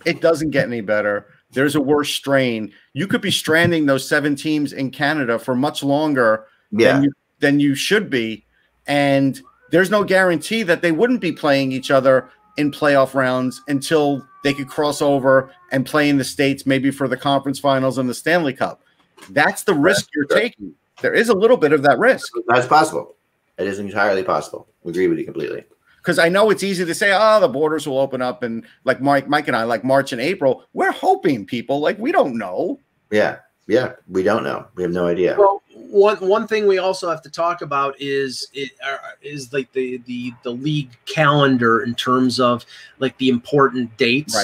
it 0.05 0.21
doesn't 0.21 0.49
get 0.49 0.65
any 0.65 0.81
better. 0.81 1.27
There's 1.51 1.75
a 1.75 1.81
worse 1.81 2.09
strain. 2.09 2.73
You 2.93 3.05
could 3.05 3.21
be 3.21 3.29
stranding 3.29 3.85
those 3.85 4.09
seven 4.09 4.35
teams 4.35 4.73
in 4.73 4.89
Canada 4.89 5.37
for 5.37 5.53
much 5.53 5.83
longer 5.83 6.47
yeah, 6.71 6.93
than 6.93 7.03
you 7.03 7.11
than 7.41 7.59
you 7.59 7.75
should 7.75 8.09
be. 8.09 8.43
And 8.87 9.39
there's 9.69 9.91
no 9.91 10.03
guarantee 10.03 10.63
that 10.63 10.81
they 10.81 10.91
wouldn't 10.91 11.21
be 11.21 11.31
playing 11.31 11.73
each 11.73 11.91
other 11.91 12.27
in 12.57 12.71
playoff 12.71 13.13
rounds 13.13 13.61
until 13.67 14.27
they 14.43 14.55
could 14.55 14.67
cross 14.67 14.99
over 14.99 15.51
and 15.71 15.85
play 15.85 16.09
in 16.09 16.17
the 16.17 16.23
states, 16.23 16.65
maybe 16.65 16.89
for 16.89 17.07
the 17.07 17.17
conference 17.17 17.59
finals 17.59 17.99
and 17.99 18.09
the 18.09 18.15
Stanley 18.15 18.53
Cup. 18.53 18.80
That's 19.29 19.63
the 19.63 19.73
risk 19.73 20.09
you're 20.15 20.25
Right. 20.31 20.43
taking. 20.43 20.73
There 21.01 21.13
is 21.13 21.29
a 21.29 21.33
little 21.33 21.57
bit 21.57 21.73
of 21.73 21.81
that 21.83 21.97
risk 21.99 22.33
that's 22.47 22.67
possible. 22.67 23.15
It 23.57 23.67
is 23.67 23.79
entirely 23.79 24.23
possible. 24.23 24.67
We 24.83 24.91
agree 24.91 25.07
with 25.07 25.19
you 25.19 25.25
completely. 25.25 25.63
because 25.97 26.17
I 26.17 26.29
know 26.29 26.49
it's 26.49 26.63
easy 26.63 26.83
to 26.83 26.95
say, 26.95 27.11
"Oh, 27.13 27.39
the 27.39 27.47
borders 27.47 27.87
will 27.87 27.99
open 27.99 28.21
up," 28.23 28.41
and 28.43 28.65
like 28.85 29.01
Mike, 29.01 29.27
Mike 29.29 29.47
and 29.47 29.55
I, 29.55 29.63
like 29.63 29.83
March 29.83 30.11
and 30.11 30.19
April. 30.21 30.63
We're 30.73 30.91
hoping 30.91 31.45
people 31.45 31.79
like 31.79 31.97
we 31.99 32.11
don't 32.11 32.37
know. 32.37 32.79
Yeah, 33.11 33.37
yeah. 33.67 33.93
We 34.09 34.23
don't 34.23 34.43
know. 34.43 34.65
We 34.75 34.81
have 34.83 34.91
no 34.91 35.05
idea. 35.07 35.35
Well, 35.37 35.61
one 35.75 36.17
one 36.27 36.47
thing 36.47 36.65
we 36.67 36.79
also 36.79 37.07
have 37.09 37.21
to 37.23 37.29
talk 37.29 37.61
about 37.61 37.95
is 37.99 38.47
it, 38.53 38.71
uh, 38.83 38.97
is 39.21 39.53
like 39.53 39.71
the 39.73 39.97
the 40.07 40.33
the 40.43 40.51
league 40.51 40.89
calendar 41.05 41.83
in 41.83 41.93
terms 41.93 42.39
of 42.39 42.65
like 42.99 43.15
the 43.19 43.29
important 43.29 43.95
dates, 43.97 44.35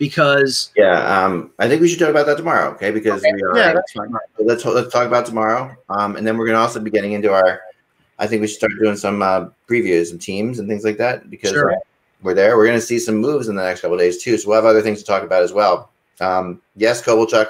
Because 0.00 0.70
Yeah, 0.76 1.24
um, 1.24 1.52
I 1.58 1.68
think 1.68 1.82
we 1.82 1.88
should 1.88 1.98
talk 1.98 2.08
about 2.08 2.24
that 2.26 2.38
tomorrow. 2.38 2.70
Okay, 2.70 2.90
because 2.90 3.22
we 3.22 3.42
are. 3.42 3.56
Yeah, 3.56 3.74
that's 3.74 3.92
fine. 3.92 4.10
let's 4.38 4.64
let's 4.64 4.90
talk 4.92 5.06
about 5.06 5.26
tomorrow. 5.26 5.76
Um, 5.90 6.16
and 6.16 6.26
then 6.26 6.38
we're 6.38 6.46
gonna 6.46 6.58
also 6.58 6.80
be 6.80 6.90
getting 6.90 7.12
into 7.12 7.32
our. 7.32 7.60
I 8.18 8.26
think 8.26 8.40
we 8.40 8.46
should 8.48 8.56
start 8.56 8.72
doing 8.82 8.96
some 8.96 9.20
uh, 9.22 9.46
previews 9.68 10.10
and 10.10 10.20
teams 10.20 10.58
and 10.58 10.68
things 10.68 10.84
like 10.84 10.96
that 10.98 11.28
because 11.30 11.50
Sure. 11.50 11.74
we're 12.22 12.32
there. 12.34 12.56
We're 12.56 12.66
gonna 12.66 12.80
see 12.80 12.98
some 12.98 13.16
moves 13.16 13.48
in 13.48 13.56
the 13.56 13.62
next 13.62 13.82
couple 13.82 13.94
of 13.94 14.00
days 14.00 14.22
too. 14.22 14.38
So 14.38 14.48
we'll 14.48 14.56
have 14.56 14.64
other 14.64 14.80
things 14.82 15.00
to 15.00 15.04
talk 15.04 15.22
about 15.22 15.42
as 15.42 15.52
well. 15.52 15.90
Um, 16.20 16.62
yes, 16.76 17.02
Kovalchuk 17.02 17.48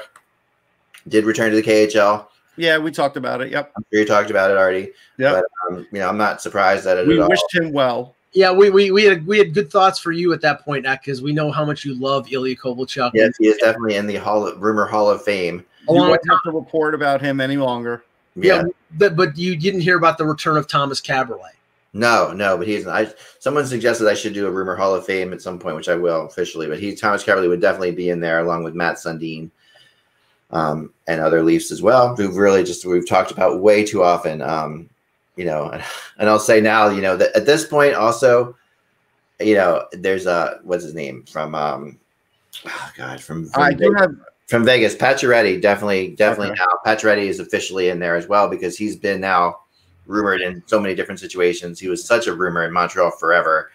did 1.08 1.24
return 1.24 1.50
to 1.50 1.56
the 1.56 1.62
KHL. 1.62 2.26
Yeah, 2.56 2.78
we 2.78 2.90
talked 2.90 3.16
about 3.16 3.40
it. 3.40 3.50
Yep. 3.52 3.72
I'm 3.76 3.84
sure 3.92 4.00
you 4.00 4.06
talked 4.06 4.30
about 4.30 4.50
it 4.50 4.56
already. 4.56 4.90
Yeah. 5.18 5.40
But 5.40 5.44
um, 5.76 5.86
you 5.92 6.00
know, 6.00 6.08
I'm 6.08 6.18
not 6.18 6.42
surprised 6.42 6.84
that 6.84 6.98
it 6.98 7.06
We 7.06 7.14
at 7.14 7.22
all. 7.22 7.28
wished 7.28 7.54
him 7.54 7.72
well. 7.72 8.16
Yeah, 8.32 8.52
we 8.52 8.70
we 8.70 8.90
we 8.92 9.04
had 9.04 9.26
we 9.26 9.38
had 9.38 9.52
good 9.52 9.70
thoughts 9.70 9.98
for 9.98 10.12
you 10.12 10.32
at 10.32 10.40
that 10.42 10.64
point, 10.64 10.84
because 10.84 11.20
we 11.20 11.32
know 11.32 11.50
how 11.50 11.64
much 11.64 11.84
you 11.84 11.94
love 11.94 12.30
Ilya 12.32 12.56
Kovalchuk. 12.56 13.10
Yes, 13.12 13.32
he 13.38 13.48
is 13.48 13.58
definitely 13.58 13.96
in 13.96 14.06
the 14.06 14.16
hall 14.16 14.46
of, 14.46 14.60
rumor 14.62 14.86
hall 14.86 15.10
of 15.10 15.22
fame. 15.22 15.64
You 15.88 15.96
Along 15.96 16.10
won't 16.10 16.12
with 16.22 16.30
have 16.30 16.42
to 16.44 16.52
report 16.52 16.94
about 16.94 17.20
him 17.20 17.40
any 17.40 17.56
longer. 17.56 18.04
yeah, 18.36 18.62
but, 18.92 19.16
but 19.16 19.36
you 19.36 19.56
didn't 19.56 19.80
hear 19.80 19.96
about 19.96 20.16
the 20.16 20.24
return 20.24 20.56
of 20.56 20.68
Tomas 20.68 21.00
Kaberle. 21.00 21.40
No, 21.92 22.32
no, 22.32 22.56
but 22.56 22.68
he's. 22.68 22.86
I 22.86 23.08
someone 23.40 23.66
suggested 23.66 24.06
I 24.06 24.14
should 24.14 24.34
do 24.34 24.46
a 24.46 24.50
rumor 24.50 24.76
Hall 24.76 24.94
of 24.94 25.04
Fame 25.04 25.32
at 25.32 25.42
some 25.42 25.58
point, 25.58 25.74
which 25.74 25.88
I 25.88 25.96
will 25.96 26.26
officially. 26.26 26.68
But 26.68 26.78
he, 26.78 26.94
Tomas 26.94 27.24
Kaberle, 27.24 27.48
would 27.48 27.60
definitely 27.60 27.90
be 27.90 28.10
in 28.10 28.20
there 28.20 28.38
along 28.38 28.62
with 28.62 28.76
Mats 28.76 29.02
Sundin, 29.02 29.50
um, 30.52 30.92
and 31.08 31.20
other 31.20 31.42
Leafs 31.42 31.72
as 31.72 31.82
well. 31.82 32.14
Who've 32.14 32.36
really 32.36 32.62
just 32.62 32.84
we've 32.84 33.08
talked 33.08 33.32
about 33.32 33.60
way 33.60 33.84
too 33.84 34.04
often. 34.04 34.40
Um, 34.40 34.88
you 35.40 35.46
know, 35.46 35.70
and 36.18 36.28
I'll 36.28 36.38
say 36.38 36.60
now, 36.60 36.90
you 36.90 37.00
know, 37.00 37.16
that 37.16 37.34
at 37.34 37.46
this 37.46 37.66
point, 37.66 37.94
also, 37.94 38.54
you 39.40 39.54
know, 39.54 39.86
there's 39.92 40.26
a 40.26 40.60
what's 40.64 40.84
his 40.84 40.94
name 40.94 41.24
from, 41.24 41.54
um, 41.54 41.98
oh 42.66 42.90
God, 42.94 43.22
from, 43.22 43.48
from 43.48 43.62
I 43.62 43.72
do 43.72 43.94
have 43.98 44.14
from 44.48 44.64
Vegas, 44.64 44.94
Pacioretty 44.94 45.62
definitely, 45.62 46.14
definitely 46.16 46.52
Okay. 46.52 46.60
now. 46.60 46.92
Pacioretty 46.92 47.26
is 47.28 47.40
officially 47.40 47.88
in 47.88 48.00
there 48.00 48.16
as 48.16 48.26
well 48.26 48.50
because 48.50 48.76
he's 48.76 48.96
been 48.96 49.20
now 49.20 49.60
rumored 50.06 50.42
in 50.42 50.62
so 50.66 50.78
many 50.78 50.94
different 50.94 51.20
situations. 51.20 51.78
He 51.78 51.88
was 51.88 52.04
such 52.04 52.26
a 52.26 52.34
rumor 52.34 52.64
in 52.64 52.72
Montreal 52.72 53.12
forever. 53.12 53.70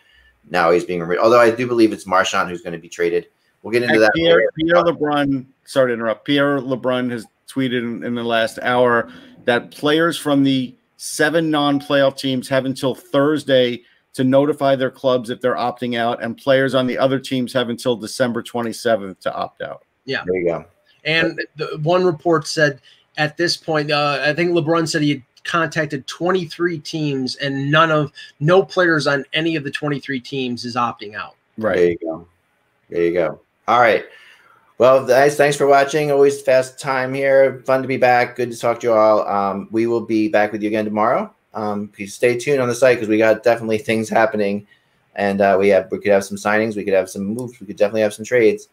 Now 0.51 0.70
he's 0.72 0.84
being 0.84 0.99
rumored. 0.99 1.18
Although 1.20 1.39
I 1.39 1.49
do 1.49 1.66
believe 1.66 1.93
it's 1.93 2.05
Marchand 2.05 2.49
who's 2.49 2.61
going 2.61 2.74
to 2.74 2.80
be 2.80 2.89
traded. 2.89 3.28
We'll 3.63 3.72
get 3.72 3.82
into 3.84 3.95
And 3.95 4.03
that. 4.03 4.11
Pierre. 4.13 4.49
Pierre 4.59 4.84
LeBrun, 4.84 5.45
sorry 5.63 5.89
to 5.89 5.93
interrupt. 5.93 6.26
Pierre 6.26 6.59
LeBrun 6.59 7.09
has 7.09 7.26
tweeted 7.49 7.80
in, 7.80 8.03
in 8.03 8.13
the 8.13 8.24
last 8.24 8.59
hour 8.61 9.09
that 9.45 9.72
players 9.72 10.18
from 10.18 10.43
the 10.43 10.76
seven 11.06 11.51
non-playoff 11.51 12.18
teams 12.18 12.49
have 12.49 12.66
until 12.66 12.95
Thursday 12.95 13.84
to 14.14 14.24
notify 14.24 14.76
their 14.76 14.89
clubs 14.89 15.30
if 15.30 15.39
they're 15.41 15.56
opting 15.56 15.97
out, 15.97 16.24
and 16.24 16.38
players 16.38 16.74
on 16.74 16.88
the 16.88 16.97
other 16.97 17.20
teams 17.20 17.53
have 17.53 17.70
until 17.70 17.95
December 17.95 18.41
27th 18.41 19.20
to 19.20 19.34
opt 19.34 19.62
out. 19.62 19.84
Yeah. 20.06 20.24
There 20.26 20.36
you 20.36 20.47
go. 20.47 20.66
And 21.03 21.39
the 21.58 21.80
one 21.84 22.03
report 22.03 22.47
said 22.47 22.82
at 23.18 23.38
this 23.38 23.56
point, 23.56 23.91
uh, 23.91 24.20
I 24.22 24.34
think 24.34 24.51
LeBrun 24.51 24.88
said 24.88 25.01
he 25.01 25.10
had 25.12 25.24
contacted 25.43 26.08
23 26.08 26.80
teams, 26.80 27.36
and 27.36 27.70
none 27.70 27.91
of 27.91 28.12
no 28.39 28.64
players 28.64 29.06
on 29.06 29.26
any 29.34 29.56
of 29.56 29.64
the 29.64 29.72
23 29.72 30.20
teams 30.20 30.66
is 30.66 30.76
opting 30.76 31.14
out. 31.14 31.36
Right. 31.58 31.76
There 31.76 31.89
you 31.89 31.97
go. 32.01 32.28
There 32.89 33.03
you 33.03 33.14
go. 33.14 33.39
All 33.68 33.80
right. 33.80 34.06
Well, 34.78 35.07
guys, 35.07 35.38
thanks 35.38 35.55
for 35.55 35.67
watching. 35.67 36.11
Always 36.11 36.41
fast 36.41 36.78
time 36.78 37.13
here. 37.13 37.61
Fun 37.65 37.82
to 37.82 37.88
be 37.88 37.95
back. 37.95 38.36
Good 38.36 38.51
to 38.51 38.59
talk 38.59 38.82
to 38.82 38.88
you 38.88 38.93
all. 38.93 39.26
Um, 39.26 39.69
we 39.71 39.88
will 39.88 40.01
be 40.01 40.28
back 40.28 40.51
with 40.51 40.61
you 40.61 40.67
again 40.67 40.84
tomorrow. 40.84 41.34
Um, 41.53 41.88
please 41.88 42.13
stay 42.13 42.38
tuned 42.38 42.59
on 42.59 42.67
the 42.67 42.76
site 42.76 42.97
because 42.97 43.07
we 43.07 43.17
got 43.17 43.41
definitely 43.41 43.78
things 43.78 44.09
happening, 44.09 44.67
and 45.15 45.39
uh, 45.39 45.55
we 45.57 45.69
have 45.69 45.89
we 45.91 45.99
could 45.99 46.11
have 46.11 46.26
some 46.26 46.38
signings, 46.38 46.76
we 46.76 46.84
could 46.84 46.93
have 46.93 47.09
some 47.09 47.23
moves, 47.23 47.57
we 47.61 47.67
could 47.67 47.78
definitely 47.78 48.01
have 48.01 48.13
some 48.13 48.26
trades. 48.26 48.67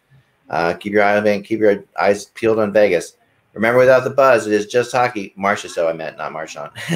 Uh, 0.50 0.74
keep 0.74 0.92
your 0.92 1.04
eye 1.04 1.16
on. 1.16 1.42
Keep 1.44 1.60
your 1.60 1.84
eyes 2.00 2.24
peeled 2.26 2.58
on 2.58 2.72
Vegas. 2.72 3.16
Remember, 3.54 3.78
without 3.78 4.02
the 4.02 4.10
buzz, 4.10 4.46
it 4.46 4.52
is 4.52 4.66
just 4.66 4.90
hockey. 4.90 5.32
Marchessault 5.38 5.88
I 5.88 5.92
meant 5.92 6.16
not 6.16 6.32
Marchand. 6.32 6.72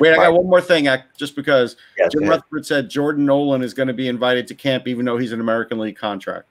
Wait, 0.00 0.12
I 0.12 0.16
got 0.16 0.32
one 0.32 0.46
more 0.46 0.62
thing, 0.62 0.88
Ak, 0.88 1.14
just 1.16 1.36
because 1.36 1.76
Yes, 1.98 2.12
Jim. 2.12 2.26
Rutherford 2.26 2.64
said 2.64 2.88
Jordan 2.88 3.26
Nolan 3.26 3.62
is 3.62 3.74
going 3.74 3.88
to 3.88 3.92
be 3.94 4.08
invited 4.08 4.46
to 4.48 4.54
camp, 4.54 4.88
even 4.88 5.04
though 5.04 5.18
he's 5.18 5.32
an 5.32 5.40
American 5.40 5.78
League 5.78 5.98
contract. 5.98 6.46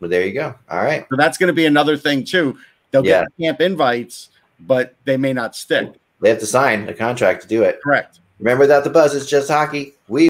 Well, 0.00 0.10
there 0.10 0.26
you 0.26 0.32
go. 0.32 0.54
All 0.70 0.84
right. 0.84 1.06
So 1.10 1.16
that's 1.16 1.38
going 1.38 1.48
to 1.48 1.54
be 1.54 1.66
another 1.66 1.96
thing 1.96 2.24
too. 2.24 2.56
They'll 2.90 3.04
Yeah. 3.04 3.24
get 3.38 3.46
camp 3.46 3.60
invites, 3.60 4.28
but 4.60 4.94
they 5.04 5.16
may 5.16 5.32
not 5.32 5.56
stick. 5.56 5.92
They 6.20 6.28
have 6.28 6.38
to 6.38 6.46
sign 6.46 6.88
a 6.88 6.94
contract 6.94 7.42
to 7.42 7.48
do 7.48 7.62
it. 7.64 7.80
Correct. 7.82 8.20
Remember, 8.38 8.66
that 8.66 8.84
the 8.84 8.90
buzz, 8.90 9.14
is 9.14 9.26
just 9.26 9.48
hockey. 9.48 9.94
We 10.08 10.22